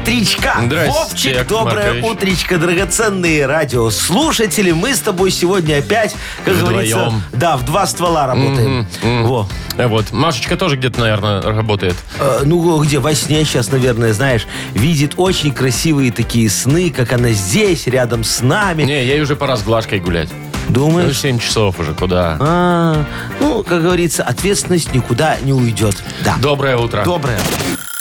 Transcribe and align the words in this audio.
Утречка! 0.00 0.56
Здрасте, 0.64 0.90
Вовчик, 0.92 1.32
Яков 1.32 1.48
доброе 1.48 1.84
Маркович. 1.94 2.04
утречко, 2.04 2.58
драгоценные 2.58 3.46
радиослушатели. 3.46 4.72
Мы 4.72 4.94
с 4.94 5.00
тобой 5.00 5.30
сегодня 5.30 5.78
опять, 5.78 6.14
как 6.44 6.54
Вдвоем. 6.54 6.72
говорится, 6.72 7.12
да, 7.32 7.56
в 7.56 7.64
два 7.64 7.86
ствола 7.86 8.26
работаем. 8.26 8.86
Во. 9.02 9.48
Э, 9.76 9.86
Вот. 9.86 10.12
Машечка 10.12 10.56
тоже 10.56 10.76
где-то, 10.76 11.00
наверное, 11.00 11.40
работает. 11.42 11.96
Э, 12.18 12.42
ну, 12.44 12.82
где? 12.82 12.98
Во 12.98 13.14
сне 13.14 13.44
сейчас, 13.44 13.70
наверное, 13.72 14.12
знаешь, 14.12 14.46
видит 14.74 15.14
очень 15.16 15.52
красивые 15.52 16.12
такие 16.12 16.50
сны, 16.50 16.90
как 16.90 17.12
она 17.12 17.30
здесь, 17.30 17.86
рядом 17.86 18.22
с 18.22 18.40
нами. 18.42 18.82
Не, 18.84 19.04
ей 19.04 19.20
уже 19.20 19.34
пора 19.34 19.56
с 19.56 19.62
Глашкой 19.62 20.00
гулять. 20.00 20.28
Ну, 20.68 20.74
Думаешь? 20.74 21.18
7 21.18 21.38
часов 21.38 21.78
уже, 21.80 21.94
куда? 21.94 22.36
А, 22.40 23.04
ну, 23.40 23.62
как 23.62 23.82
говорится, 23.82 24.22
ответственность 24.24 24.92
никуда 24.94 25.36
не 25.42 25.52
уйдет. 25.52 25.96
Да. 26.24 26.36
Доброе 26.40 26.76
утро. 26.76 27.02
Доброе. 27.04 27.38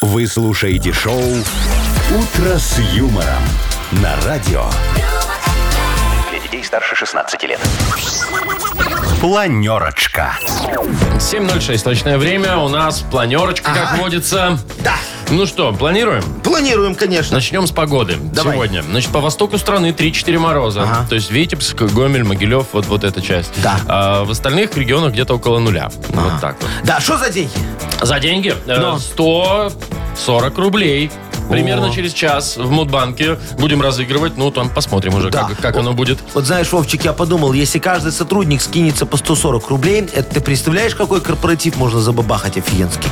Вы 0.02 0.28
слушаете 0.28 0.92
шоу 0.92 1.22
«Утро 2.12 2.58
с 2.58 2.78
юмором» 2.94 3.26
на 3.94 4.16
радио. 4.26 4.64
Для 6.30 6.40
детей 6.40 6.64
старше 6.64 6.96
16 6.96 7.44
лет. 7.44 7.60
Планерочка. 9.20 10.34
7.06 11.18 11.84
точное 11.84 12.18
время. 12.20 12.58
У 12.58 12.68
нас 12.68 13.00
планерочка, 13.00 13.72
как 13.74 13.94
Ага. 13.94 14.02
водится. 14.02 14.60
Да. 14.80 14.94
Ну 15.32 15.48
что, 15.48 15.74
планируем? 15.74 16.22
Планируем, 16.44 16.94
конечно. 16.94 17.36
Начнем 17.38 17.66
с 17.66 17.72
погоды. 17.72 18.18
Давай. 18.20 18.54
Сегодня. 18.54 18.84
Значит, 18.84 19.12
по 19.12 19.20
востоку 19.22 19.58
страны 19.58 19.92
3-4 19.92 20.38
мороза. 20.38 20.84
Ага. 20.84 21.06
То 21.10 21.16
есть 21.16 21.32
Витебск, 21.32 21.82
Гомель, 21.82 22.24
Могилев, 22.24 22.68
вот, 22.74 22.86
вот 22.86 23.04
эта 23.04 23.22
часть. 23.22 23.52
Да. 23.64 23.80
А 23.88 24.24
в 24.26 24.30
остальных 24.32 24.78
регионах 24.78 25.14
где-то 25.14 25.34
около 25.36 25.58
нуля. 25.58 25.90
Вот 26.10 26.40
так 26.40 26.58
вот. 26.62 26.70
Да, 26.84 27.00
что 27.00 27.18
за 27.18 27.32
деньги? 27.32 27.52
За 28.02 28.20
деньги 28.20 28.54
э, 28.68 28.78
Но. 28.80 29.00
140 29.00 30.58
рублей. 30.60 31.10
Примерно 31.50 31.92
через 31.94 32.14
час 32.14 32.58
в 32.58 32.70
Мудбанке 32.72 33.38
будем 33.58 33.82
разыгрывать. 33.82 34.38
Ну, 34.38 34.52
там 34.52 34.70
посмотрим 34.70 35.16
уже, 35.16 35.30
Да. 35.30 35.44
как, 35.44 35.58
как 35.60 35.78
оно 35.78 35.94
будет. 35.94 36.20
Вот 36.34 36.46
знаешь, 36.46 36.72
Вовчик, 36.72 37.06
я 37.06 37.14
подумал, 37.14 37.54
если 37.54 37.80
каждый 37.80 38.12
сотрудник 38.12 38.62
скинется 38.62 39.06
по 39.06 39.18
140 39.18 39.70
рублей, 39.70 40.02
это 40.14 40.36
ты 40.36 40.42
представляешь, 40.42 40.96
какой 40.96 41.22
корпоратив 41.22 41.78
можно 41.78 42.00
забабахать 42.00 42.58
офигенский? 42.58 43.10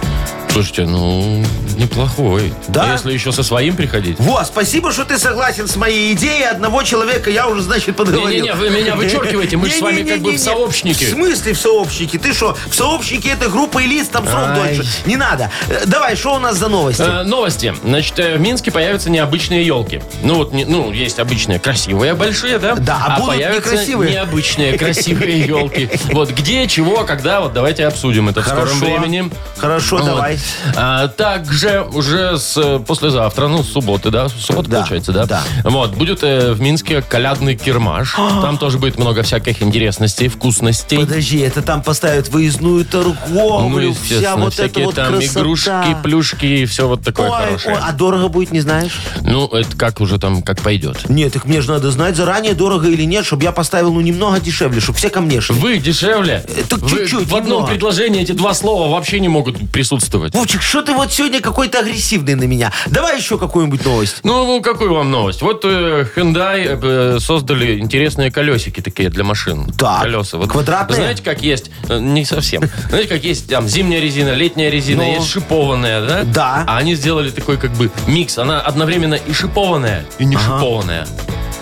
Слушайте, 0.53 0.85
ну, 0.85 1.43
неплохой. 1.77 2.53
Да? 2.67 2.91
Если 2.91 3.11
еще 3.11 3.31
со 3.31 3.41
своим 3.41 3.75
приходить. 3.75 4.19
Во, 4.19 4.43
спасибо, 4.45 4.91
что 4.91 5.03
ты 5.03 5.17
согласен 5.17 5.67
с 5.67 5.75
моей 5.75 6.13
идеей. 6.13 6.43
Одного 6.43 6.83
человека 6.83 7.31
я 7.31 7.47
уже, 7.47 7.63
значит, 7.63 7.95
подговорил. 7.95 8.29
Не-не-не, 8.29 8.53
вы 8.53 8.69
меня 8.69 8.95
вычеркиваете, 8.95 9.57
мы 9.57 9.67
с 9.71 9.81
вами 9.81 10.03
как 10.03 10.19
бы 10.19 10.33
в 10.33 10.37
сообщники. 10.37 11.05
В 11.05 11.09
смысле 11.09 11.53
в 11.53 11.57
сообщники? 11.57 12.19
Ты 12.19 12.33
что, 12.33 12.55
в 12.67 12.75
сообщнике 12.75 13.29
это 13.29 13.49
группа 13.49 13.79
лиц, 13.79 14.09
там 14.09 14.27
срок 14.27 14.53
дольше. 14.53 14.85
Не 15.07 15.15
надо. 15.15 15.49
Э, 15.69 15.85
Давай, 15.87 16.15
что 16.15 16.35
у 16.35 16.39
нас 16.39 16.57
за 16.57 16.69
новости? 16.69 17.01
Э, 17.01 17.23
новости. 17.23 17.73
Значит, 17.83 18.19
э, 18.19 18.35
в 18.37 18.39
Минске 18.39 18.69
появятся 18.69 19.09
необычные 19.09 19.65
елки. 19.65 20.03
Ну, 20.21 20.35
вот, 20.35 20.53
ну, 20.53 20.91
есть 20.91 21.17
обычные 21.17 21.57
красивые, 21.57 22.13
большие, 22.13 22.59
да? 22.59 22.75
Да, 22.75 23.03
а 23.07 23.19
будут 23.19 23.35
появятся 23.35 23.71
некрасивые. 23.71 24.11
необычные, 24.11 24.77
красивые 24.77 25.39
елки. 25.39 25.89
Вот 26.11 26.29
где, 26.29 26.67
чего, 26.67 27.05
когда, 27.05 27.41
вот 27.41 27.53
давайте 27.53 27.87
обсудим 27.87 28.29
это 28.29 28.43
в 28.43 28.47
скором 28.47 28.79
времени. 28.79 29.31
Хорошо, 29.57 29.99
давай. 29.99 30.37
А, 30.75 31.07
также 31.07 31.85
уже 31.93 32.37
с 32.37 32.79
послезавтра, 32.87 33.47
ну, 33.47 33.63
с 33.63 33.71
субботы, 33.71 34.09
да? 34.11 34.29
Суббота, 34.29 34.69
Да, 34.69 34.77
получается, 34.79 35.11
да? 35.11 35.25
да. 35.25 35.43
Вот, 35.63 35.95
будет 35.95 36.19
э, 36.23 36.53
в 36.53 36.61
Минске 36.61 37.01
колядный 37.01 37.55
кирмаш. 37.55 38.15
Там 38.41 38.57
тоже 38.57 38.77
будет 38.79 38.97
много 38.97 39.23
всяких 39.23 39.61
интересностей, 39.61 40.27
вкусностей. 40.27 40.99
Подожди, 40.99 41.39
это 41.39 41.61
там 41.61 41.81
поставят 41.83 42.29
выездную 42.29 42.85
торговлю, 42.85 43.89
Ну, 43.89 43.93
вся 43.93 44.35
вот 44.35 44.59
эта 44.59 44.79
вот 44.81 44.95
там 44.95 45.13
красота. 45.13 45.39
игрушки, 45.39 45.97
плюшки 46.03 46.45
и 46.45 46.65
все 46.65 46.87
вот 46.87 47.03
такое 47.03 47.29
Ой, 47.29 47.37
хорошее. 47.45 47.75
ой, 47.75 47.81
а 47.83 47.91
дорого 47.91 48.27
будет, 48.27 48.51
не 48.51 48.61
знаешь? 48.61 48.99
Ну, 49.21 49.47
это 49.47 49.75
как 49.77 49.99
уже 50.01 50.19
там, 50.19 50.41
как 50.41 50.61
пойдет. 50.61 51.09
Нет, 51.09 51.33
так 51.33 51.45
мне 51.45 51.61
же 51.61 51.69
надо 51.71 51.91
знать 51.91 52.15
заранее, 52.15 52.53
дорого 52.53 52.87
или 52.87 53.03
нет, 53.03 53.25
чтобы 53.25 53.43
я 53.43 53.51
поставил, 53.51 53.93
ну, 53.93 54.01
немного 54.01 54.39
дешевле, 54.39 54.79
чтобы 54.81 54.97
все 54.97 55.09
ко 55.09 55.21
мне 55.21 55.41
шли. 55.41 55.55
Вы 55.55 55.77
дешевле. 55.77 56.43
Э, 56.47 56.63
так 56.67 56.79
чуть-чуть, 56.87 57.27
В 57.29 57.35
одном 57.35 57.43
немного. 57.61 57.67
предложении 57.67 58.21
эти 58.21 58.31
два 58.31 58.53
слова 58.53 58.89
вообще 58.91 59.19
не 59.19 59.29
могут 59.29 59.71
присутствовать. 59.71 60.32
Вовчик, 60.33 60.63
что 60.63 60.81
ты 60.81 60.93
вот 60.93 61.11
сегодня 61.13 61.41
какой-то 61.41 61.79
агрессивный 61.79 62.33
на 62.33 62.45
меня? 62.45 62.71
Давай 62.87 63.17
еще 63.17 63.37
какую-нибудь 63.37 63.85
новость. 63.85 64.17
Ну, 64.23 64.61
какую 64.61 64.93
вам 64.93 65.11
новость? 65.11 65.43
Вот 65.43 65.63
э, 65.63 66.05
Hyundai 66.15 66.79
э, 66.81 67.19
создали 67.19 67.79
интересные 67.79 68.31
колесики 68.31 68.81
такие 68.81 69.09
для 69.09 69.23
машин. 69.23 69.71
Так, 69.77 70.01
Колеса. 70.01 70.37
Вот, 70.39 70.49
квадратные? 70.49 70.95
Знаете, 70.95 71.21
как 71.23 71.43
есть? 71.43 71.69
э, 71.87 71.99
Не 71.99 72.25
совсем. 72.25 72.63
Знаете, 72.89 73.09
как 73.09 73.23
есть 73.23 73.47
там 73.47 73.67
зимняя 73.67 74.01
резина, 74.01 74.33
летняя 74.33 74.71
резина, 74.71 75.03
Ну. 75.03 75.13
есть 75.13 75.29
шипованная, 75.29 76.01
да? 76.05 76.23
Да. 76.23 76.65
А 76.67 76.77
они 76.77 76.95
сделали 76.95 77.29
такой 77.29 77.57
как 77.57 77.71
бы 77.73 77.91
микс. 78.07 78.37
Она 78.39 78.59
одновременно 78.59 79.13
и 79.15 79.33
шипованная, 79.33 80.03
и 80.17 80.25
не 80.25 80.35
шипованная. 80.35 81.07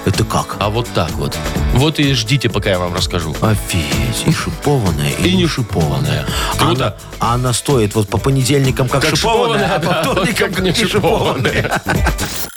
Это 0.05 0.23
как? 0.23 0.57
А 0.59 0.69
вот 0.69 0.87
так 0.93 1.11
вот. 1.11 1.37
Вот 1.73 1.99
и 1.99 2.13
ждите, 2.13 2.49
пока 2.49 2.71
я 2.71 2.79
вам 2.79 2.95
расскажу. 2.95 3.35
Офигеть, 3.41 4.23
и 4.25 4.31
шипованная, 4.31 5.11
и, 5.11 5.29
И 5.29 5.35
не 5.35 5.47
шипованная. 5.47 6.25
Круто. 6.57 6.87
Она, 6.87 6.95
а 7.19 7.33
она 7.35 7.53
стоит 7.53 7.93
вот 7.93 8.09
по 8.09 8.17
понедельникам 8.17 8.89
как, 8.89 9.03
Как 9.03 9.15
шипованная, 9.15 9.75
а 9.75 9.79
по 9.79 9.85
шипованная, 9.85 10.03
вторникам 10.03 10.53
как 10.53 10.63
не 10.63 10.73
шипованная. 10.73 11.81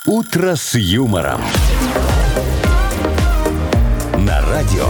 «Утро 0.06 0.56
с 0.56 0.74
юмором». 0.74 1.40
На 4.18 4.40
радио. 4.48 4.86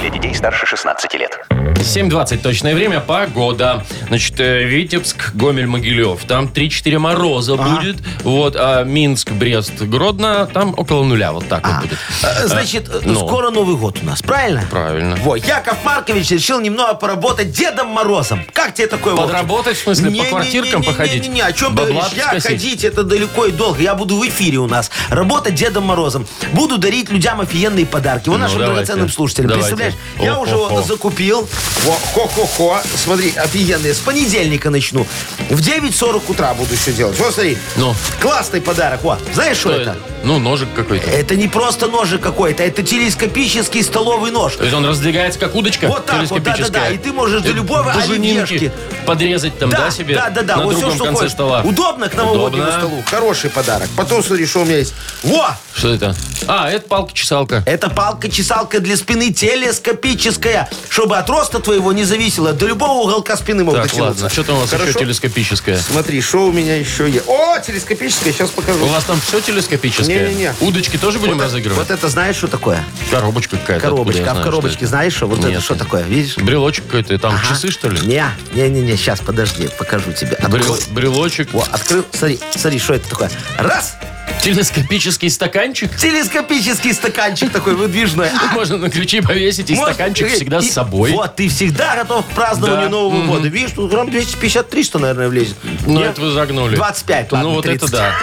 Для 0.00 0.10
детей 0.10 0.34
старше 0.34 0.66
16 0.66 1.14
лет. 1.14 1.38
7.20 1.82 2.38
точное 2.38 2.74
время, 2.74 3.00
погода. 3.00 3.84
Значит, 4.08 4.38
э, 4.40 4.64
Витебск, 4.64 5.34
Гомель, 5.34 5.66
Могилев. 5.66 6.24
Там 6.24 6.46
3-4 6.46 6.98
мороза 6.98 7.56
будет. 7.56 7.96
Вот, 8.22 8.56
а 8.56 8.84
Минск, 8.84 9.30
Брест, 9.32 9.82
Гродно, 9.82 10.46
там 10.52 10.74
около 10.76 11.04
нуля. 11.04 11.32
Вот 11.32 11.48
так 11.48 11.66
вот 11.66 11.80
будет. 11.82 11.98
Э, 12.22 12.46
Значит, 12.46 12.88
э, 12.88 13.00
ну. 13.04 13.14
скоро 13.26 13.50
Новый 13.50 13.76
год 13.76 13.98
у 14.02 14.06
нас, 14.06 14.22
правильно? 14.22 14.64
Правильно. 14.70 15.16
Вот, 15.16 15.44
Яков 15.46 15.84
Маркович 15.84 16.30
решил 16.30 16.60
немного 16.60 16.94
поработать 16.94 17.50
Дедом 17.52 17.88
Морозом. 17.88 18.44
Как 18.52 18.74
тебе 18.74 18.86
такое, 18.86 19.14
Вовчик? 19.14 19.30
Подработать, 19.32 19.76
в 19.76 19.82
смысле, 19.82 20.04
по 20.06 20.10
Не-не-не-не-не-не, 20.10 20.30
квартиркам 20.30 20.82
походить? 20.84 21.28
Не, 21.28 21.40
о 21.40 21.52
чем 21.52 21.70
ты 21.76 21.82
Бабла 21.82 21.94
говоришь? 22.02 22.16
Я 22.16 22.28
скосить? 22.28 22.44
ходить, 22.62 22.84
это 22.84 23.02
далеко 23.02 23.46
и 23.46 23.50
долго. 23.52 23.80
Я 23.82 23.94
буду 23.94 24.16
в 24.18 24.26
эфире 24.28 24.58
у 24.58 24.66
нас. 24.68 24.90
Работать 25.08 25.54
Дедом 25.54 25.84
Морозом. 25.84 26.26
Буду 26.52 26.78
дарить 26.78 27.10
людям 27.10 27.40
офигенные 27.40 27.86
подарки. 27.86 28.28
Вот 28.28 28.36
Ну, 28.36 28.42
нашим 28.44 28.58
давайте. 28.58 28.74
драгоценным 28.76 29.08
слушателям. 29.10 29.50
Давайте. 29.50 29.76
Представляешь? 29.76 29.94
Я 30.20 30.38
уже 30.38 30.54
О-хо-хо. 30.54 30.74
вот 30.76 30.86
закупил. 30.86 31.48
Во, 31.84 31.92
хо-хо-хо. 32.14 32.80
Смотри, 32.96 33.32
офигенные. 33.36 33.92
С 33.94 33.98
понедельника 33.98 34.70
начну. 34.70 35.06
В 35.50 35.58
9.40 35.60 36.22
утра 36.28 36.54
буду 36.54 36.76
все 36.76 36.92
делать. 36.92 37.18
Вот 37.18 37.34
смотри. 37.34 37.58
Ну. 37.76 37.94
Классный 38.20 38.60
подарок. 38.60 39.02
Вот. 39.02 39.18
Знаешь, 39.34 39.56
что, 39.56 39.72
это? 39.72 39.96
Ну, 40.22 40.38
ножик 40.38 40.68
какой-то. 40.76 41.10
Это 41.10 41.34
не 41.34 41.48
просто 41.48 41.88
ножик 41.88 42.20
какой-то, 42.20 42.62
это 42.62 42.84
телескопический 42.84 43.82
столовый 43.82 44.30
нож. 44.30 44.54
То 44.54 44.62
есть 44.62 44.74
он 44.76 44.86
раздвигается 44.86 45.40
как 45.40 45.56
удочка 45.56 45.88
Вот 45.88 46.06
так 46.06 46.28
вот, 46.30 46.42
да-да-да. 46.44 46.90
И 46.90 46.98
ты 46.98 47.12
можешь 47.12 47.42
до 47.42 47.48
Э, 47.50 47.52
любого 47.52 47.90
оливьешки. 47.90 48.70
подрезать 49.04 49.58
там, 49.58 49.70
да, 49.70 49.90
себе? 49.90 50.14
Да, 50.14 50.30
да, 50.30 50.42
да. 50.42 50.56
На 50.58 50.64
вот 50.64 50.74
другом 50.74 50.90
все, 50.90 50.96
что 50.96 51.04
конце 51.06 51.20
хочешь. 51.22 51.32
стола. 51.32 51.62
Удобно 51.64 52.08
к 52.08 52.14
новогоднему 52.14 52.62
Удобно. 52.68 52.78
столу. 52.78 53.02
Хороший 53.10 53.50
подарок. 53.50 53.88
Потом 53.96 54.22
смотри, 54.22 54.46
что 54.46 54.60
у 54.60 54.64
меня 54.64 54.78
есть. 54.78 54.94
Во! 55.24 55.56
Что 55.74 55.92
это? 55.92 56.14
А, 56.46 56.70
это 56.70 56.86
палка-чесалка. 56.86 57.64
Это 57.66 57.90
палка-чесалка 57.90 58.78
для 58.78 58.96
спины 58.96 59.32
телескопическая, 59.32 60.70
чтобы 60.88 61.16
от 61.18 61.28
роста 61.28 61.58
твоего 61.62 61.92
не 61.92 62.04
зависело. 62.04 62.52
До 62.52 62.66
любого 62.66 63.02
уголка 63.04 63.36
спины 63.36 63.64
могут 63.64 63.82
Так, 63.82 63.90
дотянуться. 63.90 64.22
ладно. 64.24 64.30
Что 64.30 64.44
там 64.44 64.56
у 64.56 64.60
вас 64.60 64.70
Хорошо? 64.70 64.88
еще 64.90 64.98
телескопическое? 65.00 65.78
Смотри, 65.78 66.20
что 66.20 66.46
у 66.46 66.52
меня 66.52 66.76
еще 66.76 67.08
есть. 67.10 67.26
О, 67.28 67.58
телескопическая, 67.58 68.32
сейчас 68.32 68.50
покажу. 68.50 68.84
У 68.84 68.88
вас 68.88 69.04
там 69.04 69.20
все 69.20 69.40
телескопическое? 69.40 70.28
Не-не-не. 70.28 70.54
Удочки 70.60 70.96
тоже 70.96 71.18
будем 71.18 71.34
вот, 71.34 71.42
разыгрывать? 71.44 71.78
вот 71.78 71.90
это 71.90 72.08
знаешь, 72.08 72.36
что 72.36 72.48
такое? 72.48 72.84
Коробочка 73.10 73.56
какая-то. 73.56 73.82
Коробочка. 73.82 74.20
откуда 74.20 74.24
я 74.24 74.30
А 74.30 74.34
в 74.34 74.36
знаю, 74.36 74.44
коробочке 74.44 74.76
что 74.76 74.84
это? 74.84 74.88
знаешь, 74.90 75.14
что? 75.14 75.26
Вот 75.28 75.38
это 75.38 75.48
Нет. 75.48 75.62
что 75.62 75.74
такое? 75.76 76.02
Видишь? 76.02 76.36
Брелочек 76.36 76.84
какой-то. 76.86 77.18
Там 77.18 77.34
Ага. 77.34 77.46
часы, 77.48 77.70
что 77.70 77.88
ли? 77.88 78.00
Не, 78.06 78.24
не, 78.54 78.68
не, 78.68 78.80
не, 78.80 78.96
сейчас, 78.96 79.20
подожди, 79.20 79.68
покажу 79.78 80.12
тебе. 80.12 80.36
Брел- 80.48 80.74
Открой. 80.74 80.80
брелочек. 80.90 81.52
Во, 81.52 81.62
открыл, 81.70 82.04
смотри, 82.12 82.40
смотри, 82.56 82.78
что 82.78 82.94
это 82.94 83.08
такое. 83.08 83.30
Раз, 83.58 83.94
Телескопический 84.42 85.30
стаканчик. 85.30 85.96
Телескопический 85.96 86.92
стаканчик 86.92 87.52
такой 87.52 87.74
выдвижной. 87.76 88.28
Можно 88.54 88.76
на 88.78 88.90
ключи 88.90 89.20
повесить, 89.20 89.70
и 89.70 89.74
может, 89.74 89.94
стаканчик 89.94 90.26
э, 90.26 90.34
всегда 90.34 90.58
и- 90.58 90.62
с 90.62 90.72
собой. 90.72 91.12
Вот, 91.12 91.36
ты 91.36 91.48
всегда 91.48 91.94
готов 91.96 92.26
к 92.26 92.28
празднованию 92.30 92.84
Да. 92.86 92.88
Нового 92.90 93.24
года. 93.26 93.46
Видишь, 93.48 93.70
тут 93.76 93.90
грамм 93.90 94.08
250-300, 94.08 94.98
наверное, 94.98 95.28
влезет. 95.28 95.56
Ну, 95.86 95.98
Нет? 95.98 96.10
это 96.12 96.20
вы 96.22 96.30
загнули. 96.32 96.74
25, 96.74 97.30
ладно, 97.32 97.48
Ну, 97.48 97.54
вот 97.54 97.62
30. 97.64 97.88
это 97.88 97.92
да. 97.92 98.14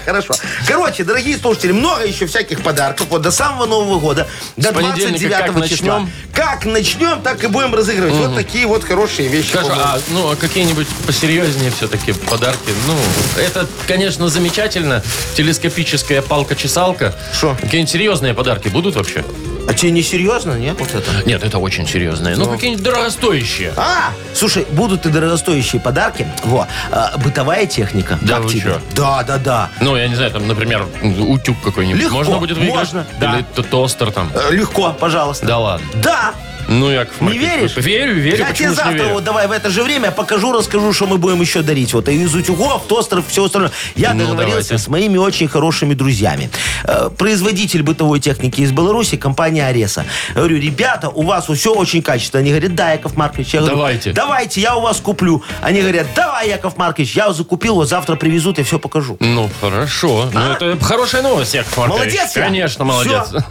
Хорошо. 0.04 0.34
Короче, 0.66 1.02
дорогие 1.02 1.36
слушатели, 1.36 1.72
много 1.72 2.04
еще 2.06 2.26
всяких 2.26 2.62
подарков. 2.62 3.08
Вот 3.10 3.22
до 3.22 3.32
самого 3.32 3.66
Нового 3.66 3.98
года, 3.98 4.28
до 4.56 4.72
понедельника 4.72 5.28
29 5.28 5.30
как 5.56 5.68
числа. 5.68 5.86
начнем? 5.98 6.10
Как 6.32 6.64
начнем, 6.66 7.20
так 7.22 7.42
и 7.42 7.48
будем 7.48 7.74
разыгрывать. 7.74 8.14
Вот 8.14 8.36
такие 8.36 8.66
вот 8.66 8.84
хорошие 8.84 9.28
вещи. 9.28 9.52
По-моему. 9.54 9.74
а, 9.80 9.98
ну, 10.10 10.30
а 10.30 10.36
какие-нибудь 10.36 10.86
посерьезнее 11.04 11.72
все-таки 11.76 12.12
подарки? 12.12 12.70
Ну, 12.86 12.94
это, 13.42 13.66
конечно, 13.88 14.28
замечательно. 14.28 15.02
Телескопическая 15.36 16.22
палка-чесалка. 16.22 17.14
Шо? 17.32 17.56
Какие-нибудь 17.60 17.90
серьезные 17.90 18.34
подарки 18.34 18.68
будут 18.68 18.96
вообще? 18.96 19.24
А 19.68 19.74
тебе 19.74 19.90
не 19.90 20.02
серьезно, 20.02 20.54
нет, 20.58 20.76
вот 20.80 20.94
это? 20.94 21.10
Нет, 21.26 21.44
это 21.44 21.58
очень 21.58 21.86
серьезные. 21.86 22.36
Ну, 22.36 22.46
какие-нибудь 22.50 22.82
дорогостоящие. 22.82 23.74
А, 23.76 24.12
слушай, 24.34 24.66
будут 24.70 25.04
и 25.04 25.10
дорогостоящие 25.10 25.80
подарки. 25.80 26.26
Во, 26.44 26.66
а, 26.90 27.18
бытовая 27.18 27.66
техника. 27.66 28.18
Да 28.22 28.36
как 28.36 28.44
вы 28.44 28.50
тебе? 28.50 28.60
чё? 28.62 28.80
Да, 28.96 29.22
да, 29.24 29.36
да. 29.36 29.70
Ну, 29.82 29.94
я 29.96 30.08
не 30.08 30.14
знаю, 30.14 30.30
там, 30.30 30.48
например, 30.48 30.86
утюг 31.02 31.60
какой-нибудь. 31.62 32.00
Легко, 32.00 32.14
Можно 32.16 32.38
будет 32.38 32.56
выиграть? 32.56 32.76
можно, 32.76 33.06
да. 33.20 33.34
Или 33.34 33.42
т- 33.42 33.62
тостер 33.62 34.10
там. 34.10 34.32
Э, 34.34 34.50
Легко, 34.52 34.92
пожалуйста. 34.98 35.44
Да 35.46 35.58
ладно. 35.58 35.86
Да. 36.02 36.32
Ну, 36.68 36.90
Яков 36.90 37.20
Не 37.20 37.26
Маркович, 37.28 37.48
веришь? 37.50 37.76
Верю, 37.76 38.14
верю. 38.14 38.36
Я 38.38 38.46
почему 38.46 38.54
тебе 38.54 38.66
ж 38.66 38.70
не 38.70 38.74
завтра 38.76 38.92
верю? 39.04 39.14
вот 39.14 39.24
давай 39.24 39.46
в 39.48 39.52
это 39.52 39.70
же 39.70 39.82
время 39.82 40.10
покажу, 40.10 40.52
расскажу, 40.52 40.92
что 40.92 41.06
мы 41.06 41.16
будем 41.16 41.40
еще 41.40 41.62
дарить. 41.62 41.94
Вот 41.94 42.08
из 42.08 42.34
утюгов, 42.34 42.86
тостеров, 42.86 43.24
все 43.28 43.44
остальное. 43.44 43.72
Я 43.96 44.12
Ну, 44.12 44.20
договорился 44.26 44.68
давайте. 44.70 44.78
с 44.84 44.88
моими 44.88 45.16
очень 45.16 45.48
хорошими 45.48 45.94
друзьями. 45.94 46.50
Э, 46.84 47.08
Производитель 47.16 47.82
бытовой 47.82 48.20
техники 48.20 48.60
из 48.60 48.70
Беларуси, 48.70 49.16
компания 49.16 49.66
Ареса. 49.66 50.04
Говорю, 50.34 50.58
ребята, 50.58 51.08
у 51.08 51.22
вас 51.22 51.48
все 51.48 51.74
очень 51.74 52.02
качественно. 52.02 52.40
Они 52.42 52.50
говорят, 52.50 52.74
да, 52.74 52.92
Яков 52.92 53.16
Маркович. 53.16 53.54
Я 53.54 53.60
говорю, 53.60 53.76
Давайте. 53.76 54.12
Давайте, 54.12 54.60
я 54.60 54.76
у 54.76 54.80
вас 54.82 54.98
куплю. 55.00 55.42
Они 55.62 55.80
говорят, 55.80 56.06
давай, 56.14 56.48
Яков 56.48 56.76
Маркович, 56.76 57.14
я 57.16 57.32
закупил, 57.32 57.76
вот 57.76 57.88
завтра 57.88 58.16
привезут, 58.16 58.58
я 58.58 58.64
все 58.64 58.78
покажу. 58.78 59.16
Ну, 59.20 59.48
хорошо. 59.60 60.28
Ну, 60.32 60.40
это 60.52 60.76
хорошая 60.84 61.22
новость, 61.22 61.54
Яков 61.54 61.76
Маркович. 61.78 61.98
Молодец 61.98 62.36
я? 62.36 62.42
Конечно, 62.42 62.84
молодец. 62.84 63.28
Всё. 63.28 63.44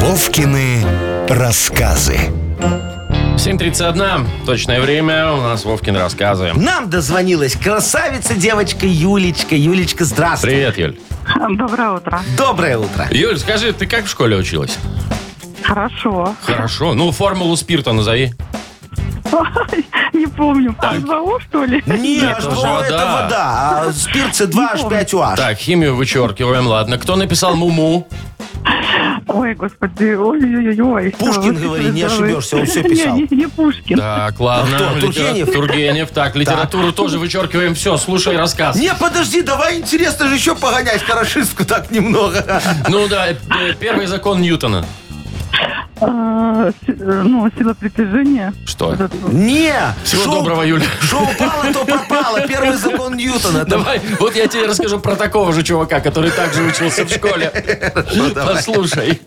Вовкины 0.01 0.85
рассказы. 1.29 2.17
7.31, 3.37 4.27
точное 4.47 4.81
время, 4.81 5.33
у 5.33 5.41
нас 5.41 5.65
Вовкины 5.65 5.99
рассказы. 5.99 6.53
Нам 6.55 6.89
дозвонилась 6.89 7.57
красавица 7.57 8.35
девочка 8.35 8.87
Юлечка. 8.87 9.57
Юлечка, 9.57 10.05
здравствуй. 10.05 10.51
Привет, 10.51 10.79
Юль. 10.79 10.99
Доброе 11.57 11.91
утро. 11.91 12.21
Доброе 12.37 12.79
утро. 12.79 13.09
Юль, 13.11 13.39
скажи, 13.39 13.73
ты 13.73 13.87
как 13.87 14.05
в 14.05 14.09
школе 14.09 14.37
училась? 14.37 14.79
Хорошо. 15.75 16.35
Хорошо. 16.43 16.95
Ну, 16.95 17.13
формулу 17.13 17.57
спирта 17.57 17.93
назови. 17.93 18.33
Не 20.13 20.27
помню. 20.27 20.75
H2O, 20.79 21.41
что 21.41 21.65
ли? 21.65 21.83
Не, 21.87 22.19
Это 22.19 22.41
что 22.41 22.51
же 22.55 22.67
это 22.67 22.93
вода. 22.93 23.23
вода, 23.23 23.83
а 23.89 23.93
спирт 23.95 24.35
С2H5OH. 24.35 25.37
Так, 25.37 25.57
химию 25.57 25.97
вычеркиваем, 25.97 26.67
ладно. 26.67 26.99
Кто 26.99 27.17
написал 27.17 27.57
Муму? 27.57 28.07
Ой, 29.29 29.55
господи, 29.55 30.15
ой-ой-ой. 30.15 31.15
Пушкин, 31.19 31.55
говори, 31.55 31.87
не 31.87 32.03
ошибешься, 32.03 32.57
он 32.59 32.67
всё 32.67 32.83
писал. 32.89 33.17
Не, 33.17 33.23
не, 33.31 33.37
не 33.39 33.47
Пушкин. 33.47 33.97
Так, 33.99 34.39
ладно. 34.41 34.77
А 34.77 34.91
кто, 34.99 35.01
Тургенев? 35.07 35.53
Тургенев. 35.53 36.11
Так, 36.11 36.37
литературу 36.37 36.93
тоже 36.93 37.19
вычеркиваем. 37.19 37.75
Все, 37.75 37.97
слушай 37.97 38.37
рассказ. 38.37 38.77
Не, 38.77 38.93
подожди, 38.95 39.41
давай 39.41 39.79
интересно 39.79 40.29
же 40.29 40.35
еще 40.35 40.55
погонять 40.55 41.03
хорошистку 41.03 41.65
так 41.65 41.91
немного. 41.91 42.61
Ну 42.89 43.09
да, 43.09 43.29
э, 43.31 43.37
первый 43.81 44.07
закон 44.07 44.43
Ньютона. 44.43 44.85
А, 46.05 46.71
э, 46.89 47.23
ну, 47.25 47.49
сила 47.57 47.75
притяжения. 47.75 48.53
Что? 48.67 48.97
Не, 49.29 49.73
Всего 50.05 50.25
шо- 50.25 50.31
доброго, 50.33 50.63
Юля. 50.63 50.87
Что 51.01 51.19
упало, 51.23 51.73
то 51.73 51.85
пропало. 51.85 52.41
Первый 52.49 52.77
закон 52.77 53.17
Ньютона. 53.17 53.65
Давай, 53.65 54.01
вот 54.19 54.35
я 54.35 54.49
тебе 54.49 54.67
расскажу 54.67 54.99
про 54.99 55.15
такого 55.15 55.53
же 55.53 55.63
чувака, 55.63 56.01
который 56.01 56.31
также 56.31 56.63
учился 56.65 57.05
в 57.05 57.09
школе. 57.11 57.53
Послушай. 58.35 59.21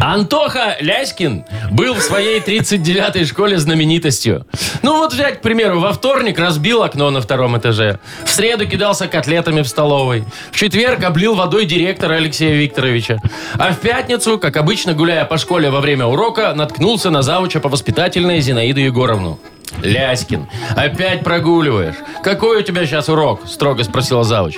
Антоха 0.00 0.76
Ляськин 0.80 1.44
был 1.72 1.94
в 1.94 2.02
своей 2.02 2.40
39-й 2.40 3.24
школе 3.24 3.58
знаменитостью. 3.58 4.46
Ну 4.82 4.98
вот 4.98 5.12
взять, 5.12 5.38
к 5.38 5.40
примеру, 5.42 5.80
во 5.80 5.92
вторник 5.92 6.38
разбил 6.38 6.84
окно 6.84 7.10
на 7.10 7.20
втором 7.20 7.58
этаже. 7.58 7.98
В 8.24 8.30
среду 8.30 8.66
кидался 8.66 9.08
котлетами 9.08 9.62
в 9.62 9.68
столовой. 9.68 10.24
В 10.52 10.56
четверг 10.56 11.02
облил 11.02 11.34
водой 11.34 11.66
директора 11.66 12.14
Алексея 12.14 12.54
Викторовича. 12.54 13.18
А 13.54 13.72
в 13.72 13.78
пятницу, 13.78 14.38
как 14.38 14.56
обычно, 14.56 14.94
гуляя 14.94 15.24
по 15.24 15.36
школе 15.36 15.68
во 15.68 15.80
время 15.80 16.06
урока, 16.06 16.54
наткнулся 16.54 17.10
на 17.10 17.22
завуча 17.22 17.58
по 17.58 17.68
воспитательной 17.68 18.40
Зинаиду 18.40 18.80
Егоровну. 18.80 19.40
Ляськин, 19.82 20.46
опять 20.76 21.22
прогуливаешь. 21.22 21.96
Какой 22.22 22.58
у 22.58 22.62
тебя 22.62 22.86
сейчас 22.86 23.08
урок? 23.08 23.42
Строго 23.46 23.84
спросила 23.84 24.24
завуч. 24.24 24.56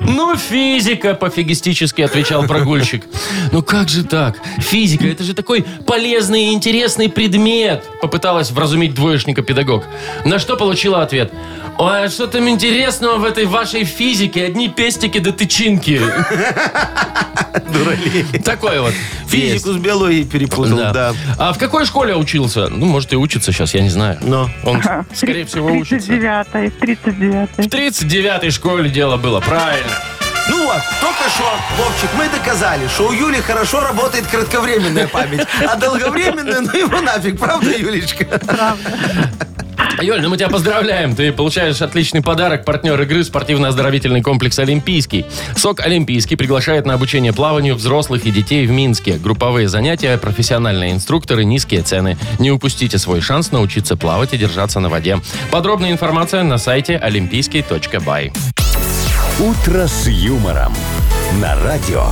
Ну, 0.00 0.36
физика, 0.36 1.14
пофигистически 1.14 2.02
отвечал 2.02 2.44
прогульщик. 2.44 3.04
Ну 3.52 3.62
как 3.62 3.88
же 3.88 4.04
так? 4.04 4.36
Физика, 4.58 5.06
это 5.06 5.24
же 5.24 5.34
такой 5.34 5.64
полезный 5.86 6.46
и 6.46 6.52
интересный 6.52 7.08
предмет. 7.08 7.84
Попыталась 8.00 8.50
вразумить 8.50 8.94
двоечника 8.94 9.42
педагог. 9.42 9.84
На 10.24 10.38
что 10.38 10.56
получила 10.56 11.02
ответ. 11.02 11.32
Ой, 11.78 12.04
а 12.04 12.08
что 12.08 12.26
там 12.26 12.48
интересного 12.48 13.18
в 13.18 13.24
этой 13.24 13.46
вашей 13.46 13.84
физике? 13.84 14.44
Одни 14.44 14.68
пестики 14.68 15.18
да 15.18 15.32
тычинки. 15.32 16.00
Такой 18.44 18.80
вот. 18.80 18.92
Физику 19.26 19.72
с 19.72 19.76
биологией 19.76 20.24
перепутал, 20.24 20.76
да. 20.76 21.14
А 21.38 21.52
в 21.52 21.58
какой 21.58 21.86
школе 21.86 22.14
учился? 22.14 22.68
Ну, 22.68 22.86
может, 22.86 23.12
и 23.12 23.16
учится 23.16 23.52
сейчас, 23.52 23.74
я 23.74 23.80
не 23.80 23.90
знаю. 23.90 24.18
Но. 24.20 24.50
Он, 24.64 24.82
скорее 25.14 25.44
всего, 25.44 25.72
учится. 25.72 26.12
39-й, 26.12 26.66
39-й. 26.68 27.62
В 27.62 27.66
39-й 27.66 28.50
школе 28.50 28.90
дело 28.90 29.16
было, 29.16 29.40
правильно. 29.40 29.92
Ну 30.48 30.64
вот, 30.64 30.82
только 31.00 31.30
что, 31.30 31.44
Вовчик, 31.78 32.10
мы 32.18 32.28
доказали, 32.28 32.88
что 32.88 33.08
у 33.08 33.12
Юли 33.12 33.40
хорошо 33.40 33.80
работает 33.80 34.26
кратковременная 34.26 35.06
память, 35.06 35.46
а 35.66 35.76
долговременная, 35.76 36.60
ну 36.60 36.72
его 36.76 37.00
нафиг, 37.00 37.38
правда, 37.38 37.70
Юлечка? 37.70 38.40
Юль, 40.00 40.20
ну 40.20 40.30
мы 40.30 40.36
тебя 40.36 40.48
поздравляем. 40.48 41.14
Ты 41.14 41.32
получаешь 41.32 41.82
отличный 41.82 42.22
подарок. 42.22 42.64
Партнер 42.64 43.00
игры 43.02 43.22
спортивно-оздоровительный 43.24 44.22
комплекс 44.22 44.58
«Олимпийский». 44.58 45.26
СОК 45.56 45.80
«Олимпийский» 45.80 46.36
приглашает 46.36 46.86
на 46.86 46.94
обучение 46.94 47.32
плаванию 47.32 47.74
взрослых 47.74 48.24
и 48.26 48.30
детей 48.30 48.66
в 48.66 48.70
Минске. 48.70 49.18
Групповые 49.18 49.68
занятия, 49.68 50.16
профессиональные 50.18 50.92
инструкторы, 50.92 51.44
низкие 51.44 51.82
цены. 51.82 52.16
Не 52.38 52.50
упустите 52.50 52.98
свой 52.98 53.20
шанс 53.20 53.52
научиться 53.52 53.96
плавать 53.96 54.32
и 54.32 54.38
держаться 54.38 54.80
на 54.80 54.88
воде. 54.88 55.20
Подробная 55.50 55.92
информация 55.92 56.42
на 56.42 56.58
сайте 56.58 56.96
олимпийский.бай. 56.96 58.32
«Утро 59.38 59.86
с 59.86 60.08
юмором» 60.08 60.74
на 61.40 61.56
радио. 61.62 62.04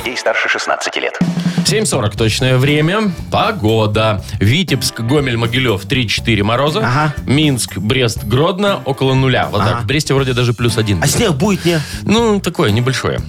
Детей 0.00 0.16
старше 0.16 0.48
16 0.48 0.96
лет. 0.96 1.18
7.40 1.66 2.16
точное 2.16 2.56
время. 2.56 3.12
Погода. 3.30 4.24
Витебск, 4.40 5.00
Гомель, 5.00 5.36
Могилев 5.36 5.84
3-4 5.84 6.42
мороза. 6.42 6.78
Ага. 6.78 7.14
Минск, 7.26 7.76
Брест, 7.76 8.24
Гродно 8.24 8.80
около 8.86 9.12
нуля. 9.12 9.48
Вот 9.52 9.58
так. 9.58 9.72
Ага. 9.72 9.80
В 9.82 9.86
Бресте 9.86 10.14
вроде 10.14 10.32
даже 10.32 10.54
плюс 10.54 10.78
один. 10.78 11.02
А 11.02 11.06
снег 11.06 11.32
будет, 11.32 11.66
не? 11.66 11.80
Ну, 12.04 12.40
такое 12.40 12.70
небольшое. 12.70 13.20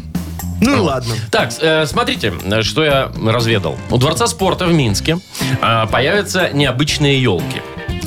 Ну 0.61 0.77
и 0.77 0.79
ладно. 0.79 1.13
Так, 1.29 1.49
э, 1.59 1.85
смотрите, 1.87 2.33
э, 2.45 2.61
что 2.61 2.85
я 2.85 3.11
разведал. 3.25 3.77
У 3.89 3.97
Дворца 3.97 4.27
спорта 4.27 4.65
в 4.65 4.71
Минске 4.71 5.17
э, 5.61 5.87
появятся 5.91 6.51
необычные 6.53 7.21
елки. 7.21 7.61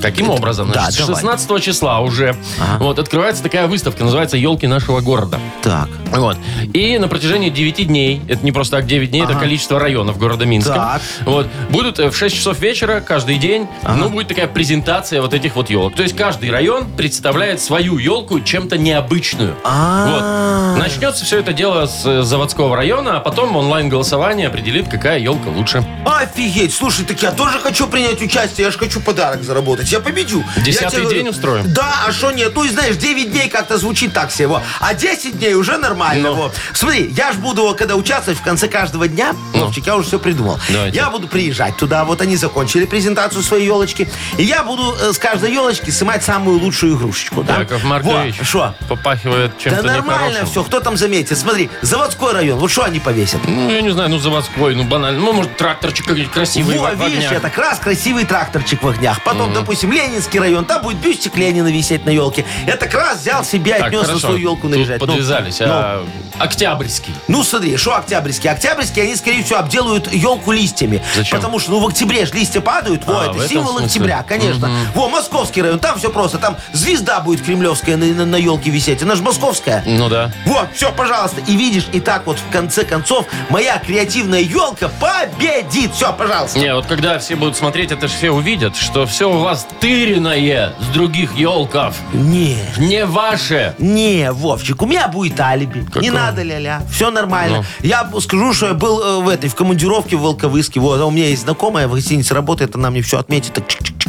Каким 0.05 0.29
образом? 0.29 0.71
Да, 0.71 0.83
Значит, 0.83 1.07
давай. 1.07 1.23
16 1.23 1.63
числа 1.63 2.01
уже 2.01 2.37
вот, 2.79 2.99
открывается 2.99 3.43
такая 3.43 3.67
выставка, 3.67 4.05
называется 4.05 4.37
«Елки 4.37 4.67
нашего 4.67 5.01
города». 5.01 5.41
Так. 5.63 5.89
Вот. 6.13 6.37
И 6.73 6.99
на 6.99 7.09
протяжении 7.09 7.49
9 7.49 7.87
дней, 7.87 8.21
это 8.29 8.45
не 8.45 8.53
просто 8.53 8.77
так 8.77 8.87
9 8.87 9.11
дней, 9.11 9.25
это 9.25 9.35
количество 9.35 9.81
районов 9.81 10.19
города 10.19 10.45
Минска. 10.45 10.75
Так. 10.75 11.03
Вот. 11.25 11.47
Будут 11.71 11.99
э, 11.99 12.11
в 12.11 12.17
6 12.17 12.37
часов 12.37 12.61
вечера 12.61 13.01
каждый 13.01 13.39
день, 13.39 13.67
ну, 13.89 14.11
будет 14.11 14.29
такая 14.29 14.47
презентация 14.47 15.23
вот 15.23 15.33
этих 15.33 15.57
вот 15.57 15.71
елок. 15.71 15.95
То 15.95 16.03
есть 16.03 16.17
каждый 16.17 16.51
район 16.51 16.87
представляет 16.97 17.61
свою 17.61 17.99
елку 17.99 18.41
чем-то 18.41 18.77
необычную. 18.77 19.57
А. 19.65 20.75
Вот. 20.75 20.79
Начнется 20.79 21.25
все 21.25 21.41
это 21.41 21.53
дело 21.53 21.87
с 21.87 22.05
э, 22.05 22.23
заводского 22.23 22.77
района, 22.77 23.17
а 23.17 23.21
потом 23.21 23.57
онлайн-голосование 23.57 24.49
определит, 24.49 24.89
какая 24.89 25.19
елка 25.19 25.49
лучше. 25.49 25.85
Офигеть, 26.05 26.75
слушай, 26.75 27.05
так 27.05 27.23
я 27.23 27.33
тоже 27.33 27.59
хочу 27.59 27.87
принять 27.87 28.21
участие, 28.21 28.67
я 28.67 28.71
же 28.71 28.79
хочу 28.79 29.01
подарок 29.01 29.43
заработать, 29.43 29.91
я 29.95 30.01
победю. 30.01 30.45
Десятый 30.65 31.01
Я 31.01 31.07
тебе 31.07 31.19
день 31.19 31.29
устроим? 31.29 31.73
Да, 31.73 32.05
а 32.07 32.13
что 32.13 32.31
нет? 32.33 32.53
Ну 32.55 32.65
и 32.65 32.69
знаешь, 32.69 32.97
9 32.97 33.31
дней 33.33 33.49
как-то 33.49 33.79
звучит 33.79 34.13
так 34.13 34.31
себе, 34.31 34.49
во. 34.49 34.63
а 34.81 34.95
10 34.95 35.39
дней 35.39 35.55
уже 35.55 35.77
нормально. 35.79 36.31
Ну. 36.31 36.35
во. 36.35 36.53
Смотри, 36.73 37.09
я 37.17 37.33
ж 37.33 37.37
буду, 37.37 37.75
когда 37.79 37.97
участвовать 37.97 38.39
в 38.39 38.43
конце 38.43 38.69
каждого 38.69 39.09
дня, 39.09 39.35
Вовчик, 39.53 39.87
я 39.87 39.97
уже 39.97 40.09
все 40.09 40.19
придумал. 40.19 40.59
Давайте. 40.69 40.97
Я 40.97 41.11
буду 41.11 41.29
приезжать 41.29 41.77
туда, 41.77 42.05
вот 42.05 42.21
они 42.21 42.37
закончили 42.37 42.85
презентацию 42.85 43.43
своей 43.43 43.67
елочки, 43.67 44.09
и 44.39 44.43
я 44.43 44.63
буду 44.65 44.97
э, 45.01 45.13
с 45.13 45.19
каждой 45.19 45.53
елочки 45.53 45.91
снимать 45.91 46.25
самую 46.25 46.59
лучшую 46.59 46.97
игрушечку. 46.97 47.43
Да? 47.43 47.59
Яков 47.59 47.85
Маркович 47.85 48.37
Что? 48.43 48.75
попахивает 48.89 49.53
Да 49.53 49.61
чем-то 49.63 49.83
нормально 49.83 50.29
нехорошим. 50.29 50.47
все, 50.51 50.65
кто 50.65 50.81
там 50.81 50.97
заметит? 50.97 51.39
Смотри, 51.39 51.71
заводской 51.83 52.33
район, 52.33 52.59
вот 52.59 52.71
что 52.71 52.85
они 52.85 53.01
повесят? 53.01 53.41
Ну, 53.47 53.71
я 53.71 53.81
не 53.81 53.91
знаю, 53.91 54.11
ну, 54.11 54.19
заводской, 54.19 54.75
ну, 54.75 54.85
банально. 54.85 55.21
Ну, 55.21 55.33
может, 55.33 55.57
тракторчик 55.57 56.07
какой-нибудь 56.07 56.33
красивый 56.33 56.79
Во, 56.79 56.91
в, 56.91 57.01
видишь, 57.01 57.19
огнях. 57.27 57.33
это 57.33 57.51
как 57.51 57.59
раз 57.59 57.79
красивый 57.79 58.25
тракторчик 58.25 58.83
в 58.83 58.89
огнях. 58.89 59.23
Потом, 59.25 59.53
допустим, 59.53 59.84
Ленинский 59.93 60.39
район, 60.41 60.65
там 60.65 60.83
будет 60.83 60.99
бюстик 60.99 61.37
Ленина 61.37 61.69
висеть 61.69 62.05
на 62.05 62.11
елке. 62.11 62.45
Я 62.67 62.77
так 62.77 62.93
раз 62.95 63.21
взял 63.21 63.45
себе, 63.45 63.75
Так, 63.75 63.87
отнес 63.89 64.01
на 64.03 64.07
хорошо. 64.09 64.27
свою 64.29 64.39
елку 64.39 64.63
Тут 64.63 64.71
наряжать. 64.73 65.01
Ну, 65.01 65.07
подвязались. 65.07 65.61
ну, 65.61 65.67
а 65.69 66.07
Октябрьский. 66.39 67.15
ну, 67.29 67.43
смотри, 67.45 67.77
что 67.77 67.97
октябрьские? 67.97 68.53
Октябрьские, 68.53 69.05
они, 69.05 69.17
скорее 69.17 69.43
всего, 69.45 69.59
обделают 69.61 70.13
елку 70.13 70.53
листьями. 70.53 71.03
Зачем? 71.15 71.39
Потому 71.39 71.59
что, 71.59 71.73
ну, 71.73 71.81
в 71.81 71.87
октябре 71.87 72.27
ж 72.27 72.33
листья 72.33 72.61
падают. 72.61 73.05
Во, 73.07 73.13
А, 73.13 73.17
в 73.17 73.21
это 73.23 73.31
этом 73.37 73.49
символ 73.49 73.69
смысле? 73.79 73.87
октября, 73.87 74.23
конечно. 74.27 74.71
Во, 74.95 75.09
московский 75.09 75.63
район, 75.63 75.79
там 75.79 75.99
все 75.99 76.11
просто. 76.11 76.39
Там 76.39 76.57
звезда 76.73 77.21
будет 77.21 77.43
кремлевская 77.43 77.97
на, 77.97 78.27
на, 78.27 78.37
елке 78.37 78.71
висеть. 78.71 79.03
Она 79.03 79.15
же 79.15 79.23
московская. 79.23 79.83
Ну 79.87 80.09
да. 80.09 80.33
Вот, 80.47 80.69
все, 80.75 80.91
пожалуйста. 80.93 81.41
И 81.47 81.57
видишь, 81.57 81.87
и 81.93 82.01
так 82.01 82.27
вот 82.27 82.39
в 82.39 82.53
конце 82.53 82.85
концов 82.85 83.27
моя 83.51 83.79
креативная 83.79 84.41
елка 84.41 84.89
победит. 85.01 85.93
Все, 85.95 86.13
пожалуйста. 86.13 86.59
Не, 86.59 86.75
вот 86.75 86.87
когда 86.87 87.19
все 87.19 87.37
будут 87.37 87.57
смотреть, 87.57 87.93
это 87.93 88.09
же 88.09 88.15
все 88.15 88.31
увидят, 88.31 88.77
что 88.77 89.07
все 89.07 89.31
у 89.31 89.39
вас 89.39 89.67
тыренное 89.81 90.73
с 90.81 90.87
других 90.93 91.37
елков. 91.37 91.97
Не, 92.13 92.57
Не 92.79 93.05
ваше. 93.05 93.75
Не, 93.79 94.31
Вовчик, 94.33 94.83
у 94.83 94.87
меня 94.87 95.09
будет 95.09 95.39
алиби. 95.41 95.85
Какое? 95.85 96.03
Не 96.03 96.11
надо 96.11 96.43
ля-ля. 96.43 96.83
Все 96.91 97.11
нормально. 97.11 97.59
Ну. 97.59 97.87
Я 97.87 98.09
скажу, 98.21 98.53
что 98.53 98.67
я 98.69 98.75
был 98.75 99.01
э, 99.01 99.23
в 99.23 99.29
этой, 99.29 99.49
в 99.49 99.55
командировке 99.55 100.17
в 100.17 100.21
Волковыске. 100.21 100.81
Вот, 100.81 101.01
а 101.01 101.07
у 101.07 101.11
меня 101.11 101.29
есть 101.29 101.43
знакомая 101.43 101.89
в 101.89 101.95
гостинице 101.95 102.35
работает, 102.35 102.75
она 102.75 102.91
мне 102.91 103.03
все 103.03 103.19
отметит. 103.19 103.53
Так, 103.55 103.65
чик-чик-чик-чик. 103.67 104.04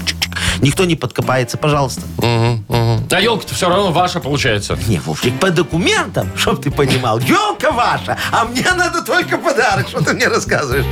Никто 0.62 0.86
не 0.86 0.96
подкопается, 0.96 1.58
пожалуйста. 1.58 2.02
Мгм, 2.18 2.66
мгм. 2.68 3.08
А 3.12 3.22
елка-то 3.22 3.54
все 3.54 3.70
равно 3.70 3.92
ваша 3.92 4.20
получается. 4.20 4.78
Не, 4.88 5.00
Вовчик, 5.00 5.40
по 5.40 5.52
документам, 5.52 6.30
чтоб 6.36 6.62
ты 6.62 6.72
понимал, 6.72 7.20
елка 7.20 7.72
ваша, 7.72 8.18
а 8.32 8.46
мне 8.46 8.72
надо 8.74 9.02
только 9.02 9.38
подарок, 9.38 9.88
что 9.88 10.04
ты 10.04 10.14
мне 10.14 10.28
рассказываешь. 10.28 10.86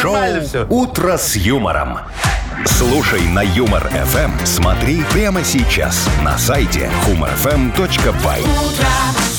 Шоу 0.00 0.16
все. 0.46 0.66
«Утро 0.68 1.16
с 1.16 1.36
юмором». 1.36 1.98
Слушай 2.66 3.22
на 3.28 3.40
Юмор 3.40 3.88
ФМ. 3.88 4.44
Смотри 4.44 5.04
прямо 5.12 5.44
сейчас 5.44 6.08
на 6.22 6.36
сайте 6.36 6.90
humorfm.by. 7.06 9.37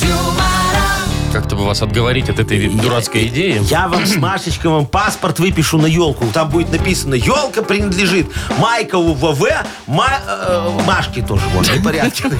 Как-то 1.32 1.56
бы 1.56 1.66
вас 1.66 1.82
отговорить 1.82 2.30
от 2.30 2.40
этой 2.40 2.68
дурацкой 2.70 3.28
идеи. 3.28 3.62
Я 3.70 3.88
вам 3.88 4.06
с 4.06 4.16
Машечкой 4.16 4.72
вам 4.72 4.86
паспорт 4.88 5.40
выпишу 5.40 5.78
на 5.78 5.86
елку. 5.86 6.26
Там 6.34 6.50
будет 6.50 6.72
написано, 6.72 7.14
елка 7.14 7.62
принадлежит 7.62 8.28
Майкову 8.58 9.14
ВВ, 9.14 9.48
Ма- 9.88 10.20
э, 10.28 10.70
Машке 10.86 11.22
тоже, 11.22 11.44
вот, 11.54 11.70
непорядке. 11.72 12.24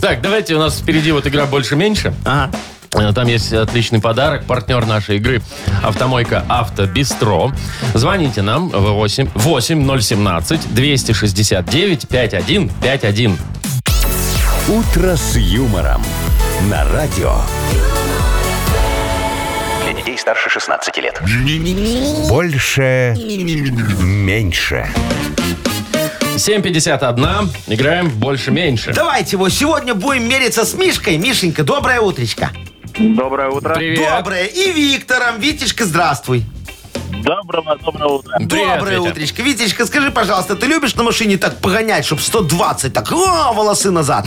Так, 0.00 0.20
давайте 0.20 0.54
у 0.56 0.58
нас 0.58 0.78
впереди 0.78 1.12
вот 1.12 1.26
игра 1.26 1.46
«Больше-меньше». 1.46 2.12
Ага. 2.24 2.50
Э, 2.94 3.12
Там 3.14 3.26
есть 3.28 3.52
отличный 3.52 4.00
подарок. 4.00 4.44
Партнер 4.44 4.84
нашей 4.84 5.16
игры 5.16 5.40
«Автомойка 5.82 6.44
Автобестро». 6.48 7.52
Звоните 7.94 8.42
нам 8.42 8.68
в 8.68 8.92
8 8.92 9.28
8017 9.34 10.74
269 10.74 12.08
5151. 12.08 13.38
«Утро 14.68 15.16
с 15.16 15.36
юмором» 15.36 16.02
на 16.70 16.84
радио. 16.92 17.34
Для 19.84 19.92
детей 19.92 20.16
старше 20.18 20.50
16 20.50 20.96
лет. 20.98 21.20
Больше. 22.28 23.16
Меньше. 24.00 24.88
7.51. 26.36 27.48
Играем 27.66 28.08
в 28.08 28.16
«Больше-меньше». 28.16 28.92
Давайте 28.94 29.36
вот 29.36 29.52
сегодня 29.52 29.94
будем 29.94 30.28
мериться 30.28 30.64
с 30.64 30.74
Мишкой. 30.74 31.18
Мишенька, 31.18 31.62
доброе 31.62 32.00
утречко. 32.00 32.50
Доброе 32.98 33.48
утро. 33.50 33.74
Привет. 33.74 34.08
Доброе. 34.18 34.46
И 34.46 34.72
Виктором. 34.72 35.40
Витечка, 35.40 35.84
здравствуй. 35.84 36.44
Доброго, 37.22 37.76
доброго 37.76 38.12
утра. 38.14 38.38
Привет, 38.38 38.78
доброе 38.78 38.98
Витя. 38.98 39.08
утречко. 39.10 39.42
Витечка, 39.42 39.86
скажи, 39.86 40.10
пожалуйста, 40.10 40.56
ты 40.56 40.66
любишь 40.66 40.94
на 40.94 41.02
машине 41.02 41.36
так 41.36 41.58
погонять, 41.58 42.04
чтобы 42.06 42.22
120, 42.22 42.92
так, 42.92 43.12
о, 43.12 43.52
волосы 43.52 43.90
назад? 43.90 44.26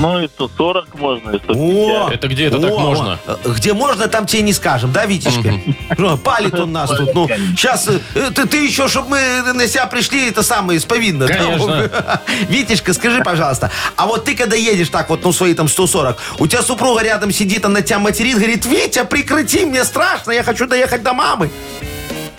Ну 0.00 0.20
и 0.20 0.26
140 0.28 0.94
можно, 0.98 1.30
и 1.30 1.38
150. 1.38 1.56
О, 1.56 2.10
Это 2.12 2.28
где 2.28 2.46
это 2.46 2.58
так 2.60 2.70
можно? 2.76 3.18
э, 3.26 3.36
Где 3.56 3.72
можно, 3.72 4.08
там 4.08 4.26
тебе 4.26 4.42
не 4.42 4.52
скажем, 4.52 4.90
да, 4.92 5.06
Витечка? 5.06 5.54
Ну, 5.98 6.16
Палит 6.18 6.54
он 6.54 6.72
нас 6.72 6.90
тут. 6.90 7.14
Ну, 7.14 7.28
сейчас 7.56 7.88
ты, 8.14 8.46
ты 8.46 8.64
еще, 8.64 8.88
чтобы 8.88 9.10
мы 9.10 9.52
на 9.52 9.66
себя 9.68 9.86
пришли, 9.86 10.28
это 10.28 10.42
самое, 10.42 10.78
исповинно. 10.78 11.26
Конечно. 11.28 11.90
Витечка, 12.48 12.94
скажи, 12.94 13.22
пожалуйста, 13.22 13.70
а 13.96 14.06
вот 14.06 14.24
ты, 14.24 14.34
когда 14.34 14.56
едешь 14.56 14.88
так 14.88 15.08
вот, 15.10 15.22
ну, 15.22 15.32
свои 15.32 15.54
там 15.54 15.68
140, 15.68 16.18
у 16.38 16.46
тебя 16.46 16.62
супруга 16.62 17.02
рядом 17.02 17.30
сидит, 17.30 17.64
она 17.64 17.82
тебя 17.82 17.98
материт, 17.98 18.36
говорит, 18.38 18.64
Витя, 18.66 19.04
прекрати, 19.04 19.64
мне 19.66 19.84
страшно, 19.84 20.32
я 20.32 20.42
хочу 20.42 20.66
доехать 20.66 21.02
до 21.02 21.12
мамы. 21.12 21.50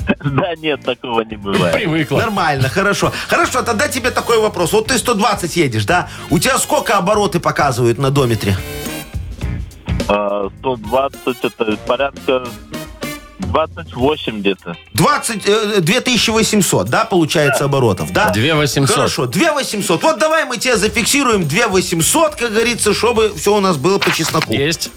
Да 0.24 0.56
нет, 0.56 0.84
такого 0.84 1.22
не 1.22 1.36
бывает. 1.36 1.74
Привыкла. 1.74 2.20
Нормально, 2.20 2.70
хорошо. 2.70 3.12
Хорошо, 3.28 3.62
тогда 3.62 3.88
тебе 3.88 4.12
такой 4.12 4.40
вопрос. 4.40 4.74
Вот 4.74 4.88
ты 4.88 4.98
120 4.98 5.56
едешь, 5.56 5.86
да? 5.86 6.10
У 6.30 6.40
тебя 6.40 6.58
сколько 6.58 6.98
обороты 6.98 7.40
показывают 7.40 7.98
на 7.98 8.12
дометре? 8.12 8.56
А, 10.08 10.50
120 10.60 11.44
это 11.44 11.78
порядка 11.86 12.44
28 13.40 14.40
где-то. 14.40 14.76
20, 14.94 15.46
э, 15.46 15.82
2800, 15.82 16.90
да, 16.90 17.06
получается, 17.06 17.66
оборотов, 17.66 18.12
да? 18.12 18.32
2800. 18.32 18.96
Хорошо, 18.96 19.26
2800. 19.28 20.02
Вот 20.02 20.20
давай 20.20 20.46
мы 20.46 20.58
тебе 20.58 20.76
зафиксируем 20.76 21.48
2800, 21.48 22.36
как 22.36 22.52
говорится, 22.52 22.94
чтобы 22.94 23.34
все 23.36 23.56
у 23.56 23.60
нас 23.60 23.78
было 23.78 24.00
по 24.00 24.12
чесноку. 24.12 24.54
Есть. 24.54 24.90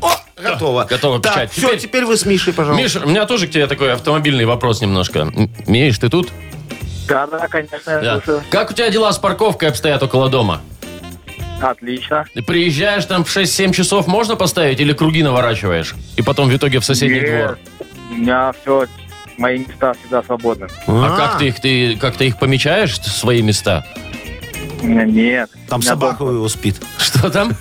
О, 0.00 0.16
готово. 0.42 0.84
готова 0.84 1.20
Так, 1.20 1.32
печать. 1.34 1.52
все, 1.52 1.60
Теперь- 1.68 1.78
теперь 1.80 2.04
вы 2.04 2.16
с 2.16 2.24
Мишей, 2.26 2.52
пожалуйста. 2.52 2.82
Миш, 2.82 2.96
у 2.96 3.08
меня 3.08 3.26
тоже 3.26 3.46
к 3.46 3.50
тебе 3.50 3.66
такой 3.66 3.92
автомобильный 3.92 4.44
вопрос 4.44 4.80
немножко. 4.80 5.28
Миш, 5.66 5.98
ты 5.98 6.08
тут? 6.08 6.30
Да, 7.08 7.26
да, 7.26 7.46
конечно, 7.48 7.90
я 7.90 8.00
Да. 8.00 8.14
слушаю. 8.16 8.42
Как 8.50 8.70
у 8.70 8.74
тебя 8.74 8.90
дела 8.90 9.12
с 9.12 9.18
парковкой 9.18 9.68
обстоят 9.68 10.02
около 10.02 10.28
дома? 10.28 10.60
Отлично. 11.60 12.26
Ты 12.34 12.42
приезжаешь 12.42 13.04
там 13.06 13.24
в 13.24 13.28
6-7 13.30 13.72
часов, 13.72 14.06
можно 14.06 14.36
поставить 14.36 14.80
или 14.80 14.92
круги 14.92 15.22
наворачиваешь? 15.22 15.94
И 16.16 16.22
потом 16.22 16.48
в 16.50 16.56
итоге 16.56 16.80
в 16.80 16.84
соседний 16.84 17.20
Нет, 17.20 17.30
двор? 17.30 17.58
У 18.10 18.14
меня 18.14 18.52
все, 18.60 18.86
мои 19.38 19.58
места 19.58 19.94
всегда 19.94 20.22
свободны. 20.22 20.66
А, 20.86 21.16
как 21.16 21.38
ты 21.38 21.48
их, 21.48 21.60
ты 21.60 21.96
как-то 21.96 22.24
их 22.24 22.38
помечаешь, 22.38 23.00
свои 23.00 23.40
места? 23.40 23.86
Нет. 24.82 25.50
Там 25.68 25.80
собака 25.80 26.24
его 26.24 26.48
спит. 26.48 26.76
Что 26.98 27.30
там? 27.30 27.52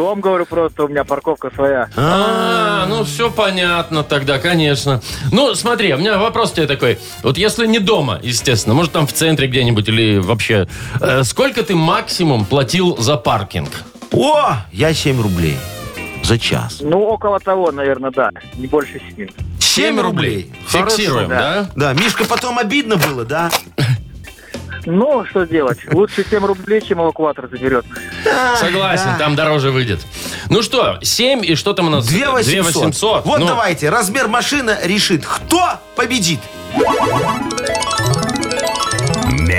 Дом, 0.00 0.20
говорю, 0.22 0.46
просто 0.46 0.84
у 0.84 0.88
меня 0.88 1.04
парковка 1.04 1.50
своя. 1.54 1.90
А, 1.94 2.86
ну 2.88 3.04
все 3.04 3.30
понятно 3.30 4.02
тогда, 4.02 4.38
конечно. 4.38 5.02
Ну, 5.30 5.54
смотри, 5.54 5.92
у 5.92 5.98
меня 5.98 6.16
вопрос 6.16 6.52
тебе 6.52 6.66
такой. 6.66 6.98
Вот 7.22 7.36
если 7.36 7.66
не 7.66 7.80
дома, 7.80 8.18
естественно, 8.22 8.74
может 8.74 8.92
там 8.92 9.06
в 9.06 9.12
центре 9.12 9.46
где-нибудь 9.46 9.86
или 9.88 10.16
вообще, 10.18 10.66
э, 11.00 11.22
сколько 11.24 11.62
ты 11.62 11.74
максимум 11.74 12.46
платил 12.46 12.96
за 12.96 13.18
паркинг? 13.18 13.68
О, 14.12 14.54
я 14.72 14.94
7 14.94 15.20
рублей 15.20 15.58
за 16.22 16.38
час. 16.38 16.78
Ну, 16.80 17.00
около 17.02 17.38
того, 17.38 17.70
наверное, 17.70 18.10
да. 18.10 18.30
Не 18.54 18.68
больше 18.68 19.02
7. 19.16 19.28
7 19.58 20.00
рублей. 20.00 20.50
Фиксируем, 20.66 21.28
да? 21.28 21.68
Да, 21.76 21.92
Мишка, 21.92 22.24
потом 22.24 22.58
обидно 22.58 22.96
было, 22.96 23.26
да? 23.26 23.50
Ну, 24.86 25.24
что 25.26 25.44
делать? 25.44 25.78
Лучше 25.92 26.24
7 26.28 26.44
рублей, 26.44 26.80
чем 26.80 27.00
эвакуатор 27.00 27.48
заберет. 27.48 27.84
Согласен, 28.58 29.16
там 29.18 29.36
дороже 29.36 29.70
выйдет. 29.70 30.00
Ну 30.48 30.62
что, 30.62 30.98
7 31.02 31.44
и 31.44 31.54
что 31.54 31.72
там 31.72 31.88
у 31.88 31.90
нас? 31.90 32.06
2800. 32.06 32.62
2800. 32.82 33.24
Вот 33.26 33.40
Ну, 33.40 33.46
давайте, 33.46 33.90
размер 33.90 34.28
машины 34.28 34.76
решит, 34.82 35.24
кто 35.26 35.78
победит. 35.96 36.40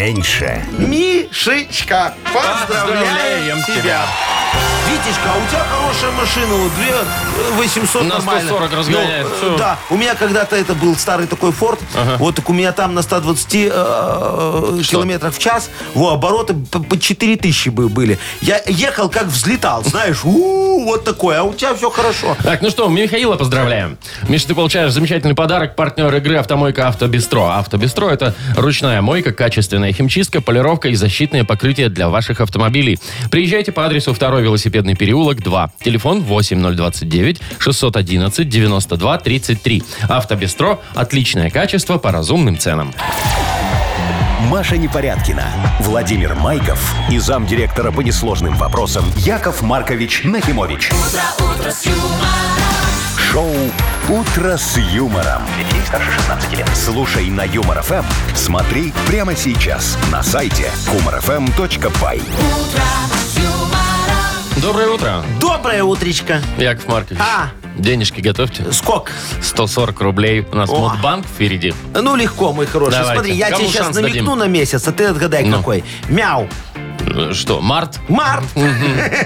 Меньше. 0.01 0.63
Мишечка, 0.79 2.15
поздравляем 2.33 2.67
Поздравляем 2.67 3.63
тебя. 3.63 3.81
тебя. 3.81 4.01
Витечка, 4.89 5.29
а 5.33 5.37
у 5.37 5.47
тебя 5.47 5.63
хорошая 5.63 6.11
машина, 6.11 6.53
вот 6.55 6.71
2 6.75 7.57
800 7.57 8.03
На 8.03 8.09
нормально. 8.15 8.41
140 8.41 8.73
разгоняет, 8.73 9.27
Ну, 9.41 9.57
да, 9.57 9.77
у 9.89 9.95
меня 9.95 10.15
когда-то 10.15 10.57
это 10.57 10.73
был 10.73 10.95
старый 10.97 11.27
такой 11.27 11.53
Форд, 11.53 11.79
вот 12.17 12.35
так 12.35 12.49
у 12.49 12.53
меня 12.53 12.73
там 12.73 12.93
на 12.93 13.01
120 13.01 13.53
э, 13.53 14.81
километрах 14.83 15.33
в 15.33 15.39
час, 15.39 15.69
во, 15.93 16.13
обороты 16.13 16.55
по, 16.55 16.79
по 16.79 16.99
4000 16.99 17.69
бы 17.69 17.87
были. 17.87 18.19
Я 18.41 18.61
ехал 18.65 19.07
как 19.07 19.27
взлетал, 19.27 19.83
знаешь, 19.85 20.25
у 20.25 20.83
вот 20.83 21.05
такой, 21.05 21.37
а 21.37 21.43
у 21.43 21.53
тебя 21.53 21.73
все 21.73 21.89
хорошо. 21.89 22.35
Так, 22.43 22.61
ну 22.61 22.69
что, 22.69 22.87
Михаила 22.89 23.37
поздравляем. 23.37 23.97
Миша, 24.27 24.47
ты 24.47 24.55
получаешь 24.55 24.91
замечательный 24.91 25.35
подарок. 25.35 25.75
Партнер 25.75 26.13
игры 26.15 26.35
«Автомойка 26.37 26.87
Автобестро». 26.89 27.57
«Автобестро»— 27.57 28.07
это 28.09 28.35
ручная 28.57 29.01
мойка, 29.01 29.31
качественная 29.31 29.93
химчистка, 30.01 30.41
полировка 30.41 30.89
и 30.89 30.95
защитное 30.95 31.43
покрытие 31.43 31.89
для 31.89 32.09
ваших 32.09 32.41
автомобилей. 32.41 32.97
Приезжайте 33.29 33.71
по 33.71 33.85
адресу 33.85 34.13
2 34.13 34.39
велосипедный 34.39 34.95
переулок, 34.95 35.43
2. 35.43 35.73
Телефон 35.83 36.21
8029 36.21 37.39
611 37.59 38.49
92 38.49 39.17
33. 39.19 39.83
«Автобестро»— 40.09 40.79
отличное 40.95 41.51
качество 41.51 41.99
по 41.99 42.11
разумным 42.11 42.57
ценам. 42.57 42.93
Маша 44.49 44.75
Непорядкина, 44.75 45.45
Владимир 45.81 46.33
Майков 46.33 46.95
и 47.11 47.19
замдиректора 47.19 47.91
по 47.91 48.01
несложным 48.01 48.55
вопросам 48.55 49.05
Яков 49.17 49.61
Маркович 49.61 50.23
Нахимович. 50.23 50.89
Шоу 53.31 53.49
Утро 54.09 54.57
с 54.57 54.77
юмором. 54.77 55.41
Детей 55.57 55.81
старше 55.85 56.11
16 56.11 56.57
лет. 56.57 56.69
Слушай 56.75 57.29
на 57.29 57.43
Юмор 57.43 57.81
ФМ. 57.81 58.03
Смотри 58.35 58.91
прямо 59.07 59.35
сейчас 59.37 59.97
на 60.11 60.21
сайте 60.21 60.69
humorfm.by. 60.87 62.21
Доброе 64.57 64.87
утро, 64.89 65.23
Доброе 65.39 65.83
утречко. 65.83 66.41
Яков 66.57 66.87
Маркович. 66.89 67.19
А. 67.21 67.49
Денежки 67.77 68.19
готовьте. 68.19 68.69
Сколько? 68.73 69.13
140 69.41 70.01
рублей. 70.01 70.45
У 70.51 70.55
нас 70.55 70.69
О. 70.69 70.89
Мудбанк 70.89 71.25
впереди. 71.25 71.73
Ну, 71.93 72.15
легко, 72.17 72.51
мой 72.51 72.65
хороший. 72.65 72.91
Давайте. 72.99 73.13
Смотри, 73.15 73.33
я 73.33 73.45
Кому 73.49 73.59
тебе 73.59 73.69
сейчас 73.69 73.83
шанс 73.85 73.95
намекну 73.95 74.35
дадим? 74.35 74.39
на 74.39 74.47
месяц, 74.47 74.87
а 74.87 74.91
ты 74.91 75.05
отгадай, 75.05 75.45
Ну. 75.45 75.57
какой. 75.57 75.85
Мяу. 76.09 76.49
Э, 77.07 77.31
Что, 77.33 77.59
март? 77.61 77.99
Март. 78.07 78.45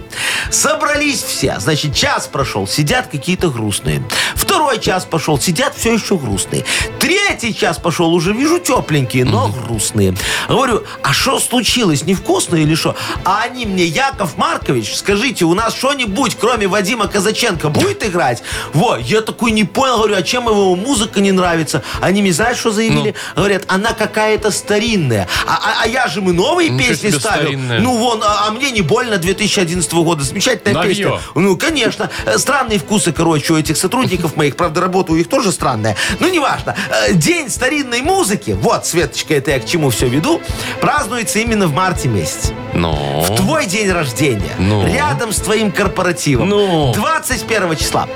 Собрались 0.51 1.23
все. 1.23 1.55
Значит, 1.59 1.95
час 1.95 2.27
прошел, 2.27 2.67
сидят 2.67 3.07
какие-то 3.07 3.49
грустные. 3.49 4.03
Второй 4.35 4.79
час 4.79 5.05
пошел, 5.05 5.39
сидят 5.39 5.73
все 5.75 5.93
еще 5.93 6.17
грустные. 6.17 6.65
Третий 6.99 7.55
час 7.55 7.79
пошел, 7.79 8.13
уже 8.13 8.31
вижу 8.31 8.59
тепленькие, 8.59 9.25
но 9.25 9.47
грустные. 9.47 10.15
Говорю, 10.47 10.83
а 11.01 11.13
что 11.13 11.39
случилось, 11.39 12.03
невкусно 12.11 12.57
или 12.57 12.75
что? 12.75 12.95
А 13.23 13.43
они 13.43 13.65
мне, 13.65 13.85
Яков 13.85 14.37
Маркович, 14.37 14.95
скажите, 14.95 15.45
у 15.45 15.53
нас 15.53 15.75
что-нибудь, 15.75 16.35
кроме 16.39 16.67
Вадима 16.67 17.07
Казаченко, 17.07 17.69
будет 17.69 18.03
играть? 18.05 18.43
Во, 18.73 18.97
я 18.97 19.21
такой 19.21 19.51
не 19.51 19.63
понял, 19.63 19.97
говорю, 19.97 20.15
а 20.17 20.21
чем 20.21 20.47
его 20.47 20.75
музыка 20.75 21.21
не 21.21 21.31
нравится? 21.31 21.83
Они 22.01 22.21
мне, 22.21 22.33
знаешь, 22.33 22.57
что 22.57 22.71
заявили? 22.71 23.15
Говорят, 23.35 23.63
она 23.67 23.93
какая-то 23.93 24.51
старинная. 24.51 25.27
А, 25.47 25.53
а- 25.55 25.83
а 25.83 25.87
я 25.87 26.07
же 26.07 26.21
мы 26.21 26.33
новые 26.33 26.69
Ничего 26.69 26.89
песни 26.89 27.09
ставил. 27.11 27.43
старинная. 27.43 27.79
Ну 27.79 27.97
вон, 27.97 28.21
а, 28.23 28.47
а 28.47 28.51
мне 28.51 28.71
не 28.71 28.81
больно 28.81 29.17
2011 29.17 30.03
года. 30.03 30.23
Замечательная 30.23 30.73
Новье. 30.73 30.93
песня. 30.95 31.19
Ну, 31.35 31.57
конечно. 31.57 32.09
Э, 32.25 32.37
Странные 32.37 32.79
вкусы, 32.79 33.11
короче, 33.13 33.53
у 33.53 33.57
этих 33.57 33.77
сотрудников 33.77 34.35
моих. 34.35 34.55
Правда, 34.55 34.81
работа 34.81 35.13
у 35.13 35.15
них 35.15 35.29
тоже 35.29 35.51
странная. 35.51 35.95
Ну, 36.19 36.27
неважно. 36.29 36.75
Э, 37.07 37.13
День 37.13 37.49
старинной 37.49 38.01
музыки, 38.01 38.51
вот, 38.51 38.85
Светочка, 38.85 39.33
это 39.35 39.51
я 39.51 39.59
к 39.59 39.65
чему 39.65 39.89
все 39.89 40.07
веду, 40.07 40.41
празднуется 40.81 41.39
именно 41.39 41.67
в 41.67 41.73
марте 41.73 42.00
месяце. 42.07 42.53
Ну, 42.73 42.91
В 43.21 43.35
твой 43.35 43.65
день 43.65 43.91
рождения. 43.91 44.53
Ну. 44.57 44.85
Рядом 44.85 45.31
с 45.31 45.37
твоим 45.39 45.71
корпоративом. 45.71 46.49
Ну. 46.49 46.91
21 46.93 47.75
числа. 47.75 48.07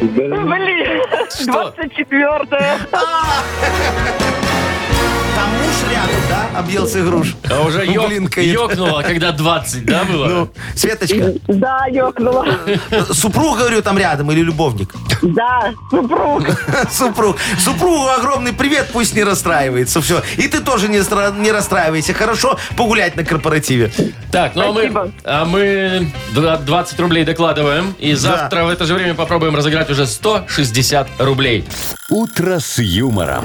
Блин. 0.00 1.02
Что? 1.30 1.74
24-е. 1.76 2.78
Там 2.90 3.02
муж 5.70 5.90
рядом, 5.92 6.20
да, 6.28 6.58
объелся 6.58 7.00
груш. 7.02 7.36
а 7.50 7.62
уже 7.62 7.84
ёк- 7.84 8.06
блин, 8.08 8.28
конечно. 8.28 8.52
ёкнуло, 8.62 9.02
когда 9.02 9.32
20, 9.32 9.84
да, 9.86 10.04
было? 10.04 10.26
Ну, 10.26 10.50
Светочка, 10.74 11.32
Да, 11.48 11.86
ёкнула. 11.86 12.46
супруг, 13.12 13.58
говорю, 13.58 13.82
там 13.82 13.96
рядом 13.98 14.30
или 14.32 14.40
любовник? 14.40 14.92
Да, 15.22 15.72
супруг. 15.90 16.44
Супруг. 16.92 17.36
Супругу 17.58 18.08
огромный 18.08 18.52
привет, 18.52 18.88
пусть 18.92 19.14
не 19.14 19.22
расстраивается. 19.22 20.00
Все. 20.00 20.22
И 20.36 20.48
ты 20.48 20.60
тоже 20.60 20.88
не, 20.88 20.98
стра- 20.98 21.38
не 21.38 21.52
расстраивайся. 21.52 22.14
Хорошо 22.14 22.58
погулять 22.76 23.16
на 23.16 23.24
корпоративе. 23.24 23.92
Так, 24.32 24.54
ну 24.54 24.62
а 24.70 24.72
мы, 24.72 24.80
Спасибо. 24.82 25.10
а 25.24 25.44
мы 25.44 26.12
два- 26.32 26.56
20 26.56 26.98
рублей 27.00 27.24
докладываем. 27.24 27.94
И 27.98 28.14
завтра 28.14 28.64
в 28.64 28.68
это 28.70 28.86
же 28.86 28.94
время 28.94 29.14
попробуем 29.14 29.54
разыграть 29.54 29.90
уже 29.90 30.06
160 30.06 31.08
рублей. 31.18 31.64
Утро 32.08 32.58
с 32.58 32.78
юмором. 32.78 33.44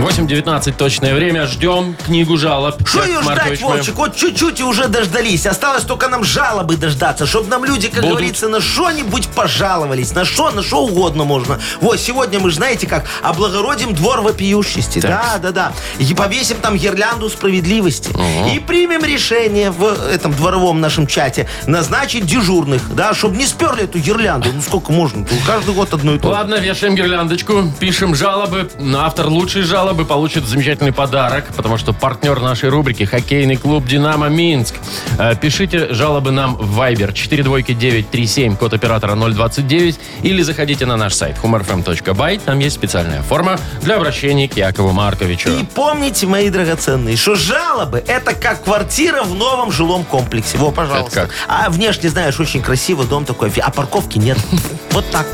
8.19 0.00 0.72
точное 0.76 1.14
время. 1.14 1.46
Ждем 1.46 1.96
книгу 2.04 2.36
жалоб. 2.36 2.76
Что 2.86 2.98
Яков 2.98 3.08
ее 3.08 3.22
ждать, 3.22 3.36
Маркович, 3.36 3.60
мы- 3.62 3.68
Вовчик? 3.68 3.94
Вот 3.96 4.16
чуть-чуть 4.16 4.60
и 4.60 4.62
уже 4.62 4.88
дождались. 4.88 5.46
Осталось 5.46 5.84
только 5.84 6.08
нам 6.08 6.22
жалобы 6.24 6.76
дождаться, 6.76 7.26
чтобы 7.26 7.48
нам 7.48 7.64
люди, 7.64 7.88
как 7.88 8.02
Будут. 8.02 8.18
говорится, 8.18 8.48
на 8.48 8.60
что-нибудь 8.60 9.28
пожаловались. 9.28 10.12
На 10.14 10.24
что, 10.24 10.50
на 10.50 10.62
что 10.62 10.84
угодно 10.84 11.24
можно. 11.24 11.58
Вот, 11.80 11.98
сегодня 11.98 12.38
мы, 12.40 12.50
ж 12.50 12.54
знаете 12.56 12.86
как, 12.86 13.06
облагородим 13.22 13.94
двор 13.94 14.20
вопиющести. 14.20 15.00
Да, 15.00 15.38
да, 15.42 15.50
да. 15.52 15.72
И 15.98 16.14
повесим 16.14 16.56
там 16.58 16.76
гирлянду 16.76 17.28
справедливости. 17.30 18.10
И 18.54 18.58
примем 18.58 19.04
решение 19.04 19.70
в 19.70 19.84
этом 20.10 20.32
дворовом 20.32 20.80
нашем 20.80 21.06
чате 21.06 21.48
назначить 21.66 22.26
дежурных, 22.26 22.94
да, 22.94 23.14
чтобы 23.14 23.36
не 23.36 23.46
сперли 23.46 23.84
эту 23.84 23.98
гирлянду. 23.98 24.48
Ну, 24.52 24.60
сколько 24.62 24.92
можно? 24.92 25.26
Каждый 25.46 25.74
год 25.74 25.92
одно 25.94 26.14
и 26.14 26.18
же. 26.18 26.32
Ладно, 26.32 26.56
вешаем 26.56 26.94
гирляндочку, 26.94 27.72
пишем 27.78 28.14
жалобы. 28.14 28.70
Автор 28.96 29.28
лучшей 29.28 29.62
жалобы 29.86 30.04
получит 30.04 30.44
замечательный 30.48 30.90
подарок, 30.90 31.44
потому 31.54 31.78
что 31.78 31.92
партнер 31.92 32.40
нашей 32.40 32.70
рубрики 32.70 33.04
хоккейный 33.04 33.54
клуб 33.54 33.86
«Динамо 33.86 34.28
Минск». 34.28 34.74
Э, 35.16 35.36
Пишите 35.40 35.94
жалобы 35.94 36.32
нам 36.32 36.56
в 36.56 36.80
Viber 36.80 37.12
42937, 37.12 38.56
код 38.56 38.74
оператора 38.74 39.14
029, 39.14 39.96
или 40.24 40.42
заходите 40.42 40.86
на 40.86 40.96
наш 40.96 41.14
сайт 41.14 41.36
humorfm.by. 41.40 42.40
Там 42.44 42.58
есть 42.58 42.74
специальная 42.74 43.22
форма 43.22 43.60
для 43.80 43.94
обращения 43.94 44.48
к 44.48 44.56
Якову 44.56 44.90
Марковичу. 44.90 45.50
И 45.50 45.64
помните, 45.64 46.26
мои 46.26 46.50
драгоценные, 46.50 47.16
что 47.16 47.36
жалобы 47.36 48.02
это 48.08 48.34
как 48.34 48.64
квартира 48.64 49.22
в 49.22 49.36
новом 49.36 49.70
жилом 49.70 50.02
комплексе. 50.02 50.58
Во, 50.58 50.72
пожалуйста. 50.72 51.20
Это 51.20 51.28
как? 51.28 51.36
А 51.46 51.70
внешне, 51.70 52.10
знаешь, 52.10 52.40
очень 52.40 52.60
красивый 52.60 53.06
дом 53.06 53.24
такой, 53.24 53.52
а 53.62 53.70
парковки 53.70 54.18
нет. 54.18 54.38
Вот 54.90 55.08
так. 55.12 55.26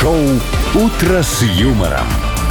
Шоу 0.00 0.20
«Утро 0.74 1.22
с 1.22 1.42
юмором» 1.42 2.06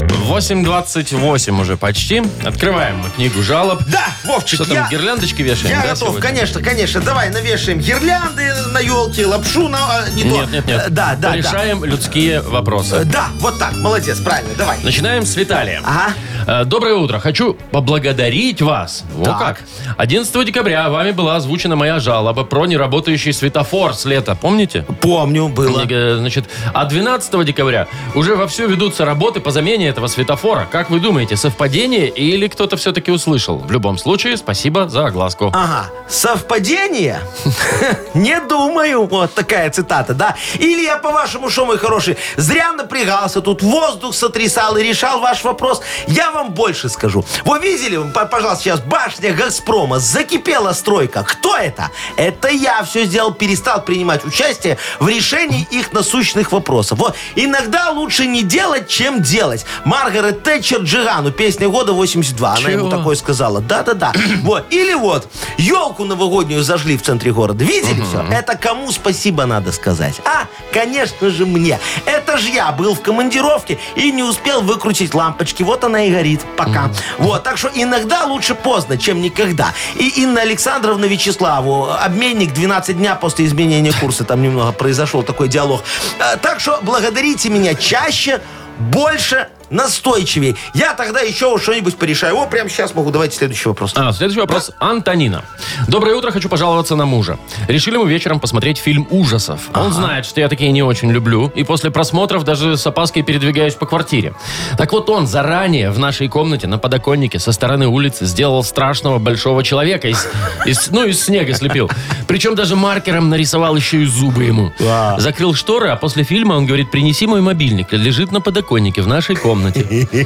8.28 0.00 1.60
уже 1.60 1.76
почти. 1.76 2.22
Открываем 2.44 2.98
мы 2.98 3.10
книгу 3.10 3.42
жалоб. 3.42 3.80
Да, 3.88 4.06
Вовчик, 4.24 4.54
Что 4.62 4.64
там, 4.64 4.74
я... 4.74 4.88
гирляндочки 4.90 5.42
вешаем? 5.42 5.70
Я 5.76 5.82
да, 5.82 5.88
готов, 5.88 5.98
сегодня? 6.10 6.20
конечно, 6.22 6.62
конечно. 6.62 7.00
Давай 7.00 7.30
навешаем 7.30 7.78
гирлянды 7.80 8.48
на 8.72 8.78
елке, 8.78 9.26
лапшу 9.26 9.68
на... 9.68 9.78
а, 9.78 10.08
Не 10.10 10.22
то. 10.22 10.28
Нет, 10.28 10.50
нет, 10.52 10.66
нет. 10.66 10.82
Э, 10.86 10.90
Да, 10.90 11.14
да, 11.18 11.30
да. 11.30 11.36
Решаем 11.36 11.84
людские 11.84 12.38
Э, 12.38 12.40
вопросы. 12.40 13.04
Да, 13.04 13.26
вот 13.40 13.58
так, 13.58 13.74
молодец, 13.76 14.20
правильно, 14.20 14.54
давай. 14.56 14.78
Начинаем 14.82 15.26
с 15.26 15.36
Виталия. 15.36 15.82
Ага. 15.84 16.14
Э, 16.46 16.64
Доброе 16.64 16.94
утро. 16.94 17.18
Хочу 17.18 17.54
поблагодарить 17.70 18.62
вас. 18.62 19.04
Во 19.14 19.24
Так. 19.24 19.38
как. 19.38 19.60
11 19.98 20.44
декабря 20.46 20.88
вами 20.88 21.10
была 21.10 21.36
озвучена 21.36 21.76
моя 21.76 21.98
жалоба 22.00 22.44
про 22.44 22.66
неработающий 22.66 23.32
светофор 23.32 23.94
с 23.94 24.04
лета. 24.04 24.34
Помните? 24.40 24.86
Помню, 25.00 25.48
было. 25.48 25.84
Э, 25.88 26.16
Значит, 26.18 26.46
а 26.72 26.84
12 26.84 27.44
декабря 27.44 27.86
уже 28.14 28.34
вовсю 28.36 28.66
ведутся 28.68 29.04
работы 29.04 29.40
по 29.40 29.50
замене 29.50 29.81
этого 29.88 30.06
светофора. 30.06 30.68
Как 30.70 30.90
вы 30.90 31.00
думаете, 31.00 31.36
совпадение 31.36 32.08
или 32.08 32.48
кто-то 32.48 32.76
все-таки 32.76 33.10
услышал? 33.10 33.58
В 33.58 33.70
любом 33.70 33.98
случае, 33.98 34.36
спасибо 34.36 34.88
за 34.88 35.06
огласку. 35.06 35.50
Ага, 35.54 35.90
совпадение? 36.08 37.20
Не 38.14 38.40
думаю. 38.40 39.06
Вот 39.06 39.34
такая 39.34 39.70
цитата, 39.70 40.14
да? 40.14 40.36
Или 40.54 40.82
я, 40.82 40.96
по-вашему, 40.96 41.50
что, 41.50 41.66
мой 41.66 41.78
хороший, 41.78 42.16
зря 42.36 42.72
напрягался, 42.72 43.40
тут 43.40 43.62
воздух 43.62 44.14
сотрясал 44.14 44.76
и 44.76 44.82
решал 44.82 45.20
ваш 45.20 45.44
вопрос. 45.44 45.82
Я 46.06 46.30
вам 46.30 46.52
больше 46.52 46.88
скажу. 46.88 47.24
Вы 47.44 47.58
видели, 47.60 47.98
пожалуйста, 48.30 48.64
сейчас 48.64 48.80
башня 48.80 49.32
Газпрома, 49.32 49.98
закипела 49.98 50.72
стройка. 50.72 51.24
Кто 51.24 51.56
это? 51.56 51.90
Это 52.16 52.48
я 52.48 52.82
все 52.82 53.04
сделал, 53.04 53.32
перестал 53.32 53.82
принимать 53.82 54.24
участие 54.24 54.78
в 55.00 55.08
решении 55.08 55.66
их 55.70 55.92
насущных 55.92 56.52
вопросов. 56.52 56.98
Вот, 56.98 57.16
иногда 57.34 57.90
лучше 57.90 58.26
не 58.26 58.42
делать, 58.42 58.88
чем 58.88 59.22
делать. 59.22 59.64
Маргарет 59.84 60.42
Тэтчер 60.42 60.80
Джигану, 60.82 61.30
песня 61.30 61.68
года 61.68 61.92
82. 61.92 62.54
Она 62.56 62.68
ему 62.68 62.88
такое 62.88 63.16
сказала. 63.16 63.60
Да-да-да. 63.60 64.12
Вот. 64.42 64.66
Или 64.70 64.94
вот, 64.94 65.28
елку 65.56 66.04
новогоднюю 66.04 66.62
зажгли 66.62 66.96
в 66.96 67.02
центре 67.02 67.32
города. 67.32 67.64
Видели 67.64 68.02
все? 68.02 68.22
Это 68.30 68.56
кому 68.56 68.90
спасибо 68.90 69.46
надо 69.46 69.72
сказать? 69.72 70.20
А, 70.24 70.46
конечно 70.72 71.30
же 71.30 71.46
мне. 71.46 71.78
Это 72.06 72.38
же 72.38 72.48
я 72.50 72.72
был 72.72 72.94
в 72.94 73.02
командировке 73.02 73.78
и 73.94 74.10
не 74.10 74.22
успел 74.22 74.62
выкрутить 74.62 75.14
лампочки. 75.14 75.62
Вот 75.62 75.84
она 75.84 76.04
и 76.04 76.10
горит. 76.10 76.40
Пока. 76.56 76.90
Вот. 77.18 77.42
Так 77.44 77.56
что 77.58 77.70
иногда 77.74 78.24
лучше 78.24 78.54
поздно, 78.54 78.98
чем 78.98 79.20
никогда. 79.22 79.72
И 79.96 80.08
Инна 80.22 80.40
Александровна 80.42 81.04
Вячеславу, 81.04 81.90
обменник 81.92 82.52
12 82.52 82.96
дня 82.98 83.14
после 83.14 83.46
изменения 83.46 83.92
курса, 83.92 84.24
там 84.24 84.42
немного 84.42 84.72
произошел 84.72 85.22
такой 85.22 85.48
диалог. 85.48 85.82
Э, 86.18 86.36
Так 86.36 86.60
что 86.60 86.78
благодарите 86.82 87.48
меня 87.48 87.74
чаще, 87.74 88.40
больше, 88.78 89.48
настойчивее. 89.72 90.54
Я 90.74 90.94
тогда 90.94 91.20
еще 91.20 91.58
что-нибудь 91.58 91.96
порешаю. 91.96 92.36
О, 92.36 92.46
прямо 92.46 92.68
сейчас 92.70 92.94
могу. 92.94 93.10
Давайте 93.10 93.36
следующий 93.36 93.68
вопрос. 93.68 93.92
А, 93.96 94.12
следующий 94.12 94.40
вопрос. 94.40 94.70
Антонина. 94.78 95.44
Доброе 95.88 96.14
утро, 96.16 96.30
хочу 96.30 96.48
пожаловаться 96.48 96.94
на 96.96 97.06
мужа. 97.06 97.38
Решили 97.68 97.96
мы 97.96 98.08
вечером 98.08 98.40
посмотреть 98.40 98.78
фильм 98.78 99.06
ужасов. 99.10 99.70
Он 99.74 99.92
знает, 99.92 100.26
что 100.26 100.40
я 100.40 100.48
такие 100.48 100.70
не 100.72 100.82
очень 100.82 101.10
люблю, 101.10 101.50
и 101.54 101.64
после 101.64 101.90
просмотров 101.90 102.44
даже 102.44 102.76
с 102.76 102.86
опаской 102.86 103.22
передвигаюсь 103.22 103.74
по 103.74 103.86
квартире. 103.86 104.34
Так 104.76 104.92
вот 104.92 105.08
он 105.08 105.26
заранее 105.26 105.90
в 105.90 105.98
нашей 105.98 106.28
комнате 106.28 106.66
на 106.66 106.78
подоконнике 106.78 107.38
со 107.38 107.52
стороны 107.52 107.86
улицы 107.88 108.26
сделал 108.26 108.62
страшного 108.64 109.18
большого 109.18 109.64
человека 109.64 110.08
из, 110.08 110.26
из- 110.66 110.90
ну, 110.90 111.04
из 111.06 111.24
снега 111.24 111.54
слепил. 111.54 111.90
Причем 112.26 112.54
даже 112.54 112.76
маркером 112.76 113.30
нарисовал 113.30 113.76
еще 113.76 114.02
и 114.02 114.06
зубы 114.06 114.44
ему. 114.44 114.72
Закрыл 115.18 115.54
шторы, 115.54 115.88
а 115.88 115.96
после 115.96 116.24
фильма 116.24 116.54
он 116.54 116.66
говорит, 116.66 116.90
принеси 116.90 117.26
мой 117.26 117.40
мобильник. 117.40 117.92
Лежит 117.92 118.32
на 118.32 118.40
подоконнике 118.40 119.00
в 119.02 119.06
нашей 119.06 119.36
комнате. 119.36 119.61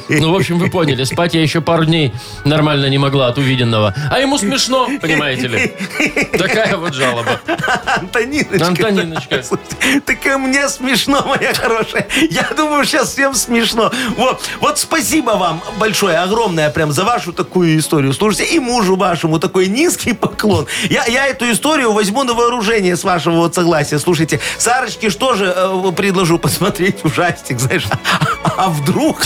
Ну, 0.09 0.33
в 0.33 0.37
общем, 0.37 0.59
вы 0.59 0.71
поняли, 0.71 1.05
спать 1.05 1.35
я 1.35 1.43
еще 1.43 1.61
пару 1.61 1.85
дней 1.85 2.13
нормально 2.45 2.87
не 2.87 2.99
могла 2.99 3.29
от 3.29 3.39
увиденного. 3.39 3.95
А 4.11 4.19
ему 4.19 4.39
смешно, 4.39 4.89
понимаете 5.01 5.49
ли. 5.49 5.75
Такая 6.39 6.77
вот 6.77 6.95
жалоба. 6.95 7.41
Антониночка. 7.87 8.67
Антониночка. 8.67 9.43
Так 10.05 10.27
и 10.27 10.37
мне 10.37 10.69
смешно, 10.69 11.23
моя 11.27 11.55
хорошая. 11.55 12.07
Я 12.31 12.49
думаю, 12.57 12.85
сейчас 12.85 13.13
всем 13.13 13.35
смешно. 13.35 13.93
Вот, 14.17 14.43
вот 14.61 14.79
спасибо 14.79 15.33
вам 15.33 15.63
большое, 15.79 16.19
огромное 16.19 16.71
прям 16.71 16.93
за 16.93 17.05
вашу 17.05 17.33
такую 17.33 17.79
историю. 17.79 18.13
Слушайте, 18.13 18.55
и 18.55 18.59
мужу 18.59 18.97
вашему 18.97 19.39
такой 19.39 19.67
низкий 19.67 20.13
поклон. 20.13 20.67
Я, 20.89 21.05
я 21.07 21.27
эту 21.27 21.51
историю 21.51 21.93
возьму 21.93 22.25
на 22.25 22.35
вооружение 22.35 22.97
с 22.97 23.05
вашего 23.05 23.37
вот 23.37 23.55
согласия. 23.55 23.99
Слушайте, 23.99 24.41
Сарочке 24.59 25.11
что 25.11 25.35
же 25.35 25.53
э, 25.55 25.93
предложу 25.97 26.39
посмотреть 26.39 27.05
ужастик, 27.05 27.59
знаешь? 27.59 27.85
А 28.57 28.69
вдруг... 28.69 29.26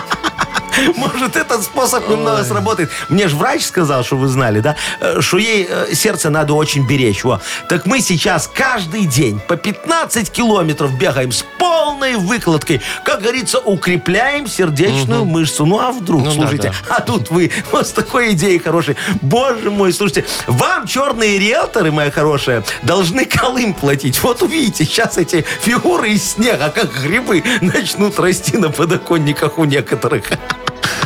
Может, 0.95 1.35
этот 1.35 1.63
способ 1.63 2.07
немного 2.09 2.43
сработает. 2.43 2.89
Мне 3.09 3.27
же 3.27 3.35
врач 3.35 3.63
сказал, 3.63 4.03
что 4.03 4.17
вы 4.17 4.27
знали, 4.27 4.59
да, 4.59 4.75
э, 4.99 5.21
что 5.21 5.37
ей 5.37 5.67
э, 5.69 5.93
сердце 5.93 6.29
надо 6.29 6.53
очень 6.53 6.87
беречь. 6.87 7.23
Во. 7.23 7.41
Так 7.69 7.85
мы 7.85 8.01
сейчас 8.01 8.49
каждый 8.53 9.05
день 9.05 9.39
по 9.47 9.55
15 9.55 10.31
километров 10.31 10.97
бегаем 10.97 11.31
с 11.31 11.45
полной 11.57 12.15
выкладкой. 12.15 12.81
Как 13.03 13.21
говорится, 13.21 13.59
укрепляем 13.59 14.47
сердечную 14.47 15.25
мышцу. 15.25 15.65
Ну, 15.65 15.79
а 15.79 15.91
вдруг, 15.91 16.21
Ну 16.21 16.25
да, 16.25 16.31
слушайте, 16.31 16.73
а 16.89 17.01
тут 17.01 17.29
вы 17.29 17.51
вот 17.71 17.87
с 17.87 17.91
такой 17.91 18.31
идеей 18.31 18.59
хорошей. 18.59 18.95
Боже 19.21 19.71
мой, 19.71 19.93
слушайте, 19.93 20.25
вам 20.47 20.87
черные 20.87 21.37
риэлторы, 21.39 21.91
моя 21.91 22.11
хорошая, 22.11 22.63
должны 22.83 23.25
колым 23.25 23.73
платить. 23.73 24.21
Вот 24.23 24.41
увидите, 24.41 24.85
сейчас 24.85 25.17
эти 25.17 25.45
фигуры 25.61 26.11
из 26.11 26.33
снега, 26.33 26.69
как 26.69 26.91
грибы, 27.01 27.43
начнут 27.61 28.19
расти 28.19 28.57
на 28.57 28.69
подоконниках 28.69 29.57
у 29.57 29.65
некоторых. 29.65 30.23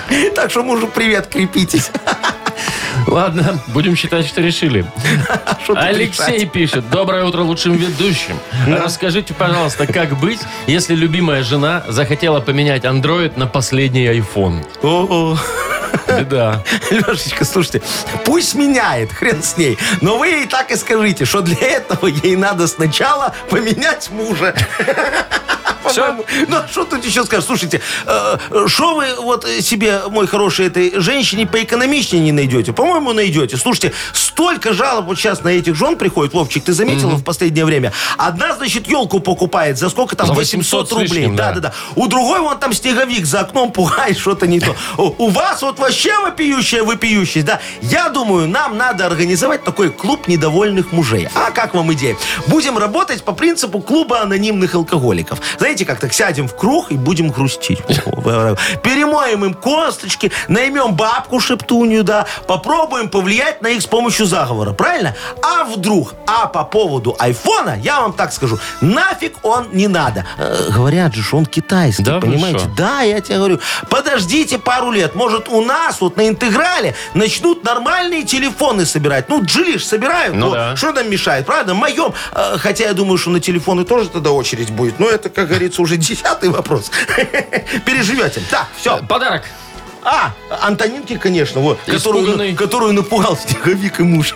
Так 0.35 0.51
что 0.51 0.63
мужу 0.63 0.87
привет, 0.87 1.27
крепитесь. 1.27 1.91
Ладно, 3.07 3.59
будем 3.67 3.95
считать, 3.95 4.25
что 4.25 4.41
решили. 4.41 4.85
Алексей 5.75 6.37
решать? 6.37 6.51
пишет. 6.51 6.89
Доброе 6.89 7.25
утро 7.25 7.41
лучшим 7.41 7.73
ведущим. 7.73 8.39
Расскажите, 8.67 9.33
пожалуйста, 9.33 9.85
как 9.85 10.17
быть, 10.17 10.39
если 10.67 10.95
любимая 10.95 11.43
жена 11.43 11.83
захотела 11.87 12.39
поменять 12.39 12.83
Android 12.83 13.37
на 13.37 13.47
последний 13.47 14.05
iPhone? 14.07 14.65
О-о. 14.81 15.37
Беда. 16.07 16.63
Лешечка, 16.91 17.45
слушайте, 17.45 17.81
пусть 18.25 18.55
меняет, 18.55 19.11
хрен 19.11 19.41
с 19.43 19.57
ней. 19.57 19.77
Но 20.01 20.17
вы 20.17 20.27
ей 20.27 20.47
так 20.47 20.71
и 20.71 20.75
скажите, 20.75 21.25
что 21.25 21.41
для 21.41 21.57
этого 21.57 22.07
ей 22.07 22.35
надо 22.35 22.67
сначала 22.67 23.33
поменять 23.49 24.09
мужа. 24.11 24.55
По-моему, 25.93 26.25
Ну, 26.47 26.57
а 26.57 26.67
что 26.69 26.85
тут 26.85 27.05
еще 27.05 27.23
скажешь? 27.25 27.45
Слушайте, 27.45 27.81
что 28.67 28.95
вы 28.95 29.07
вот 29.19 29.45
себе, 29.61 30.01
мой 30.09 30.27
хороший, 30.27 30.67
этой 30.67 30.99
женщине 30.99 31.45
поэкономичнее 31.45 32.21
не 32.21 32.31
найдете? 32.31 32.73
По-моему, 32.73 33.13
найдете. 33.13 33.57
Слушайте, 33.57 33.93
столько 34.13 34.73
жалоб 34.73 35.05
вот 35.05 35.17
сейчас 35.17 35.43
на 35.43 35.49
этих 35.49 35.75
жен 35.75 35.97
приходит, 35.97 36.33
Вовчик, 36.33 36.63
ты 36.63 36.73
заметила 36.73 37.15
в 37.15 37.23
последнее 37.23 37.65
время? 37.65 37.91
Одна, 38.17 38.55
значит, 38.55 38.87
елку 38.87 39.19
покупает 39.19 39.77
за 39.77 39.89
сколько 39.89 40.15
там? 40.15 40.27
За 40.27 40.33
800 40.33 40.81
800 40.81 40.87
с 40.87 40.91
рублей. 41.11 41.27
да. 41.35 41.51
Да, 41.53 41.59
да. 41.59 41.73
У 41.95 42.07
другой 42.07 42.39
вон 42.39 42.57
там 42.57 42.73
снеговик 42.73 43.25
за 43.25 43.41
окном 43.41 43.71
пугает, 43.71 44.17
что-то 44.17 44.47
не 44.47 44.59
то. 44.59 44.75
У 44.97 45.25
у 45.25 45.29
вас 45.29 45.61
вот 45.63 45.79
вообще 45.79 46.17
вопиющая 46.19 46.83
вопиющесть, 46.83 47.45
да? 47.45 47.59
Я 47.81 48.09
думаю, 48.09 48.47
нам 48.47 48.77
надо 48.77 49.05
организовать 49.07 49.63
такой 49.63 49.89
клуб 49.89 50.27
недовольных 50.27 50.91
мужей. 50.91 51.27
А 51.33 51.49
как 51.51 51.73
вам 51.73 51.91
идея? 51.93 52.15
Будем 52.47 52.77
работать 52.77 53.23
по 53.23 53.31
принципу 53.31 53.79
клуба 53.81 54.21
анонимных 54.21 54.75
алкоголиков. 54.75 55.39
Знаете, 55.57 55.74
знаете, 55.75 55.85
как 55.85 55.99
так 55.99 56.13
сядем 56.13 56.47
в 56.47 56.55
круг 56.55 56.91
и 56.91 56.95
будем 56.95 57.29
грустить. 57.29 57.79
Перемоем 57.85 59.43
им 59.43 59.53
косточки, 59.53 60.31
наймем 60.47 60.93
бабку 60.93 61.41
шептунью, 61.41 62.05
да, 62.05 62.25
попробуем 62.47 63.09
повлиять 63.09 63.61
на 63.61 63.67
их 63.67 63.81
с 63.81 63.85
помощью 63.85 64.25
заговора, 64.25 64.71
правильно? 64.71 65.15
А 65.41 65.65
вдруг? 65.65 66.13
А 66.27 66.47
по 66.47 66.63
поводу 66.63 67.13
айфона, 67.19 67.77
я 67.81 67.99
вам 67.99 68.13
так 68.13 68.31
скажу, 68.31 68.57
нафиг 68.79 69.33
он 69.43 69.67
не 69.73 69.89
надо. 69.89 70.25
Э, 70.37 70.69
говорят 70.69 71.13
же, 71.13 71.21
что 71.23 71.37
он 71.37 71.45
китайский, 71.45 72.03
Да 72.03 72.21
понимаете? 72.21 72.69
Да, 72.77 73.01
я 73.01 73.19
тебе 73.19 73.37
говорю, 73.37 73.59
подождите 73.89 74.57
пару 74.57 74.91
лет, 74.91 75.13
может 75.13 75.49
у 75.49 75.61
нас 75.61 75.99
вот 75.99 76.15
на 76.15 76.29
интеграле 76.29 76.95
начнут 77.13 77.65
нормальные 77.65 78.23
телефоны 78.23 78.85
собирать. 78.85 79.27
Ну, 79.27 79.43
джилиш 79.43 79.85
собирают, 79.85 80.35
ну, 80.35 80.51
да. 80.51 80.75
что 80.77 80.93
нам 80.93 81.09
мешает, 81.09 81.45
правда? 81.45 81.73
Моем, 81.73 82.13
э, 82.31 82.57
хотя 82.59 82.85
я 82.85 82.93
думаю, 82.93 83.17
что 83.17 83.31
на 83.31 83.41
телефоны 83.41 83.83
тоже 83.83 84.07
тогда 84.09 84.31
очередь 84.31 84.71
будет. 84.71 84.99
Но 84.99 85.09
это, 85.09 85.29
как 85.29 85.47
говорится, 85.49 85.64
уже 85.79 85.97
десятый 85.97 86.49
вопрос. 86.49 86.91
Переживете. 87.85 88.41
Так, 88.49 88.67
все. 88.77 88.99
Подарок. 89.07 89.43
А, 90.07 90.33
Антонинки, 90.61 91.17
конечно, 91.17 91.61
вот, 91.61 91.79
которую, 91.87 92.55
которую 92.55 92.93
напугал 92.93 93.35
снеговик 93.35 93.99
и 93.99 94.03
муж. 94.03 94.35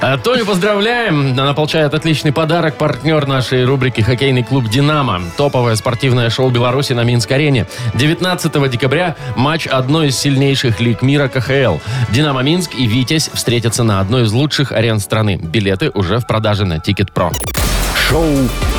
А, 0.00 0.16
Тоню 0.16 0.46
поздравляем. 0.46 1.32
Она 1.32 1.54
получает 1.54 1.92
отличный 1.92 2.30
подарок. 2.30 2.76
Партнер 2.76 3.26
нашей 3.26 3.64
рубрики 3.64 4.00
«Хоккейный 4.00 4.44
клуб 4.44 4.68
«Динамо». 4.68 5.22
Топовое 5.36 5.74
спортивное 5.74 6.30
шоу 6.30 6.50
Беларуси 6.50 6.92
на 6.92 7.02
Минск-арене. 7.02 7.66
19 7.94 8.70
декабря 8.70 9.16
матч 9.34 9.66
одной 9.66 10.08
из 10.08 10.18
сильнейших 10.18 10.78
лиг 10.78 11.02
мира 11.02 11.26
КХЛ. 11.26 11.78
«Динамо 12.10 12.42
Минск» 12.42 12.72
и 12.76 12.86
«Витязь» 12.86 13.28
встретятся 13.32 13.82
на 13.82 13.98
одной 13.98 14.22
из 14.22 14.32
лучших 14.32 14.70
арен 14.70 15.00
страны. 15.00 15.36
Билеты 15.36 15.90
уже 15.94 16.20
в 16.20 16.28
продаже 16.28 16.64
на 16.64 16.78
TicketPro. 16.78 17.32
Шоу 18.08 18.24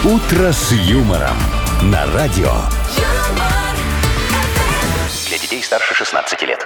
«Утро 0.06 0.52
с 0.52 0.72
юмором» 0.72 1.36
на 1.84 2.06
радио. 2.14 2.52
Для 5.28 5.38
детей 5.38 5.62
старше 5.62 5.94
16 5.94 6.42
лет. 6.44 6.66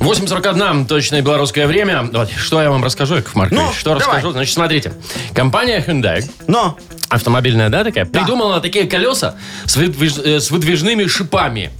8.41, 0.00 0.86
точное 0.86 1.22
белорусское 1.22 1.66
время. 1.66 2.02
Давайте, 2.10 2.36
что 2.36 2.60
я 2.62 2.70
вам 2.70 2.84
расскажу, 2.84 3.16
Яков 3.16 3.34
Маркович? 3.34 3.60
Ну, 3.62 3.72
что 3.72 3.90
давай. 3.90 4.04
расскажу? 4.04 4.32
Значит, 4.32 4.54
смотрите. 4.54 4.92
Компания 5.34 5.82
Hyundai 5.86 6.28
Но, 6.46 6.76
автомобильная, 7.08 7.68
да, 7.70 7.82
такая, 7.82 8.04
придумала 8.04 8.60
такие 8.60 8.86
колеса 8.86 9.36
с, 9.64 9.76
выдвиж- 9.76 10.22
э, 10.22 10.40
с 10.40 10.50
выдвижными 10.50 11.06
шипами. 11.06 11.70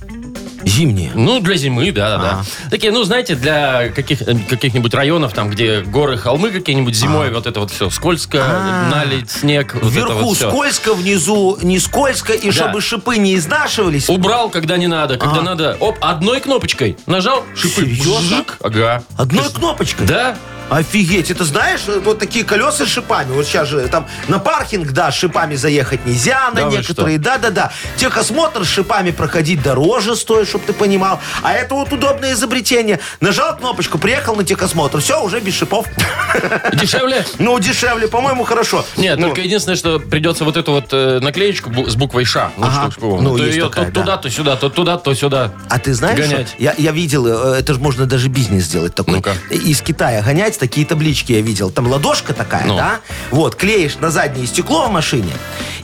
Зимние. 0.64 1.10
Ну, 1.14 1.40
для 1.40 1.56
зимы, 1.56 1.90
да, 1.92 2.10
да, 2.10 2.18
да. 2.18 2.44
Такие, 2.70 2.92
ну, 2.92 3.04
знаете, 3.04 3.34
для 3.34 3.88
каких, 3.90 4.20
каких-нибудь 4.48 4.94
районов, 4.94 5.32
там, 5.32 5.50
где 5.50 5.80
горы, 5.80 6.16
холмы 6.16 6.50
какие-нибудь 6.50 6.94
зимой, 6.94 7.30
вот 7.30 7.46
это 7.46 7.60
вот 7.60 7.70
все 7.70 7.90
скользко, 7.90 8.88
налить, 8.90 9.30
снег, 9.30 9.74
вот 9.74 9.84
это 9.84 9.92
Вверху 9.92 10.12
вот 10.24 10.36
всё. 10.36 10.50
скользко, 10.50 10.94
внизу 10.94 11.58
не 11.62 11.78
скользко, 11.78 12.32
и 12.32 12.50
чтобы 12.50 12.80
шипы 12.80 13.16
не 13.18 13.34
изнашивались. 13.36 14.08
Убрал, 14.08 14.50
когда 14.50 14.76
не 14.76 14.86
надо, 14.86 15.16
когда 15.16 15.42
надо, 15.42 15.76
оп, 15.80 15.96
одной 16.00 16.40
кнопочкой 16.40 16.96
нажал, 17.06 17.44
шипы, 17.54 17.82
Серьезно? 17.82 18.36
бжик, 18.36 18.58
ага. 18.62 19.02
Одной 19.16 19.48
кнопочкой. 19.50 20.06
Да, 20.06 20.36
Офигеть, 20.70 21.30
это 21.30 21.44
знаешь, 21.44 21.80
вот 21.86 22.18
такие 22.18 22.44
колеса 22.44 22.86
с 22.86 22.88
шипами. 22.88 23.32
Вот 23.32 23.46
сейчас 23.46 23.68
же 23.68 23.80
там 23.88 24.06
на 24.28 24.38
паркинг, 24.38 24.92
да, 24.92 25.10
с 25.10 25.14
шипами 25.14 25.54
заехать 25.54 26.06
нельзя 26.06 26.48
на 26.50 26.56
Да 26.62 26.66
вы 26.68 26.78
некоторые. 26.78 27.18
Да-да-да. 27.18 27.72
Техосмотр 27.96 28.64
с 28.64 28.68
шипами 28.68 29.10
проходить 29.10 29.62
дороже 29.62 30.16
стоит, 30.16 30.48
чтобы 30.48 30.64
ты 30.64 30.72
понимал. 30.72 31.20
А 31.42 31.52
это 31.52 31.74
вот 31.74 31.92
удобное 31.92 32.32
изобретение. 32.32 33.00
Нажал 33.20 33.56
кнопочку, 33.56 33.98
приехал 33.98 34.34
на 34.34 34.44
техосмотр. 34.44 35.00
Все, 35.00 35.22
уже 35.22 35.40
без 35.40 35.54
шипов. 35.54 35.86
дешевле. 36.72 37.24
Ну, 37.38 37.58
дешевле, 37.58 38.08
по-моему, 38.08 38.44
хорошо. 38.44 38.84
Нет, 38.96 39.18
Ну, 39.18 39.26
только 39.28 39.42
единственное, 39.42 39.76
что 39.76 39.98
придется 39.98 40.44
вот 40.44 40.56
эту 40.56 40.72
вот 40.72 40.86
э, 40.92 41.20
наклеечку 41.20 41.70
бу- 41.70 41.88
с 41.88 41.96
буквой 41.96 42.24
Ш. 42.24 42.50
Вот 42.56 42.68
Ага. 42.68 42.90
Ну, 43.00 43.36
то 43.36 43.44
есть 43.44 43.56
ее 43.56 43.64
такая, 43.68 43.86
то 43.86 43.92
да. 43.92 44.00
туда, 44.00 44.16
то 44.16 44.30
сюда, 44.30 44.56
то 44.56 44.68
туда, 44.70 44.96
то 44.96 45.14
сюда. 45.14 45.52
А 45.68 45.78
ты 45.78 45.92
знаешь, 45.94 46.18
Гонять. 46.18 46.48
что? 46.48 46.56
Я, 46.62 46.74
я 46.78 46.92
видел, 46.92 47.26
э, 47.26 47.58
это 47.58 47.74
же 47.74 47.80
можно 47.80 48.06
даже 48.06 48.28
бизнес 48.28 48.64
сделать 48.64 48.94
такой. 48.94 49.14
Ну-ка. 49.16 49.34
Из 49.50 49.80
Китая 49.82 50.22
гонять, 50.22 50.51
такие 50.58 50.86
таблички 50.86 51.32
я 51.32 51.40
видел. 51.40 51.70
Там 51.70 51.86
ладошка 51.88 52.32
такая, 52.34 52.66
Ну. 52.66 52.76
да? 52.76 53.00
Вот, 53.30 53.54
клеишь 53.56 53.96
на 54.00 54.10
заднее 54.10 54.46
стекло 54.46 54.86
в 54.86 54.90
машине. 54.90 55.32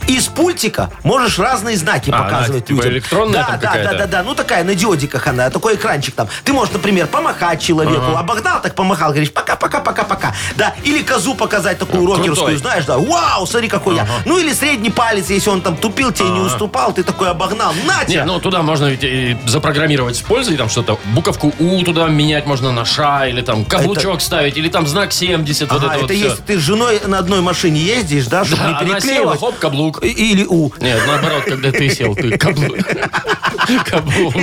И 0.07 0.19
с 0.19 0.27
пультика 0.27 0.89
можешь 1.03 1.37
разные 1.37 1.77
знаки 1.77 2.09
А, 2.09 2.23
показывать 2.23 2.49
она 2.51 2.59
типа 2.61 2.77
людям. 2.77 2.91
электронная 2.93 3.33
да, 3.41 3.45
там 3.45 3.59
да, 3.59 3.67
какая-то? 3.67 3.91
да, 3.91 3.97
да, 3.97 4.07
да. 4.07 4.23
Ну 4.23 4.33
такая 4.35 4.63
на 4.63 4.73
диодиках 4.75 5.27
она, 5.27 5.49
такой 5.49 5.75
экранчик 5.75 6.15
там. 6.15 6.27
Ты 6.43 6.53
можешь, 6.53 6.73
например, 6.73 7.07
помахать 7.07 7.61
человеку, 7.61 8.15
обогнал, 8.15 8.61
так 8.61 8.73
помахал, 8.75 9.09
говоришь, 9.11 9.31
пока, 9.31 9.55
пока, 9.55 9.79
пока, 9.81 10.03
пока. 10.03 10.33
Да, 10.55 10.73
или 10.83 11.03
козу 11.03 11.35
показать 11.35 11.77
такую 11.77 12.03
Крутой. 12.05 12.23
рокерскую, 12.27 12.57
знаешь, 12.57 12.85
да. 12.85 12.97
Вау, 12.97 13.45
смотри, 13.45 13.67
какой 13.69 13.95
я. 13.95 14.07
Ну 14.25 14.39
или 14.39 14.51
средний 14.53 14.89
палец, 14.89 15.29
если 15.29 15.49
он 15.49 15.61
там 15.61 15.75
тупил, 15.77 16.11
тебе 16.11 16.29
не 16.29 16.39
уступал, 16.39 16.91
ты 16.93 17.03
такой 17.03 17.29
обогнал. 17.29 17.73
На 17.85 18.03
тебе. 18.05 18.17
Не, 18.19 18.25
ну 18.25 18.39
туда 18.39 18.61
можно 18.63 18.85
ведь 18.87 19.03
и 19.03 19.37
запрограммировать 19.45 20.15
с 20.15 20.21
пользой, 20.21 20.57
там 20.57 20.69
что-то, 20.69 20.97
буковку 21.13 21.53
У 21.59 21.83
туда 21.83 22.07
менять 22.07 22.45
можно 22.47 22.71
на 22.71 22.83
Ша, 22.85 23.27
или 23.27 23.41
там 23.41 23.63
каблучок 23.65 24.21
ставить, 24.21 24.57
или 24.59 24.69
там 24.69 24.85
знак 24.87 25.11
70, 25.13 25.71
вот 25.71 25.77
Ага, 25.83 25.85
это, 25.85 25.93
это 25.95 26.01
вот 26.03 26.11
все. 26.11 26.23
если 26.29 26.41
ты 26.43 26.57
с 26.59 26.61
женой 26.61 26.99
на 27.07 27.17
одной 27.19 27.41
машине 27.41 27.79
ездишь, 27.81 28.27
да, 28.27 28.43
чтобы 28.45 28.61
Да, 28.63 28.67
не 28.69 28.73
она 28.91 28.99
села, 28.99 28.99
переклеивать. 29.01 29.39
хоп, 29.39 29.57
каблук. 29.59 30.03
Или 30.03 30.43
У. 30.45 30.71
Нет, 30.79 31.01
наоборот, 31.07 31.43
когда 31.45 31.71
ты 31.71 31.89
сел, 31.89 32.15
ты 32.15 32.37
каблук. 32.37 32.77
Каблук. 33.85 34.33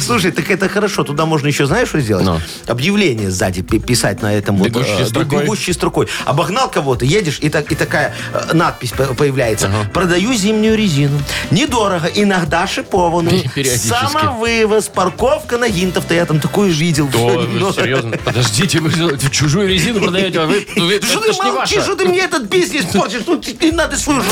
Слушай, 0.00 0.30
так 0.30 0.50
это 0.50 0.68
хорошо. 0.68 1.04
Туда 1.04 1.26
можно 1.26 1.48
еще, 1.48 1.66
знаешь, 1.66 1.88
что 1.88 2.00
сделать? 2.00 2.24
Ну. 2.24 2.40
Объявление 2.66 3.30
сзади 3.30 3.62
пи- 3.62 3.78
писать 3.78 4.22
на 4.22 4.32
этом 4.34 4.56
вот. 4.56 4.68
Бегущей 4.68 5.02
э, 5.02 5.06
строкой. 5.06 5.42
Бегущей 5.42 5.72
строкой. 5.74 6.08
Обогнал 6.24 6.70
кого-то, 6.70 7.04
едешь, 7.04 7.38
и, 7.40 7.48
так, 7.50 7.70
и 7.70 7.74
такая 7.74 8.14
э, 8.32 8.54
надпись 8.54 8.92
по- 8.92 9.14
появляется. 9.14 9.70
Продаю 9.92 10.32
зимнюю 10.34 10.76
резину. 10.76 11.18
Недорого, 11.50 12.06
иногда 12.06 12.66
шипованную. 12.66 13.42
Периодически. 13.54 13.88
Самовывоз, 13.88 14.88
парковка 14.88 15.58
на 15.58 15.68
гинтов-то 15.68 16.14
я 16.14 16.24
там 16.26 16.40
такую 16.40 16.70
видел. 16.72 17.08
То, 17.08 17.26
вы 17.46 17.72
серьезно? 17.74 18.15
Подождите, 18.24 18.80
вы 18.80 19.18
чужую 19.30 19.68
резину 19.68 20.00
продаете, 20.00 20.40
а 20.40 20.46
вы, 20.46 20.66
вы- 20.76 21.00
Что 21.02 21.18
это 21.20 21.28
ты 21.28 21.32
ж 21.32 21.36
не 21.44 21.50
молчишь, 21.52 21.82
что 21.82 21.94
ты 21.96 22.04
мне 22.06 22.20
этот 22.20 22.44
бизнес 22.44 22.86
портишь? 22.86 23.22
Ну, 23.26 23.38
тебе 23.40 23.72
надо 23.72 23.96
свою. 23.96 24.22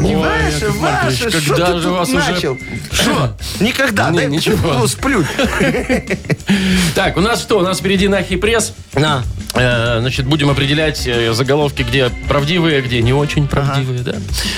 Не 0.00 0.16
Ой, 0.16 0.22
ваше, 0.28 0.70
ваше. 0.70 1.30
Что 1.40 1.54
ты 1.66 1.80
же 1.80 1.88
вас 1.90 2.08
уже- 2.08 2.18
начал? 2.18 2.58
Что? 2.92 3.36
Никогда. 3.60 4.10
Не, 4.10 4.18
Дай 4.18 4.26
ничего. 4.28 4.74
ну, 4.74 4.86
сплюнь. 4.86 5.26
Так, 6.94 7.16
у 7.16 7.20
нас 7.20 7.40
что? 7.40 7.58
У 7.58 7.62
нас 7.62 7.78
впереди 7.78 8.06
Нахи 8.08 8.36
пресс. 8.36 8.72
На. 8.94 9.22
Э, 9.54 9.98
Значит, 10.00 10.26
будем 10.26 10.50
определять 10.50 11.06
э, 11.06 11.32
заголовки, 11.32 11.82
где 11.82 12.10
правдивые, 12.28 12.82
где 12.82 13.00
не 13.02 13.12
очень 13.12 13.46
правдивые, 13.46 14.00
да. 14.00 14.14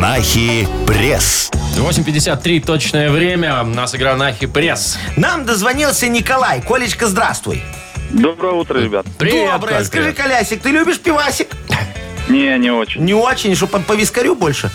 Нахи 0.00 0.66
пресс. 0.86 1.50
8.53 1.76 2.64
точное 2.64 3.10
время. 3.10 3.62
У 3.62 3.66
нас 3.66 3.94
игра 3.94 4.16
Нахи 4.16 4.46
пресс. 4.46 4.96
Нам 5.18 5.44
дозвонился 5.44 6.08
Николай. 6.08 6.62
Колечка, 6.62 7.06
здравствуй. 7.06 7.62
Доброе 8.08 8.54
утро, 8.54 8.78
ребят. 8.78 9.04
Привет, 9.18 9.52
Доброе. 9.52 9.74
Коль, 9.74 9.84
Скажи, 9.84 10.12
привет. 10.12 10.16
Колясик, 10.16 10.62
ты 10.62 10.70
любишь 10.70 10.98
пивасик? 11.00 11.48
Не, 12.30 12.56
не 12.58 12.70
очень. 12.70 13.02
Не 13.04 13.12
очень, 13.12 13.54
что 13.54 13.66
по, 13.66 13.78
по 13.78 13.92
вискарю 13.92 14.34
больше? 14.34 14.70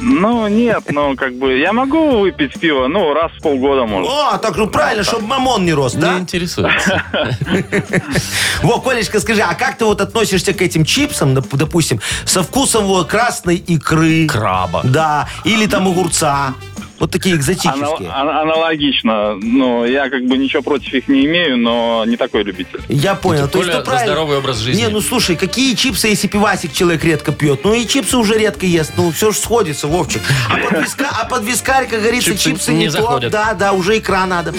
Ну, 0.00 0.46
нет, 0.48 0.84
ну, 0.90 1.16
как 1.16 1.34
бы, 1.34 1.58
я 1.58 1.72
могу 1.72 2.20
выпить 2.20 2.58
пиво, 2.60 2.86
ну, 2.86 3.12
раз 3.14 3.32
в 3.32 3.42
полгода, 3.42 3.84
может. 3.84 4.08
О, 4.10 4.38
так 4.38 4.56
ну 4.56 4.68
правильно, 4.68 5.02
чтобы 5.02 5.26
мамон 5.26 5.64
не 5.64 5.72
рос, 5.72 5.94
Не 5.94 6.00
да? 6.00 6.18
интересуется. 6.18 7.02
Во, 8.62 8.80
Колечка, 8.80 9.18
скажи, 9.20 9.42
а 9.42 9.54
как 9.54 9.76
ты 9.78 9.84
вот 9.84 10.00
относишься 10.00 10.52
к 10.52 10.62
этим 10.62 10.84
чипсам, 10.84 11.36
доп- 11.36 11.56
допустим, 11.56 12.00
со 12.24 12.42
вкусом 12.42 12.84
вот 12.84 13.08
красной 13.08 13.56
икры? 13.56 14.26
Краба. 14.28 14.82
Да, 14.84 15.28
или 15.44 15.66
там 15.66 15.88
огурца. 15.88 16.54
Вот 16.98 17.10
такие 17.12 17.36
экзотические. 17.36 18.10
ан- 18.10 18.28
аналогично. 18.28 19.34
Ну, 19.36 19.84
я 19.84 20.08
как 20.10 20.24
бы 20.26 20.36
ничего 20.36 20.62
против 20.62 20.92
их 20.94 21.08
не 21.08 21.26
имею, 21.26 21.56
но 21.56 22.04
не 22.06 22.16
такой 22.16 22.42
любитель. 22.42 22.80
Я 22.88 23.14
понял. 23.14 23.42
Тем 23.42 23.50
То 23.50 23.58
есть, 23.58 23.70
более 23.70 23.84
правильно. 23.84 24.06
здоровый 24.12 24.38
образ 24.38 24.58
жизни. 24.58 24.82
Не, 24.82 24.88
ну 24.88 25.00
слушай, 25.00 25.36
какие 25.36 25.74
чипсы, 25.74 26.08
если 26.08 26.26
пивасик 26.28 26.72
человек 26.72 27.04
редко 27.04 27.32
пьет? 27.32 27.64
Ну 27.64 27.72
и 27.74 27.86
чипсы 27.86 28.16
уже 28.16 28.34
редко 28.36 28.66
ест. 28.66 28.92
Ну 28.96 29.10
все 29.12 29.30
же 29.30 29.38
сходится, 29.38 29.86
Вовчик. 29.86 30.22
А 30.50 30.56
под, 30.56 30.72
виска- 30.84 31.10
а 31.20 31.24
под 31.26 31.44
вискарь, 31.44 31.86
как 31.88 32.00
говорится, 32.00 32.30
Чипсы 32.30 32.50
чипсы, 32.50 32.72
не 32.72 32.78
не, 32.80 32.86
то. 32.86 32.92
заходят. 32.92 33.30
Да, 33.32 33.54
да, 33.54 33.72
уже 33.72 33.98
икра 33.98 34.26
надо. 34.26 34.52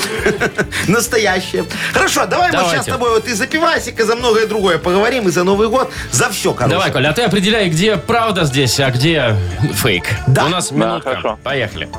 Настоящая. 0.88 1.66
Хорошо, 1.94 2.26
давай 2.26 2.48
мы 2.48 2.54
Давайте. 2.54 2.76
сейчас 2.78 2.86
с 2.86 2.90
тобой 2.90 3.10
вот 3.12 3.28
и 3.28 3.34
за 3.34 3.48
пивасик, 3.48 4.00
и 4.00 4.04
за 4.04 4.16
многое 4.16 4.48
другое 4.48 4.78
поговорим, 4.78 5.28
и 5.28 5.32
за 5.32 5.44
Новый 5.44 5.68
год, 5.70 5.92
за 6.12 6.30
все, 6.30 6.54
короче. 6.54 6.76
Давай, 6.76 6.92
Коля, 6.92 7.10
а 7.10 7.14
ты 7.14 7.24
определяй, 7.24 7.70
где 7.70 7.98
правда 7.98 8.46
здесь, 8.46 8.80
а 8.80 8.90
где 8.92 9.36
фейк. 9.74 10.06
Да. 10.28 10.46
У 10.46 10.50
нас 10.50 10.72
минутка. 10.72 11.10
хорошо. 11.10 11.40
Поехали. 11.44 11.90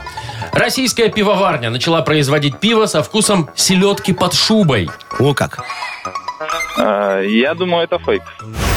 Российская 0.52 1.08
пивоварня 1.08 1.70
начала 1.70 2.02
производить 2.02 2.58
пиво 2.58 2.86
со 2.86 3.02
вкусом 3.02 3.48
селедки 3.54 4.12
под 4.12 4.34
шубой. 4.34 4.88
О 5.18 5.34
как. 5.34 5.64
А, 6.78 7.20
Я 7.20 7.54
думаю, 7.54 7.84
это 7.84 7.98
фейк. 7.98 8.22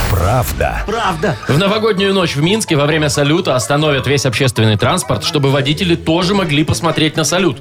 Правда. 0.10 0.84
Правда. 0.86 1.36
В 1.48 1.58
новогоднюю 1.58 2.14
ночь 2.14 2.36
в 2.36 2.42
Минске 2.42 2.76
во 2.76 2.86
время 2.86 3.10
салюта 3.10 3.56
остановят 3.56 4.06
весь 4.08 4.26
общественный 4.26 4.78
транспорт, 4.78 5.24
чтобы 5.24 5.50
водители 5.50 5.96
тоже 5.96 6.34
могли 6.36 6.64
посмотреть 6.64 7.16
на 7.18 7.24
салют. 7.24 7.58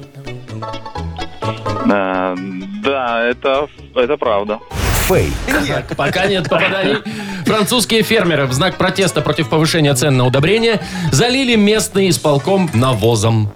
А, 1.91 2.35
Да, 2.83 3.23
это, 3.23 3.67
это 3.95 4.17
правда. 4.17 4.59
Фейк. 5.07 5.33
Пока 5.97 6.27
нет 6.27 6.49
попаданий. 6.49 6.97
Французские 7.45 8.03
фермеры 8.03 8.45
в 8.45 8.53
знак 8.53 8.75
протеста 8.77 9.21
против 9.21 9.49
повышения 9.49 9.93
цен 9.95 10.15
на 10.15 10.25
удобрения 10.25 10.81
залили 11.11 11.55
местный 11.55 12.09
исполком 12.09 12.69
навозом. 12.73 13.51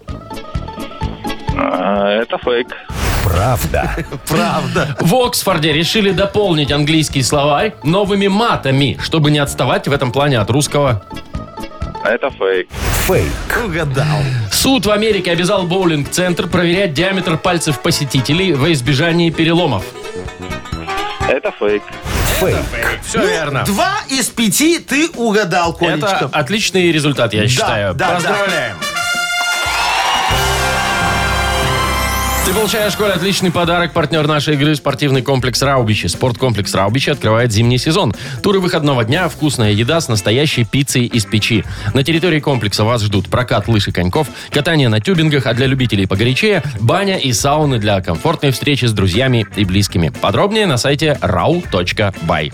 А, 1.70 2.10
Это 2.22 2.38
фейк. 2.38 2.68
Правда. 3.24 3.94
Правда. 4.28 4.96
В 5.02 5.14
Оксфорде 5.16 5.74
решили 5.74 6.12
дополнить 6.12 6.72
английский 6.72 7.22
словарь 7.24 7.74
новыми 7.84 8.28
матами, 8.28 8.98
чтобы 9.02 9.32
не 9.32 9.40
отставать 9.40 9.88
в 9.88 9.92
этом 9.92 10.12
плане 10.12 10.40
от 10.40 10.50
русского. 10.50 11.04
Это 12.06 12.30
фейк. 12.30 12.70
Фейк. 13.08 13.66
Угадал. 13.66 14.20
Суд 14.52 14.86
в 14.86 14.92
Америке 14.92 15.32
обязал 15.32 15.64
боулинг-центр 15.64 16.48
проверять 16.48 16.94
диаметр 16.94 17.38
пальцев 17.38 17.80
посетителей 17.82 18.54
во 18.54 18.72
избежании 18.72 19.30
переломов. 19.30 19.84
Это 21.28 21.52
фейк. 21.60 21.84
Фейк. 22.40 22.56
Все 23.06 23.28
верно. 23.28 23.64
Два 23.66 23.92
из 24.10 24.30
пяти 24.30 24.80
ты 24.80 25.10
угадал, 25.16 25.76
Это 25.82 25.86
Колечка. 26.08 26.30
отличный 26.32 26.92
результат, 26.94 27.34
я 27.34 27.48
считаю. 27.50 27.94
да, 27.94 28.14
Поздравляем. 28.16 28.78
Ты 32.48 32.54
получаешь, 32.54 32.96
Коля, 32.96 33.12
отличный 33.12 33.52
подарок. 33.52 33.92
Партнер 33.92 34.26
нашей 34.26 34.54
игры– 34.54 34.74
спортивный 34.78 35.22
комплекс 35.22 35.62
«Раубичи». 35.62 36.08
Спорткомплекс 36.08 36.74
«Раубичи» 36.74 37.10
открывает 37.10 37.52
зимний 37.52 37.78
сезон. 37.78 38.16
Туры 38.42 38.62
выходного 38.62 39.04
дня, 39.04 39.28
вкусная 39.28 39.74
еда 39.74 40.00
с 40.00 40.08
настоящей 40.08 40.64
пиццей 40.64 41.08
из 41.08 41.26
печи. 41.26 41.66
На 41.94 42.06
территории 42.06 42.40
комплекса 42.40 42.86
вас 42.86 43.04
ждут 43.04 43.28
прокат 43.28 43.68
лыж 43.68 43.90
и 43.90 43.92
коньков, 43.92 44.30
катание 44.50 44.88
на 44.88 45.02
тюбингах, 45.02 45.46
а 45.46 45.54
для 45.54 45.68
любителей 45.68 46.08
погорячее– 46.08 46.64
баня 46.80 47.18
и 47.18 47.34
сауны 47.34 47.80
для 47.80 48.00
комфортной 48.00 48.52
встречи 48.52 48.86
с 48.86 48.94
друзьями 48.94 49.46
и 49.58 49.66
близкими. 49.66 50.08
Подробнее 50.08 50.68
на 50.68 50.78
сайте 50.78 51.18
rau.by. 51.22 52.54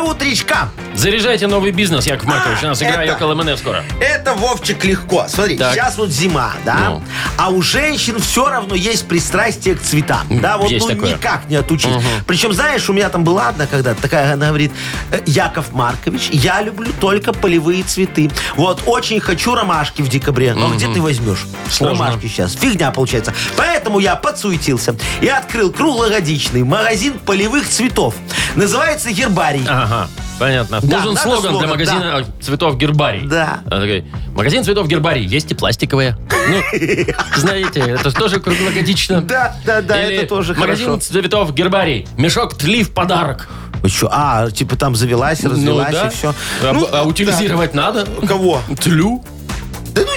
утречка. 0.00 0.70
Заряжайте 0.94 1.46
новый 1.46 1.70
бизнес, 1.70 2.06
Яков 2.06 2.26
Маркович. 2.26 2.58
У 2.62 2.66
нас 2.66 2.82
игра 2.82 3.04
это- 3.04 3.12
Йокол 3.12 3.34
МНФ 3.34 3.58
скоро. 3.58 3.84
Это, 4.00 4.34
Вовчик, 4.34 4.84
легко. 4.84 5.26
Смотри, 5.28 5.56
Так. 5.56 5.74
сейчас 5.74 5.96
вот 5.96 6.10
зима, 6.10 6.52
да? 6.64 6.76
Ну. 6.88 7.02
А 7.36 7.50
у 7.50 7.62
женщин 7.62 8.18
все 8.20 8.48
равно 8.48 8.74
есть 8.74 9.06
пристрастие 9.06 9.74
к 9.76 9.82
цветам. 9.82 10.26
Да, 10.40 10.58
вот 10.58 10.70
есть 10.70 10.88
ну, 10.88 10.94
такое. 10.94 11.14
никак 11.14 11.48
не 11.48 11.56
отучить. 11.56 11.90
Причем, 12.26 12.52
знаешь, 12.52 12.88
у 12.88 12.92
меня 12.92 13.08
там 13.08 13.24
была 13.24 13.48
одна 13.48 13.66
когда-то 13.66 14.00
такая, 14.02 14.34
она 14.34 14.48
говорит, 14.48 14.72
«Э, 15.10 15.20
Яков 15.26 15.72
Маркович, 15.72 16.30
я 16.32 16.62
люблю 16.62 16.92
только 17.00 17.32
полевые 17.32 17.82
цветы. 17.84 18.30
Вот, 18.56 18.82
очень 18.86 19.20
хочу 19.20 19.54
ромашки 19.54 20.02
в 20.02 20.08
декабре. 20.08 20.54
Но 20.54 20.68
где 20.74 20.92
ты 20.92 21.00
возьмешь? 21.00 21.46
Сложно. 21.70 22.06
Ромашки 22.06 22.26
сейчас. 22.26 22.54
Фигня 22.54 22.90
получается. 22.90 23.32
Поэтому 23.56 23.98
я 23.98 24.16
подсуетился 24.16 24.94
и 25.20 25.28
открыл 25.28 25.72
круглогодичный 25.72 26.64
магазин 26.64 27.18
полевых 27.18 27.68
цветов. 27.68 28.14
Называется 28.56 29.10
Гербарий. 29.12 29.64
Ага, 29.68 29.97
понятно. 30.38 30.80
Да, 30.82 30.96
Нужен 30.98 31.14
надо 31.14 31.20
слоган, 31.22 31.40
для 31.42 31.50
слоган, 31.50 31.70
магазина 31.70 32.24
э, 32.26 32.42
цветов 32.42 32.76
Гербарий. 32.76 33.26
Да. 33.26 33.60
А, 33.66 33.70
такой, 33.70 34.04
Магазин 34.34 34.64
цветов 34.64 34.86
Гербарий. 34.86 35.24
Есть 35.24 35.50
и 35.50 35.54
пластиковые. 35.54 36.16
Ну, 36.30 36.62
знаете, 37.36 37.80
это 37.80 38.10
же 38.10 38.16
тоже 38.16 38.40
круглогодично. 38.40 39.20
Да, 39.22 39.56
да, 39.64 39.82
да, 39.82 40.04
Или 40.04 40.18
это 40.18 40.28
тоже 40.28 40.54
магазин 40.54 40.86
хорошо. 40.86 41.00
цветов 41.00 41.54
Гербарий. 41.54 42.06
Мешок 42.16 42.54
тли 42.54 42.84
в 42.84 42.90
подарок. 42.90 43.48
Вы 43.82 43.90
чё? 43.90 44.08
А, 44.10 44.50
типа 44.50 44.76
там 44.76 44.94
завелась, 44.96 45.44
развелась 45.44 45.92
ну, 45.92 45.98
да. 46.00 46.06
и 46.08 46.10
все. 46.10 46.34
А, 46.62 46.88
а 46.92 47.02
утилизировать 47.04 47.74
надо? 47.74 48.06
Кого? 48.26 48.60
Тлю. 48.80 49.24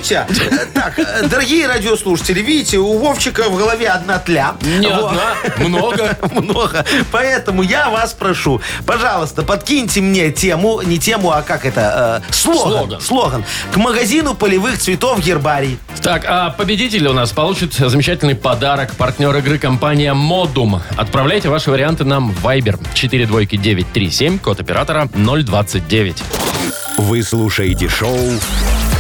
Тебя. 0.02 0.28
Э, 0.30 0.66
Так, 0.74 0.98
э, 1.00 1.28
дорогие 1.28 1.68
радиослушатели, 1.68 2.42
видите, 2.42 2.78
у 2.78 2.98
Вовчика 2.98 3.50
в 3.50 3.58
голове 3.58 3.88
одна 3.88 4.20
тля. 4.20 4.56
Не 4.62 4.88
Вот. 4.88 5.12
одна, 5.12 5.68
много. 5.68 6.18
Много. 6.32 6.86
Поэтому 7.12 7.62
я 7.62 7.90
вас 7.90 8.14
прошу, 8.14 8.62
пожалуйста, 8.86 9.44
подкиньте 9.44 10.02
мне 10.02 10.32
тему, 10.32 10.82
не 10.82 10.98
тему, 10.98 11.32
а 11.32 11.42
как 11.42 11.66
это, 11.66 12.22
э, 12.30 12.34
слоган, 12.34 12.62
Слоган. 12.72 13.02
слоган, 13.02 13.46
к 13.72 13.78
магазину 13.78 14.34
полевых 14.34 14.80
цветов 14.80 15.20
Гербарий. 15.24 15.78
Так, 16.02 16.26
а 16.28 16.50
победитель 16.50 17.08
у 17.08 17.14
нас 17.14 17.32
получит 17.32 17.74
замечательный 17.74 18.36
подарок. 18.36 18.96
Партнер 18.96 19.36
игры 19.38 19.58
компания 19.60 20.14
Модум. 20.14 20.82
Отправляйте 20.98 21.50
ваши 21.50 21.70
варианты 21.70 22.04
нам 22.06 22.32
в 22.32 22.46
Viber 22.46 22.80
42937, 22.94 24.40
код 24.40 24.60
оператора 24.60 25.08
029. 25.14 26.24
Вы 26.98 27.24
слушаете 27.24 27.88
шоу 27.90 28.18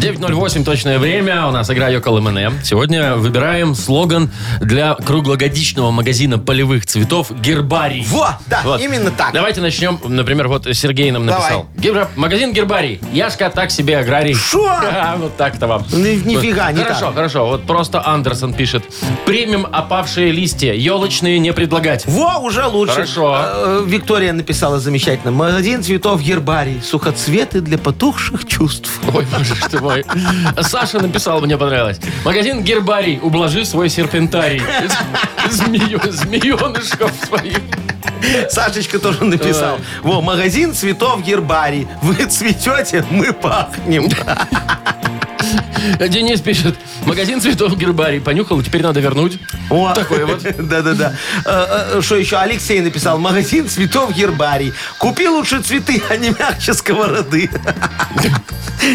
9.08 0.00 0.64
точное 0.64 0.98
время. 0.98 1.46
У 1.46 1.50
нас 1.52 1.70
игра 1.70 1.88
Йокол 1.88 2.20
МНМ. 2.20 2.62
Сегодня 2.62 3.14
выбираем 3.16 3.74
слоган 3.74 4.30
для 4.60 4.94
круглогодичного 4.94 5.90
магазина 5.90 6.38
полевых 6.38 6.84
цветов 6.84 7.30
«Гербарий». 7.40 8.04
Во, 8.10 8.38
да, 8.46 8.62
именно 8.78 9.10
так. 9.10 9.32
Давайте 9.32 9.62
начнем. 9.62 9.98
Например, 10.04 10.48
вот 10.48 10.66
Сергей 10.72 11.10
нам 11.10 11.24
Давай. 11.26 11.40
написал. 11.42 11.66
Герб- 11.76 12.08
Магазин 12.14 12.52
«Гербарий». 12.52 13.00
Яшка 13.12 13.48
так 13.48 13.70
себе 13.70 13.98
аграрий. 13.98 14.34
Шо? 14.34 14.66
А, 14.96 15.16
Вот 15.16 15.36
так-то 15.36 15.66
вам. 15.66 15.84
Ни- 15.92 16.22
нифига 16.28 16.70
не 16.72 16.82
Хорошо, 16.82 17.06
так. 17.06 17.14
хорошо. 17.14 17.46
Вот 17.46 17.66
просто 17.66 18.06
Андерсон 18.06 18.52
пишет. 18.52 18.84
Примем 19.24 19.66
опавшие 19.70 20.30
листья. 20.30 20.72
Елочные 20.74 21.38
не 21.38 21.52
предлагать. 21.52 22.04
Во, 22.06 22.38
уже 22.38 22.66
лучше. 22.66 22.92
Хорошо. 22.94 23.36
Э, 23.38 23.82
э, 23.86 23.88
Виктория 23.88 24.32
написала 24.34 24.78
замечательно. 24.78 25.32
Магазин 25.32 25.82
цветов 25.82 26.20
Гербарий. 26.20 26.80
Сухоцветы 26.82 27.60
для 27.60 27.78
потухших 27.78 28.46
чувств. 28.46 28.90
Ой, 29.14 29.26
боже 29.36 29.54
что 29.56 29.85
мой. 29.86 30.04
Саша 30.62 30.98
написал, 31.00 31.40
мне 31.40 31.56
понравилось. 31.56 31.98
Магазин 32.24 32.62
Гербарий. 32.62 33.18
Ублажи 33.22 33.64
свой 33.64 33.88
серпентарий. 33.88 34.62
Змею, 35.50 36.00
змеенышков 36.10 37.12
своих. 37.26 37.58
Сашечка 38.50 38.98
тоже 38.98 39.24
написал. 39.24 39.78
Во, 40.02 40.20
магазин 40.20 40.74
цветов 40.74 41.22
Гербарий. 41.22 41.86
Вы 42.02 42.26
цветете, 42.26 43.04
мы 43.10 43.32
пахнем. 43.32 44.08
Денис 46.08 46.40
пишет. 46.40 46.76
Магазин 47.04 47.40
цветов 47.40 47.76
Гербарий. 47.76 48.20
Понюхал, 48.20 48.62
теперь 48.62 48.82
надо 48.82 49.00
вернуть. 49.00 49.38
О, 49.70 49.92
Такой 49.94 50.24
вот. 50.24 50.42
Да-да-да. 50.58 51.14
Э, 51.44 51.98
э, 51.98 52.00
Что 52.02 52.16
еще? 52.16 52.36
Алексей 52.38 52.80
написал. 52.80 53.18
Магазин 53.18 53.68
цветов 53.68 54.14
Гербарий. 54.14 54.72
Купи 54.98 55.28
лучше 55.28 55.62
цветы, 55.62 56.02
а 56.08 56.16
не 56.16 56.30
мягче 56.30 56.74
сковороды. 56.74 57.50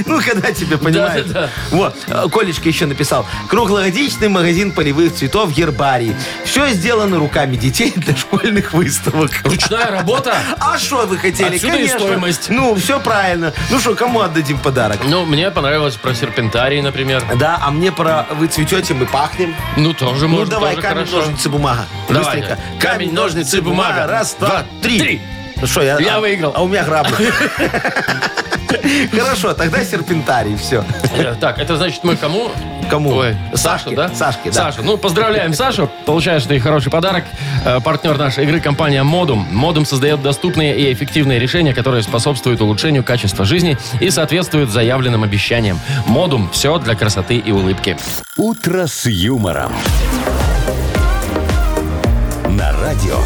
Ну, 0.06 0.22
когда 0.22 0.52
тебе 0.52 0.78
понимаешь. 0.78 1.26
Да-да-да. 1.26 1.50
Вот. 1.72 1.96
э, 2.08 2.28
Колечка 2.32 2.70
еще 2.70 2.86
написал. 2.86 3.26
Круглогодичный 3.50 4.30
магазин 4.30 4.72
полевых 4.72 5.14
цветов 5.16 5.52
Гербарий. 5.54 6.16
Все 6.46 6.70
сделано 6.70 7.18
руками 7.18 7.56
детей 7.58 7.92
для 7.96 8.16
школьных 8.16 8.74
выставок. 8.74 9.32
Ручная 9.44 9.90
работа. 9.92 10.34
А 10.60 10.78
что 10.78 11.06
вы 11.08 11.18
хотели? 11.18 11.56
Отсюда 11.56 11.74
и 11.74 11.78
Конечно. 11.78 12.00
стоимость. 12.00 12.50
Ну, 12.50 12.76
все 12.76 13.00
правильно. 13.00 13.54
Ну 13.70 13.80
что, 13.80 13.96
кому 13.96 14.22
отдадим 14.22 14.60
подарок? 14.60 15.00
Ну, 15.04 15.26
мне 15.26 15.50
понравилось 15.52 15.96
про 15.96 16.14
серпентарий, 16.14 16.81
например. 16.82 17.24
Да, 17.36 17.60
а 17.62 17.72
мне 17.72 17.92
про 17.92 18.26
вы 18.32 18.48
цветете, 18.48 18.94
мы 18.94 19.06
пахнем. 19.06 19.56
Ну, 19.78 19.94
тоже 19.94 20.28
Ну, 20.28 20.38
можно, 20.40 20.56
давай 20.56 20.76
тоже 20.76 20.88
камень, 20.88 21.06
хорошо. 21.06 21.18
ножницы, 21.28 21.50
бумага. 21.50 21.86
Давай. 22.10 22.24
Быстренько. 22.24 22.58
Камень, 22.80 23.14
ножницы, 23.14 23.62
бумага. 23.62 24.08
Раз, 24.08 24.36
два, 24.40 24.64
три. 24.82 25.00
Три. 25.00 25.22
Ну 25.58 25.68
что, 25.68 25.82
я, 25.84 26.00
Я 26.00 26.16
а- 26.18 26.20
выиграл. 26.20 26.54
А 26.56 26.64
у 26.64 26.68
меня 26.68 26.84
грабли. 26.84 27.14
Хорошо, 29.12 29.54
тогда 29.54 29.84
серпентарий, 29.84 30.56
все. 30.58 30.84
Так, 31.40 31.60
это 31.60 31.78
значит 31.78 32.04
мы 32.04 32.16
кому? 32.16 32.52
Кому? 32.90 33.12
Ой, 33.12 33.36
Сашке. 33.54 33.96
Саша, 33.96 33.96
да? 33.96 34.10
Сашке, 34.16 34.52
да. 34.52 34.54
Саша, 34.54 34.82
ну 34.82 34.98
поздравляем 34.98 35.54
Сашу. 35.54 35.90
Получаешь 36.06 36.44
ты 36.44 36.60
хороший 36.60 36.92
подарок. 36.92 37.24
Э, 37.66 37.80
Партнер 37.80 38.18
нашей 38.18 38.44
игры 38.44 38.60
компания 38.60 39.04
Модум. 39.04 39.48
Модум 39.52 39.86
создает 39.86 40.22
доступные 40.22 40.78
и 40.78 40.94
эффективные 40.94 41.40
решения, 41.40 41.74
которые 41.74 42.04
способствуют 42.04 42.62
улучшению 42.62 43.04
качества 43.04 43.46
жизни 43.46 43.78
и 44.00 44.10
соответствуют 44.10 44.70
заявленным 44.70 45.24
обещаниям. 45.24 45.80
Модум. 46.06 46.50
Все 46.52 46.78
для 46.80 46.96
красоты 46.96 47.38
и 47.38 47.52
улыбки. 47.52 47.98
«Утро 48.38 48.88
с 48.88 49.06
юмором». 49.06 49.72
На 52.50 52.72
радио 52.74 53.18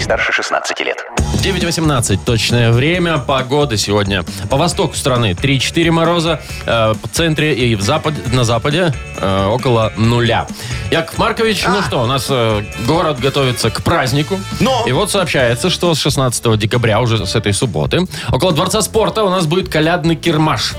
старше 0.00 0.32
16 0.32 0.80
лет. 0.80 1.04
9.18 1.42 2.20
точное 2.24 2.72
время. 2.72 3.18
Погода 3.18 3.76
сегодня. 3.76 4.24
По 4.50 4.56
востоку 4.56 4.94
страны 4.96 5.32
3-4 5.32 5.90
мороза. 5.90 6.40
э, 6.66 6.94
в 6.94 7.08
центре 7.12 7.54
и 7.54 7.74
в 7.74 7.82
запад, 7.82 8.14
на 8.32 8.44
западе 8.44 8.94
э, 9.18 9.46
около 9.46 9.92
нуля. 9.96 10.46
Яков 10.90 11.18
Маркович, 11.18 11.64
ну 11.66 11.82
что, 11.82 12.02
у 12.02 12.06
нас 12.06 12.26
э, 12.30 12.62
город 12.86 13.18
готовится 13.20 13.70
к 13.70 13.82
празднику. 13.82 14.38
Но. 14.60 14.84
И 14.86 14.92
вот 14.92 15.10
сообщается, 15.10 15.70
что 15.70 15.94
с 15.94 15.98
16 15.98 16.58
декабря, 16.58 17.00
уже 17.00 17.26
с 17.26 17.34
этой 17.34 17.52
субботы, 17.52 18.06
около 18.32 18.52
Дворца 18.52 18.82
спорта 18.82 19.24
у 19.24 19.30
нас 19.30 19.46
будет 19.46 19.68
колядный 19.68 20.16
кирмаш. 20.16 20.74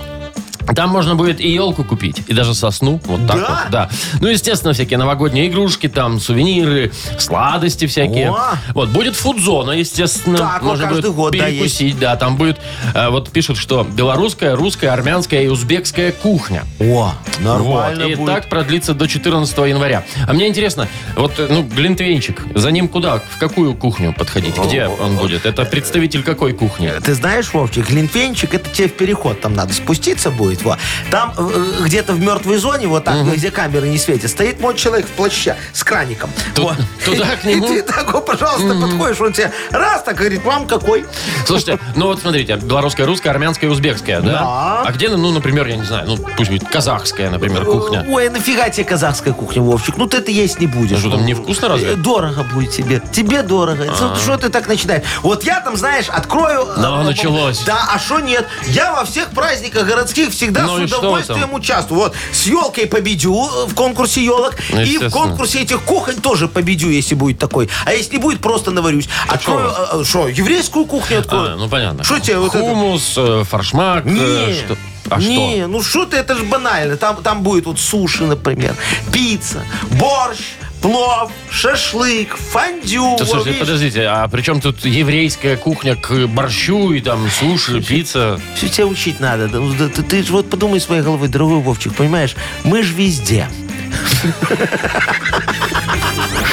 Там 0.74 0.90
можно 0.90 1.16
будет 1.16 1.40
и 1.40 1.50
елку 1.50 1.84
купить, 1.84 2.24
и 2.28 2.34
даже 2.34 2.54
сосну. 2.56 3.00
Вот 3.06 3.28
так 3.28 3.38
Да? 3.38 3.48
вот, 3.64 3.72
да. 3.72 3.90
Ну, 4.20 4.28
естественно, 4.28 4.74
всякие 4.74 4.98
новогодние 4.98 5.48
игрушки, 5.48 5.88
там, 5.88 6.20
сувениры, 6.20 6.92
сладости 7.20 7.86
всякие. 7.88 8.32
О! 8.32 8.38
Вот, 8.74 8.90
будет 8.90 9.16
фудзона, 9.16 9.72
естественно. 9.72 10.38
Так, 10.38 10.62
можно 10.64 10.88
будет 10.88 11.06
год, 11.14 11.34
да, 11.34 11.46
перекусить, 11.50 12.00
да, 12.00 12.16
там 12.16 12.36
будет, 12.38 12.58
э, 12.94 13.10
вот 13.10 13.30
пишут, 13.30 13.58
что 13.58 13.84
белорусская, 13.84 14.56
русская, 14.56 14.90
армянская 14.90 15.44
и 15.44 15.48
узбекская 15.48 16.12
кухня. 16.12 16.64
О, 16.80 17.14
нормально 17.40 18.04
Вот, 18.06 18.12
и 18.12 18.16
будет. 18.16 18.34
так 18.36 18.50
продлится 18.50 18.94
до 18.94 19.08
14 19.08 19.58
января. 19.68 20.04
А 20.28 20.34
мне 20.34 20.48
интересно, 20.48 20.88
вот, 21.16 21.34
ну, 21.38 21.64
глинтвейнчик, 21.64 22.42
за 22.56 22.72
ним 22.72 22.88
куда, 22.88 23.20
в 23.20 23.38
какую 23.40 23.76
кухню 23.76 24.14
подходить? 24.14 24.58
Где 24.58 24.88
он 24.88 25.18
будет? 25.18 25.46
Это 25.46 25.66
представитель 25.66 26.24
какой 26.24 26.54
кухни? 26.54 26.92
Ты 27.04 27.14
знаешь, 27.14 27.54
Вовчик, 27.54 27.88
глинтвейнчик, 27.90 28.54
это 28.54 28.70
тебе 28.70 28.88
в 28.88 28.94
переход 28.94 29.40
там 29.42 29.54
надо 29.54 29.74
спуститься 29.74 30.32
будет. 30.32 30.55
Во. 30.64 30.78
Там 31.12 31.34
э, 31.38 31.66
где-то 31.82 32.14
в 32.14 32.20
мертвой 32.20 32.58
зоне, 32.58 32.88
вот 32.88 33.04
так, 33.04 33.26
где 33.34 33.52
камеры 33.52 33.88
не 33.90 33.98
светят, 33.98 34.32
стоит 34.32 34.60
мой 34.60 34.76
человек 34.76 35.06
в 35.08 35.12
плаще 35.12 35.56
с 35.74 35.84
краником. 35.84 36.30
Ту- 36.54 36.64
Вот. 36.64 36.78
туда 37.06 37.36
к 37.42 37.46
И 37.46 37.56
нему? 37.56 37.68
ты 37.68 37.82
такой, 37.82 38.22
пожалуйста, 38.22 38.76
подходишь, 38.80 39.20
он 39.22 39.34
тебе 39.34 39.52
раз 39.72 40.04
так 40.04 40.16
говорит, 40.18 40.44
вам 40.44 40.68
какой? 40.68 41.06
Слушайте, 41.46 41.80
ну 41.96 42.08
вот 42.08 42.20
смотрите, 42.22 42.56
белорусская, 42.56 43.06
русская, 43.06 43.30
армянская 43.30 43.70
и 43.70 43.74
узбекская, 43.74 44.22
да? 44.22 44.32
Да. 44.32 44.82
А 44.86 44.92
где, 44.92 45.10
ну, 45.10 45.32
например, 45.32 45.68
я 45.68 45.78
не 45.78 45.84
знаю, 45.86 46.08
ну, 46.08 46.18
пусть 46.38 46.50
будет 46.50 46.68
казахская, 46.68 47.30
например, 47.30 47.66
кухня. 47.66 48.06
Ой, 48.08 48.30
нафига 48.30 48.70
тебе 48.70 48.84
казахская 48.86 49.34
кухня, 49.34 49.62
Вовчик? 49.62 49.98
Ну 49.98 50.08
ты 50.08 50.18
это 50.18 50.32
есть 50.32 50.60
не 50.60 50.68
будешь. 50.68 50.98
А 50.98 51.00
что, 51.00 51.12
там 51.12 51.26
невкусно 51.26 51.70
разве? 51.70 51.94
Э, 51.94 51.96
Дорого 51.96 52.44
будет 52.44 52.72
тебе. 52.72 53.02
Тебе 53.12 53.42
дорого. 53.44 53.86
Что- 53.96 54.16
Что 54.16 54.38
ты 54.38 54.50
так 54.50 54.68
начинаешь? 54.68 55.04
Вот 55.22 55.44
я 55.44 55.60
там, 55.62 55.76
знаешь, 55.78 56.06
открою... 56.10 56.68
Ну, 56.78 57.02
э, 57.02 57.04
началось. 57.04 57.64
Да, 57.66 57.88
а 57.94 58.00
что 58.00 58.20
нет? 58.20 58.46
Я 58.68 58.92
во 58.94 59.06
всех 59.06 59.30
праздниках 59.32 59.86
городских 59.88 60.34
всегда 60.46 60.64
Ну 60.64 60.88
с 60.88 60.92
удовольствием 60.92 61.54
участвую. 61.54 62.02
Вот, 62.02 62.14
с 62.32 62.46
елкой 62.46 62.88
победю 62.88 63.48
э, 63.48 63.66
в 63.68 63.76
конкурсе 63.76 64.24
елок. 64.24 64.56
Ну, 64.72 64.82
И 64.82 64.98
в 64.98 65.10
конкурсе 65.10 65.62
этих 65.62 65.82
кухонь 65.82 66.22
тоже 66.22 66.48
победю, 66.48 66.90
если 66.90 67.16
будет 67.16 67.40
такой. 67.40 67.70
А 67.86 67.94
если 67.94 68.14
не 68.14 68.22
будет, 68.22 68.40
просто 68.40 68.72
наварюсь. 68.72 69.10
Открою... 69.28 69.72
э, 69.94 70.04
Что, 70.04 70.28
еврейскую 70.28 70.86
кухню 70.86 71.20
открою? 71.20 71.54
А, 71.54 71.56
ну 71.56 71.68
понятно. 71.70 72.04
Что 72.04 72.20
тебе 72.20 72.38
вот 72.38 72.54
это? 72.54 72.60
Хумус, 72.60 73.14
э, 73.18 73.44
форшмак, 73.50 74.06
э, 74.06 74.10
Не, 74.10 74.54
что? 74.54 74.78
А 75.10 75.20
не, 75.20 75.58
что? 75.58 75.68
ну 75.68 75.84
что 75.84 76.06
ты, 76.06 76.18
это 76.18 76.36
же 76.36 76.44
банально. 76.44 76.98
Там, 76.98 77.18
там 77.22 77.44
будет 77.44 77.66
вот 77.66 77.80
суши, 77.80 78.24
например, 78.24 78.76
пицца, 79.12 79.64
борщ, 79.92 80.40
плов, 80.86 81.32
шашлык, 81.50 82.38
фондю. 82.38 83.16
Да, 83.18 83.26
слушайте, 83.26 83.50
видишь, 83.50 83.60
подождите, 83.60 84.06
а 84.08 84.28
при 84.28 84.42
чем 84.44 84.62
тут 84.62 84.86
еврейская 84.86 85.58
кухня 85.58 85.96
к 85.96 86.28
борщу 86.28 86.92
и 86.92 87.02
там 87.02 87.28
суши, 87.32 87.82
пицца? 87.82 88.40
Всё 88.56 88.68
тебя 88.68 88.86
учить 88.86 89.20
надо. 89.20 89.48
Ну, 89.48 89.74
ты, 89.74 90.04
ты 90.04 90.24
ж 90.24 90.30
вот 90.30 90.48
подумай 90.48 90.80
своей 90.80 91.02
головой, 91.02 91.28
дорогой 91.28 91.58
Вовчик, 91.60 91.96
понимаешь? 91.96 92.36
Мы 92.64 92.84
ж 92.84 92.92
везде. 92.94 93.48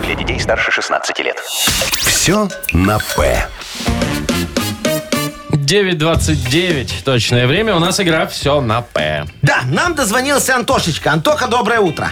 Для 0.08 0.16
детей 0.16 0.40
старше 0.40 0.72
16 0.72 1.18
лет. 1.18 1.36
Все 2.00 2.48
на 2.72 2.98
«П». 3.14 3.46
9.29 5.50 7.04
точное 7.04 7.46
время. 7.46 7.76
У 7.76 7.78
нас 7.78 8.00
игра 8.00 8.26
«Все 8.26 8.62
на 8.62 8.80
П». 8.80 9.26
Да, 9.42 9.60
нам 9.66 9.94
дозвонился 9.94 10.56
Антошечка. 10.56 11.12
Антоха, 11.12 11.46
доброе 11.46 11.80
утро. 11.80 12.10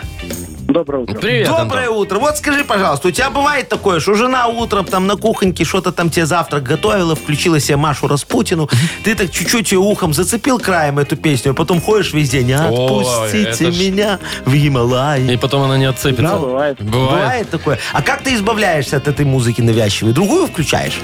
Доброе 0.76 1.04
утро. 1.04 1.18
Привет, 1.18 1.48
Доброе 1.48 1.84
Антон. 1.86 1.96
утро. 2.02 2.18
Вот 2.18 2.36
скажи, 2.36 2.62
пожалуйста, 2.62 3.08
у 3.08 3.10
тебя 3.10 3.30
бывает 3.30 3.70
такое, 3.70 3.98
что 3.98 4.12
жена 4.12 4.46
утром 4.46 4.84
там 4.84 5.06
на 5.06 5.16
кухоньке 5.16 5.64
что-то 5.64 5.90
там 5.90 6.10
тебе 6.10 6.26
завтрак 6.26 6.64
готовила, 6.64 7.14
включила 7.14 7.58
себе 7.60 7.76
Машу 7.78 8.08
Распутину, 8.08 8.68
ты 9.02 9.14
так 9.14 9.30
чуть-чуть 9.30 9.72
ее 9.72 9.78
ухом 9.78 10.12
зацепил 10.12 10.58
краем 10.58 10.98
эту 10.98 11.16
песню, 11.16 11.52
а 11.52 11.54
потом 11.54 11.80
ходишь 11.80 12.12
весь 12.12 12.28
день, 12.28 12.52
отпустите 12.52 13.42
это 13.64 13.72
ж- 13.72 13.78
меня 13.80 14.18
в 14.44 14.54
Гималай. 14.54 15.32
И 15.32 15.36
потом 15.38 15.62
она 15.62 15.78
не 15.78 15.86
отцепится. 15.86 16.22
Да, 16.32 16.36
бывает. 16.36 16.82
Бывает 16.82 17.48
такое. 17.48 17.78
А 17.94 18.02
как 18.02 18.20
ты 18.22 18.34
избавляешься 18.34 18.98
от 18.98 19.08
этой 19.08 19.24
музыки 19.24 19.62
навязчивой? 19.62 20.12
Другую 20.12 20.46
включаешь? 20.46 21.00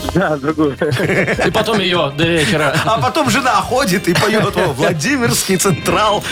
Да, 0.14 0.36
другую. 0.36 0.76
И 1.46 1.50
потом 1.50 1.78
ее 1.80 2.12
до 2.16 2.24
вечера. 2.24 2.74
А 2.84 2.98
потом 3.00 3.30
жена 3.30 3.54
ходит 3.62 4.08
и 4.08 4.14
поет 4.14 4.56
«О, 4.56 4.72
Владимирский 4.72 5.56
Централ. 5.56 6.22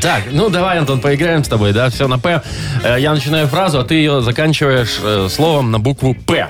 Так, 0.00 0.24
ну 0.30 0.48
давай, 0.48 0.78
Антон, 0.78 1.00
поиграем 1.00 1.44
с 1.44 1.48
тобой, 1.48 1.72
да? 1.72 1.88
Все 1.90 2.08
на 2.08 2.18
П. 2.18 2.42
Э, 2.82 2.96
Я 2.98 3.12
начинаю 3.14 3.46
фразу, 3.46 3.78
а 3.80 3.84
ты 3.84 3.94
ее 3.94 4.20
заканчиваешь 4.22 4.98
э, 5.02 5.28
словом 5.30 5.70
на 5.70 5.78
букву 5.78 6.14
П. 6.14 6.48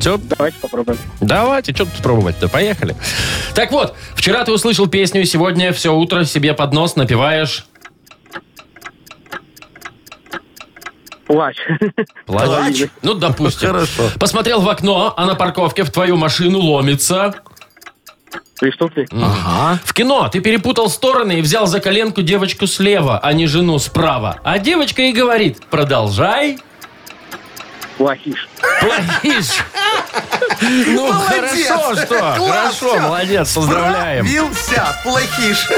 Все, 0.00 0.16
Давайте 0.16 0.56
попробуем. 0.58 0.98
давайте, 1.20 1.74
что 1.74 1.84
тут 1.84 1.94
пробовать-то? 2.02 2.48
Поехали. 2.48 2.96
Так 3.54 3.70
вот, 3.70 3.94
вчера 4.14 4.44
ты 4.44 4.52
услышал 4.52 4.86
песню, 4.86 5.20
и 5.20 5.24
сегодня 5.26 5.74
все 5.74 5.94
утро 5.94 6.24
себе 6.24 6.54
под 6.54 6.72
нос 6.72 6.96
напеваешь 6.96 7.66
Плач. 11.30 11.56
плач. 12.26 12.44
Плач? 12.44 12.82
Ну, 13.02 13.14
допустим. 13.14 13.68
Хорошо. 13.68 14.10
Посмотрел 14.18 14.60
в 14.62 14.68
окно, 14.68 15.14
а 15.16 15.26
на 15.26 15.36
парковке 15.36 15.84
в 15.84 15.90
твою 15.92 16.16
машину 16.16 16.58
ломится. 16.58 17.34
Преступник. 18.58 19.08
Ага. 19.12 19.78
В 19.84 19.94
кино 19.94 20.28
ты 20.28 20.40
перепутал 20.40 20.90
стороны 20.90 21.38
и 21.38 21.40
взял 21.40 21.68
за 21.68 21.78
коленку 21.78 22.22
девочку 22.22 22.66
слева, 22.66 23.20
а 23.22 23.32
не 23.32 23.46
жену 23.46 23.78
справа. 23.78 24.40
А 24.42 24.58
девочка 24.58 25.02
и 25.02 25.12
говорит, 25.12 25.60
продолжай. 25.70 26.58
Плохиш. 27.96 28.48
Плохишь. 28.80 29.58
Ну, 30.62 31.10
Молодец. 31.12 31.66
хорошо, 31.68 31.94
что? 31.94 32.06
Класс, 32.36 32.38
Хорошо, 32.50 32.90
всё. 32.92 33.00
молодец, 33.00 33.54
поздравляем. 33.54 34.24
Пробился, 34.26 34.96
плохиш. 35.04 35.68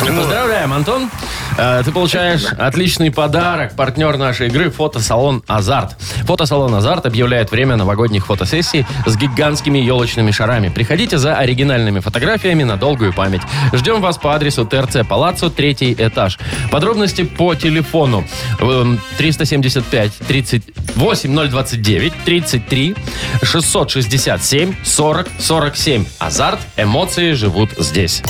Поздравляем, 0.16 0.72
Антон. 0.72 1.10
Э, 1.58 1.82
Ты 1.84 1.92
получаешь 1.92 2.44
отличный 2.58 3.10
подарок. 3.10 3.74
Партнер 3.76 4.16
нашей 4.16 4.48
игры– 4.48 4.70
фотосалон 4.72 5.42
«Азарт». 5.46 5.96
Фотосалон 6.24 6.74
«Азарт» 6.74 7.06
объявляет 7.06 7.50
время 7.50 7.76
новогодних 7.76 8.26
фотосессий 8.26 8.86
с 9.06 9.16
гигантскими 9.16 9.78
елочными 9.78 10.30
шарами. 10.30 10.68
Приходите 10.68 11.18
за 11.18 11.36
оригинальными 11.36 12.00
фотографиями 12.00 12.62
на 12.64 12.76
долгую 12.76 13.12
память. 13.12 13.42
Ждем 13.72 14.00
вас 14.00 14.18
по 14.18 14.34
адресу 14.34 14.64
ТРЦ 14.64 15.06
Палаццо, 15.08 15.50
третий 15.50 15.94
этаж. 15.98 16.38
Подробности 16.70 17.24
по 17.24 17.54
телефону 17.54 18.24
эм, 18.60 19.00
375 19.18 20.12
38 20.26 21.48
029 21.50 22.12
33 22.24 22.96
667 23.42 24.74
40 24.84 25.28
47. 25.38 26.04
«Азарт»– 26.18 26.60
эмоции 26.76 27.32
живут 27.32 27.70
здесь. 27.78 28.22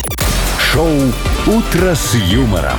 Шоу 0.72 0.90
«Утро 1.46 1.94
с 1.94 2.14
юмором». 2.14 2.78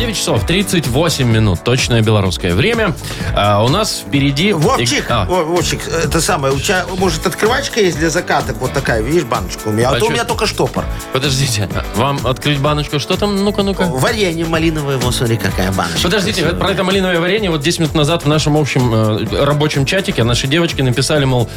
9 0.00 0.16
часов 0.16 0.46
38 0.46 1.28
минут. 1.28 1.62
Точное 1.62 2.00
белорусское 2.00 2.54
время. 2.54 2.94
А 3.36 3.62
у 3.62 3.68
нас 3.68 4.02
впереди... 4.06 4.54
Вовчик, 4.54 5.04
А, 5.10 5.26
Во- 5.26 5.44
Вовчик, 5.44 5.80
это 5.86 6.22
самое, 6.22 6.54
у 6.54 6.58
тебя, 6.58 6.86
может, 6.96 7.26
открывачка 7.26 7.80
есть 7.80 7.98
для 7.98 8.08
закаток? 8.08 8.56
Вот 8.60 8.72
такая, 8.72 9.02
видишь, 9.02 9.24
баночка 9.24 9.68
у 9.68 9.72
меня. 9.72 9.90
А, 9.90 9.96
А 9.96 9.98
то 9.98 10.06
у 10.06 10.10
меня 10.10 10.24
только 10.24 10.46
штопор. 10.46 10.86
Подождите, 11.12 11.68
вам 11.96 12.18
открыть 12.26 12.58
баночку? 12.60 12.98
Что 12.98 13.18
там? 13.18 13.44
Ну-ка, 13.44 13.62
ну-ка. 13.62 13.82
Варенье 13.82 14.46
малиновое, 14.46 14.96
вот 14.96 15.14
смотри, 15.14 15.36
какая 15.36 15.70
баночка. 15.70 16.00
Подождите, 16.02 16.46
вот 16.46 16.58
про 16.58 16.70
это 16.70 16.82
малиновое 16.82 17.20
варенье 17.20 17.50
вот 17.50 17.60
10 17.60 17.80
минут 17.80 17.94
назад 17.94 18.24
в 18.24 18.26
нашем 18.28 18.56
общем 18.56 18.94
э, 18.94 19.44
рабочем 19.44 19.84
чатике 19.84 20.24
наши 20.24 20.46
девочки 20.46 20.80
написали, 20.80 21.26
мол, 21.26 21.50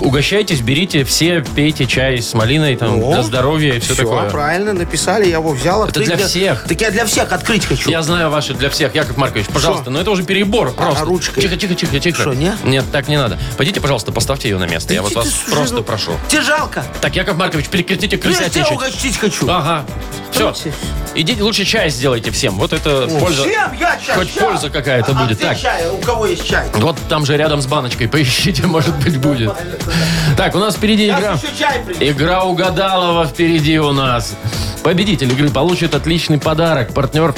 угощайтесь, 0.00 0.62
берите 0.62 1.04
все, 1.04 1.44
пейте 1.54 1.86
чай 1.86 2.20
с 2.20 2.34
малиной 2.34 2.74
там 2.74 3.00
О, 3.00 3.12
для 3.12 3.22
здоровья 3.22 3.74
и 3.74 3.78
все, 3.78 3.94
такое. 3.94 4.28
правильно, 4.30 4.72
написали, 4.72 5.26
я 5.26 5.36
его 5.36 5.52
взял. 5.52 5.84
Это 5.84 6.00
открыть 6.00 6.08
для 6.16 6.26
всех. 6.26 6.64
Так 6.64 6.80
я 6.80 6.90
для 6.90 7.06
всех 7.06 7.30
открыть 7.30 7.64
хочу. 7.64 7.83
Я 7.86 8.02
знаю 8.02 8.30
ваши 8.30 8.54
для 8.54 8.70
всех, 8.70 8.94
Яков 8.94 9.16
Маркович, 9.16 9.46
пожалуйста, 9.46 9.90
но 9.90 10.00
это 10.00 10.10
уже 10.10 10.22
перебор 10.22 10.72
просто. 10.72 11.02
а 11.02 11.04
ручкой? 11.04 11.42
Тихо, 11.42 11.56
тихо, 11.56 11.74
тихо, 11.74 12.00
тихо. 12.00 12.22
Шо, 12.22 12.34
не? 12.34 12.52
Нет, 12.64 12.84
так 12.90 13.08
не 13.08 13.16
надо. 13.16 13.38
Пойдите, 13.56 13.80
пожалуйста, 13.80 14.12
поставьте 14.12 14.48
ее 14.48 14.58
на 14.58 14.66
место. 14.66 14.94
Я 14.94 15.02
вот 15.02 15.14
вас 15.14 15.28
слушай, 15.28 15.52
просто 15.52 15.74
ну, 15.76 15.82
прошу. 15.82 16.12
Тебе 16.28 16.42
жалко? 16.42 16.84
Так, 17.00 17.14
Яков 17.16 17.36
Маркович, 17.36 17.68
прекратите 17.68 18.18
Ну, 18.22 18.30
я 18.30 18.48
тебя 18.48 18.68
угостить 18.68 19.18
хочу. 19.18 19.48
Ага. 19.48 19.84
Все. 20.32 20.52
Идите, 21.14 21.42
лучше 21.42 21.64
чай 21.64 21.90
сделайте 21.90 22.30
всем. 22.32 22.54
Вот 22.54 22.72
это 22.72 23.04
О, 23.04 23.20
польза. 23.20 23.42
Всем 23.42 23.72
я 23.78 23.98
чай. 24.04 24.16
Хоть 24.16 24.34
ща. 24.34 24.40
польза 24.40 24.68
какая-то 24.70 25.12
А 25.12 25.14
будет. 25.14 25.36
где 25.36 25.46
Так. 25.46 25.58
чай? 25.60 25.88
У 25.90 25.98
кого 25.98 26.26
есть 26.26 26.44
чай? 26.44 26.66
Вот 26.74 26.96
там 27.08 27.24
же 27.24 27.36
рядом 27.36 27.62
с 27.62 27.66
баночкой. 27.66 28.08
Поищите, 28.08 28.62
может 28.66 28.96
быть, 28.96 29.16
будет. 29.18 29.52
Так, 30.36 30.54
у 30.56 30.58
нас 30.58 30.74
впереди 30.74 31.06
игра. 31.08 31.38
Чай. 31.56 31.84
Игра 32.00 32.42
угадалова 32.42 33.26
впереди 33.26 33.78
у 33.78 33.92
нас. 33.92 34.34
Победитель 34.82 35.32
игры 35.32 35.50
получит 35.50 35.94
отличный 35.94 36.38
подарок. 36.38 36.92
Партнер 36.92 37.32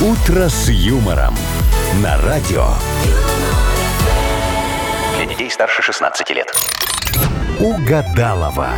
«Утро 0.00 0.48
с 0.48 0.68
юмором» 0.68 1.36
на 2.02 2.16
радио. 2.22 2.68
Для 5.16 5.26
детей 5.26 5.50
старше 5.50 5.82
16 5.82 6.30
лет. 6.30 6.46
Угадалова. 7.58 8.70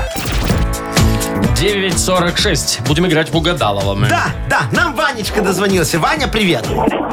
9.46. 1.61 2.87
Будем 2.87 3.07
играть 3.07 3.33
в 3.33 3.37
угадалова. 3.37 3.95
мы. 3.95 4.09
Да, 4.09 4.27
да, 4.49 4.61
нам 4.71 4.95
Ванечка 4.95 5.43
дозвонился. 5.43 5.99
Ваня, 5.99 6.29
привет. 6.29 6.65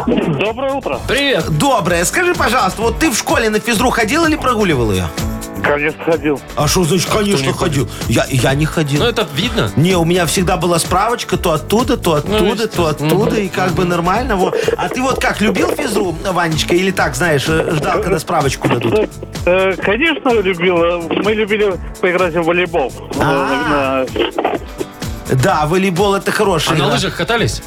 Доброе 0.06 0.74
утро. 0.74 1.00
Привет. 1.08 1.50
Доброе. 1.58 2.06
Скажи, 2.06 2.36
пожалуйста, 2.36 2.84
вот 2.84 3.00
ты 3.00 3.10
в 3.10 3.18
школе 3.18 3.50
на 3.50 3.60
физру 3.60 3.90
ходил 3.90 4.26
или 4.26 4.36
прогуливал 4.36 4.92
ее? 4.92 5.08
Конечно, 5.66 6.04
ходил. 6.04 6.42
А 6.56 6.68
что 6.68 6.84
значит, 6.84 7.10
конечно, 7.10 7.46
не 7.48 7.52
ходил? 7.54 7.90
Я, 8.08 8.26
я 8.30 8.54
не 8.54 8.66
ходил. 8.66 9.02
Ну, 9.02 9.10
это 9.10 9.28
видно. 9.36 9.72
Не, 9.76 9.96
у 9.96 10.06
меня 10.06 10.26
всегда 10.26 10.58
была 10.58 10.78
справочка 10.80 11.38
то 11.38 11.52
оттуда, 11.54 11.98
то 11.98 12.14
оттуда, 12.14 12.68
то 12.68 12.86
оттуда, 12.88 13.38
и 13.40 13.48
как 13.48 13.72
бы 13.72 13.84
нормально. 13.86 14.36
Вот. 14.36 14.56
А 14.78 14.90
ты 14.90 15.02
вот 15.02 15.20
как, 15.20 15.42
любил 15.42 15.70
физру, 15.76 16.16
Ванечка, 16.32 16.76
или 16.76 16.92
так, 16.92 17.16
знаешь, 17.16 17.46
э, 17.48 17.72
ждал, 17.76 18.02
когда 18.02 18.20
справочку 18.20 18.68
дадут? 18.68 19.10
Э, 19.46 19.74
Конечно, 19.82 20.30
любил. 20.42 20.78
Мы 21.24 21.34
любили 21.34 21.76
поиграть 22.00 22.34
в 22.36 22.44
волейбол. 22.44 22.92
А. 23.20 24.06
На- 25.30 25.36
Да, 25.44 25.66
волейбол 25.66 26.16
это 26.16 26.30
А 26.30 26.34
хороший. 26.34 26.78
на 26.78 26.88
лыжах 26.88 27.16
катались? 27.18 27.62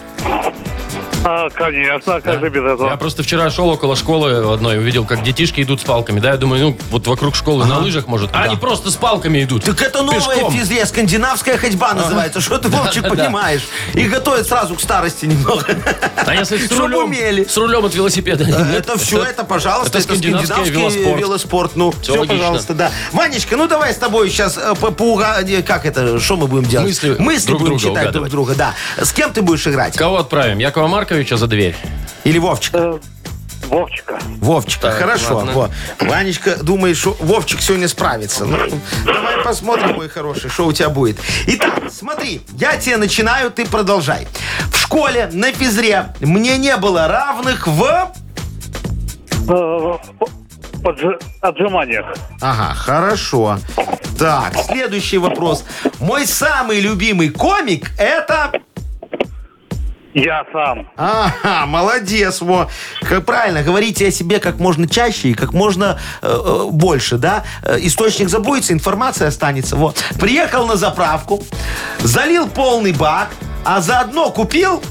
А, 1.24 1.48
Конечно, 1.50 2.16
а 2.16 2.20
как 2.20 2.40
же 2.40 2.48
без 2.48 2.62
Я 2.62 2.72
этого? 2.74 2.96
просто 2.96 3.22
вчера 3.22 3.50
шел 3.50 3.68
около 3.68 3.96
школы 3.96 4.52
одной, 4.52 4.78
увидел, 4.78 5.04
как 5.04 5.22
детишки 5.22 5.62
идут 5.62 5.80
с 5.80 5.84
палками. 5.84 6.20
Да, 6.20 6.30
я 6.30 6.36
думаю, 6.36 6.62
ну, 6.62 6.78
вот 6.90 7.06
вокруг 7.06 7.34
школы 7.34 7.66
на 7.66 7.78
лыжах, 7.78 8.06
может. 8.06 8.30
А 8.32 8.42
они 8.42 8.56
просто 8.56 8.90
с 8.90 8.96
палками 8.96 9.42
идут. 9.42 9.64
Так 9.64 9.80
это 9.82 10.02
новая 10.02 10.36
Пешком. 10.36 10.52
физре, 10.52 10.86
скандинавская 10.86 11.56
ходьба 11.58 11.94
называется. 11.94 12.40
Что 12.40 12.58
ты, 12.58 12.68
Вовчик, 12.68 13.02
да, 13.02 13.10
да. 13.10 13.24
понимаешь? 13.24 13.62
И 13.94 14.02
готовят 14.04 14.46
сразу 14.46 14.74
к 14.74 14.80
старости 14.80 15.26
немного. 15.26 15.66
А 16.24 16.34
если 16.34 16.58
с 16.58 16.70
рулем, 16.72 17.04
умели. 17.04 17.44
с 17.44 17.56
рулем 17.56 17.84
от 17.84 17.94
велосипеда? 17.94 18.44
нет? 18.44 18.56
Это 18.88 18.98
все, 18.98 19.22
это, 19.22 19.44
пожалуйста, 19.44 19.98
это 19.98 20.06
скандинавский 20.06 20.70
велоспорт. 20.70 21.18
велоспорт. 21.18 21.76
Ну, 21.76 21.92
все, 22.02 22.24
пожалуйста, 22.24 22.74
да. 22.74 22.90
Ванечка, 23.12 23.56
ну 23.56 23.66
давай 23.66 23.92
с 23.92 23.96
тобой 23.96 24.30
сейчас 24.30 24.58
по, 24.80 24.90
поуга- 24.90 25.42
не, 25.42 25.62
Как 25.62 25.86
это? 25.86 26.18
Что 26.20 26.36
мы 26.36 26.46
будем 26.46 26.68
делать? 26.68 27.02
Мысли 27.18 27.46
друг 27.48 27.60
будем 27.60 27.78
друга 27.78 27.98
читать 28.00 28.12
друг 28.12 28.28
друга, 28.28 28.54
да. 28.54 28.74
С 28.96 29.12
кем 29.12 29.32
ты 29.32 29.42
будешь 29.42 29.66
играть? 29.66 29.96
Кого 29.96 30.18
отправим? 30.18 30.58
Якова 30.58 30.88
Марковича 31.08 31.38
за 31.38 31.46
дверь? 31.46 31.74
Или 32.24 32.38
Вовчик? 32.38 32.74
Э, 32.74 32.98
Вовчика. 33.70 34.18
Вовчика, 34.42 34.88
Так, 34.90 34.98
хорошо. 34.98 35.36
ладно. 35.36 35.52
Во. 35.52 35.70
Ванечка 36.00 36.56
думает, 36.62 36.98
что 36.98 37.16
Вовчик 37.20 37.62
сегодня 37.62 37.88
справится. 37.88 38.44
Ну, 38.44 38.58
давай 39.06 39.42
посмотрим, 39.42 39.94
мой 39.96 40.10
хороший, 40.10 40.50
что 40.50 40.66
у 40.66 40.72
тебя 40.74 40.90
будет. 40.90 41.18
Итак, 41.46 41.84
смотри, 41.90 42.42
я 42.58 42.76
тебе 42.76 42.98
начинаю, 42.98 43.50
ты 43.50 43.64
продолжай. 43.64 44.28
В 44.70 44.76
школе 44.76 45.30
на 45.32 45.50
физре 45.50 46.08
мне 46.20 46.58
не 46.58 46.76
было 46.76 47.08
равных 47.08 47.66
в... 47.66 48.12
Э, 49.48 49.96
подж- 50.82 51.18
Отжиманиях. 51.40 52.04
Ага, 52.42 52.74
хорошо. 52.74 53.58
Так, 54.18 54.52
следующий 54.66 55.16
вопрос. 55.16 55.64
Мой 56.00 56.26
самый 56.26 56.80
любимый 56.80 57.30
комик 57.30 57.92
это... 57.96 58.52
Я 60.14 60.44
сам. 60.52 60.90
Ага, 60.96 61.66
молодец, 61.66 62.40
во. 62.40 62.68
Как 63.02 63.24
правильно, 63.24 63.62
говорите 63.62 64.08
о 64.08 64.10
себе 64.10 64.40
как 64.40 64.58
можно 64.58 64.88
чаще 64.88 65.28
и 65.28 65.34
как 65.34 65.52
можно 65.52 65.98
э, 66.22 66.26
э, 66.28 66.64
больше, 66.70 67.18
да? 67.18 67.44
Э, 67.62 67.76
Источник 67.80 68.28
забудется, 68.28 68.72
информация 68.72 69.28
останется. 69.28 69.76
Вот. 69.76 70.02
Приехал 70.18 70.66
на 70.66 70.76
заправку, 70.76 71.42
залил 72.00 72.48
полный 72.48 72.92
бак, 72.92 73.28
а 73.64 73.80
заодно 73.80 74.30
купил... 74.30 74.82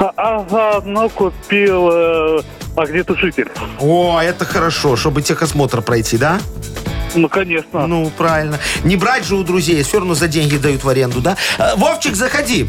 А, 0.00 0.12
а 0.16 0.46
заодно 0.48 1.08
купил 1.08 1.88
э, 1.92 2.40
огнетушитель. 2.76 3.50
О, 3.80 4.20
это 4.20 4.44
хорошо, 4.44 4.96
чтобы 4.96 5.22
техосмотр 5.22 5.82
пройти, 5.82 6.16
да? 6.16 6.38
Ну, 7.14 7.28
конечно. 7.28 7.86
Ну, 7.86 8.10
правильно. 8.16 8.58
Не 8.84 8.96
брать 8.96 9.24
же 9.24 9.34
у 9.36 9.42
друзей, 9.42 9.82
все 9.82 9.98
равно 9.98 10.14
за 10.14 10.28
деньги 10.28 10.56
дают 10.56 10.84
в 10.84 10.88
аренду, 10.88 11.20
да? 11.20 11.36
Э, 11.58 11.74
Вовчик, 11.76 12.14
заходи. 12.14 12.68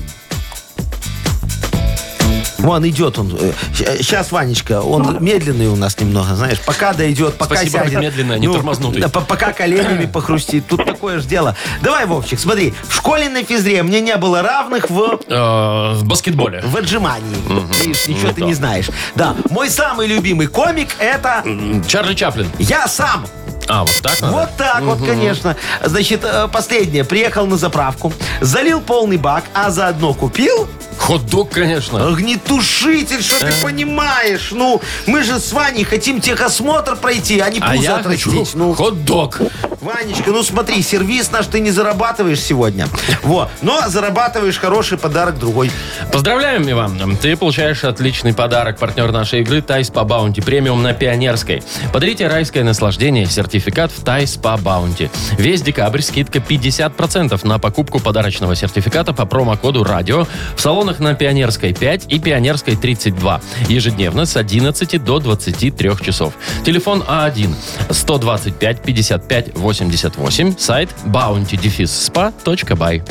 Вон 2.60 2.88
идет 2.88 3.18
он. 3.18 3.38
Сейчас, 3.74 4.32
Ванечка, 4.32 4.82
он 4.82 5.18
медленный 5.24 5.68
у 5.68 5.76
нас 5.76 6.00
немного, 6.00 6.36
знаешь. 6.36 6.60
Пока 6.62 6.94
дойдет, 6.94 7.36
пока 7.36 7.56
Спасибо, 7.56 7.84
сядет. 7.86 8.02
медленно, 8.02 8.34
не 8.38 8.48
тормознутый. 8.48 9.02
да, 9.02 9.10
по- 9.10 9.22
Пока 9.22 9.54
коленями 9.54 10.06
похрустит. 10.06 10.68
Тут 10.68 10.86
такое 10.86 11.20
же 11.20 11.28
дело. 11.28 11.56
Давай, 11.82 12.06
Вовчик, 12.06 12.40
смотри. 12.40 12.74
В 12.88 12.96
школе 12.96 13.30
на 13.30 13.44
физре 13.44 13.82
мне 13.84 14.02
не 14.02 14.16
было 14.18 14.42
равных 14.42 14.90
в... 14.90 15.20
Э, 15.28 15.94
в 15.94 16.04
баскетболе. 16.06 16.62
В 16.66 16.76
отжимании. 16.78 17.36
Видишь, 17.82 18.08
ничего 18.08 18.28
Ну 18.28 18.34
ты 18.34 18.42
да. 18.42 18.48
не 18.48 18.54
знаешь. 18.54 18.90
Да. 19.16 19.36
Мой 19.50 19.70
самый 19.70 20.08
любимый 20.08 20.48
комик 20.48 20.90
это 21.00 21.44
Чарли 21.88 22.14
Чаплин. 22.14 22.48
я 22.60 22.88
сам. 22.88 23.26
А, 23.68 23.82
вот 23.84 24.00
так 24.02 24.20
надо? 24.22 24.34
Вот 24.34 24.50
так 24.58 24.82
вот, 24.82 25.00
конечно. 25.06 25.56
Значит, 25.84 26.22
э, 26.24 26.48
последнее. 26.52 27.04
Приехал 27.04 27.46
на 27.46 27.56
заправку, 27.56 28.12
залил 28.42 28.82
полный 28.82 29.18
бак, 29.18 29.44
а 29.54 29.70
заодно 29.70 30.14
купил 30.16 30.68
Хот-дог, 31.10 31.50
конечно. 31.50 32.08
огнетушитель, 32.08 33.24
что 33.24 33.40
ты 33.40 33.52
понимаешь? 33.64 34.50
Ну, 34.52 34.80
мы 35.08 35.24
же 35.24 35.40
с 35.40 35.52
Ваней 35.54 35.84
хотим 35.84 36.22
техосмотр 36.22 36.96
пройти, 36.96 37.40
а 37.40 37.50
не 37.50 37.60
А 37.60 37.72
пузо 37.72 37.82
я 37.82 38.04
хочу 38.04 38.30
отрастить. 38.30 38.56
Ну, 38.56 38.76
хот-дог. 38.76 39.40
Ванечка, 39.82 40.30
ну 40.30 40.44
смотри, 40.44 40.84
сервис 40.84 41.32
наш 41.32 41.48
ты 41.48 41.62
не 41.62 41.72
зарабатываешь 41.72 42.40
сегодня. 42.40 42.88
Вот. 43.24 43.50
Но 43.64 43.82
зарабатываешь 43.88 44.60
хороший 44.60 45.00
подарок 45.00 45.40
другой. 45.40 45.72
Поздравляем, 46.12 46.70
Иван. 46.70 47.18
Ты 47.18 47.36
получаешь 47.36 47.84
отличный 47.84 48.34
подарок. 48.34 48.78
Партнер 48.78 49.12
нашей 49.12 49.42
игры 49.42 49.64
Тай-спа 49.64 50.04
Баунти 50.04 50.42
Премиум 50.42 50.84
на 50.84 50.94
Пионерской. 50.94 51.64
Подарите 51.92 52.28
райское 52.28 52.64
наслаждение. 52.64 53.26
Сертификат 53.26 53.92
в 53.92 54.04
Тай-спа 54.04 54.56
Баунти. 54.58 55.10
Весь 55.40 55.64
декабрь 55.64 56.02
скидка 56.02 56.38
50% 56.38 57.48
на 57.48 57.58
покупку 57.58 58.00
подарочного 58.00 58.56
сертификата 58.56 59.14
по 59.14 59.26
промокоду 59.26 59.84
«Радио» 59.84 60.28
в 60.56 60.62
салонах 60.62 60.99
на 61.00 61.14
Пионерской 61.16 61.74
5 61.74 62.06
и 62.10 62.20
Пионерской 62.20 62.76
32. 62.76 63.42
Ежедневно 63.68 64.26
с 64.26 64.36
11 64.36 65.04
до 65.04 65.20
23 65.20 65.92
часов. 66.02 66.34
Телефон 66.66 67.04
А 67.08 67.30
А1 67.30 67.54
125 67.90 68.82
55 68.82 69.56
88. 69.56 70.58
Сайт 70.58 70.90
bountydefisspa.by. 71.06 73.04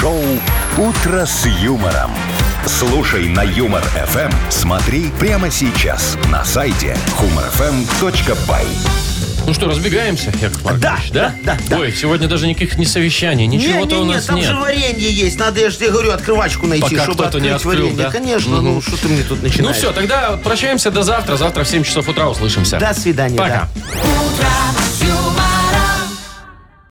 Шоу 0.00 0.22
«Утро 0.76 1.24
с 1.24 1.46
юмором». 1.62 2.10
Слушай 2.66 3.28
на 3.28 3.42
Юмор 3.42 3.82
ФМ. 3.82 4.30
Смотри 4.50 5.10
прямо 5.18 5.50
сейчас 5.50 6.18
на 6.30 6.44
сайте 6.44 6.96
humorfm.by. 7.18 9.05
Ну 9.46 9.54
что, 9.54 9.66
разбегаемся, 9.68 10.32
Яков 10.40 10.64
Маркович, 10.64 10.82
Да, 10.82 10.98
да, 11.12 11.34
да, 11.44 11.58
да. 11.68 11.78
Ой, 11.78 11.92
сегодня 11.92 12.26
даже 12.26 12.48
никаких 12.48 12.76
не 12.78 12.84
совещаний, 12.84 13.46
ничего-то 13.46 13.96
у 13.96 13.98
Не-не-не, 14.00 14.14
нас 14.16 14.24
там 14.24 14.36
нет. 14.36 14.46
же 14.46 14.56
варенье 14.56 15.10
есть. 15.10 15.38
Надо, 15.38 15.60
я 15.60 15.70
же 15.70 15.76
тебе 15.76 15.90
говорю, 15.90 16.10
открывачку 16.10 16.66
найти, 16.66 16.82
Пока 16.82 17.02
чтобы 17.04 17.22
кто-то 17.22 17.38
не 17.40 17.48
открыть 17.50 17.74
открыл, 17.74 17.86
варенье. 17.90 18.04
да? 18.06 18.10
Конечно, 18.10 18.60
ну 18.60 18.82
что 18.82 18.96
ты 18.96 19.06
мне 19.08 19.22
тут 19.22 19.40
Ну 19.42 19.48
начинаешь? 19.48 19.76
все, 19.76 19.92
тогда 19.92 20.36
прощаемся 20.42 20.90
до 20.90 21.02
завтра. 21.04 21.36
Завтра 21.36 21.62
в 21.62 21.68
7 21.68 21.84
часов 21.84 22.08
утра 22.08 22.28
услышимся. 22.28 22.78
До 22.80 22.92
свидания, 22.92 23.36
Пока. 23.38 23.68
да. 23.74 24.00
Утро 24.02 24.48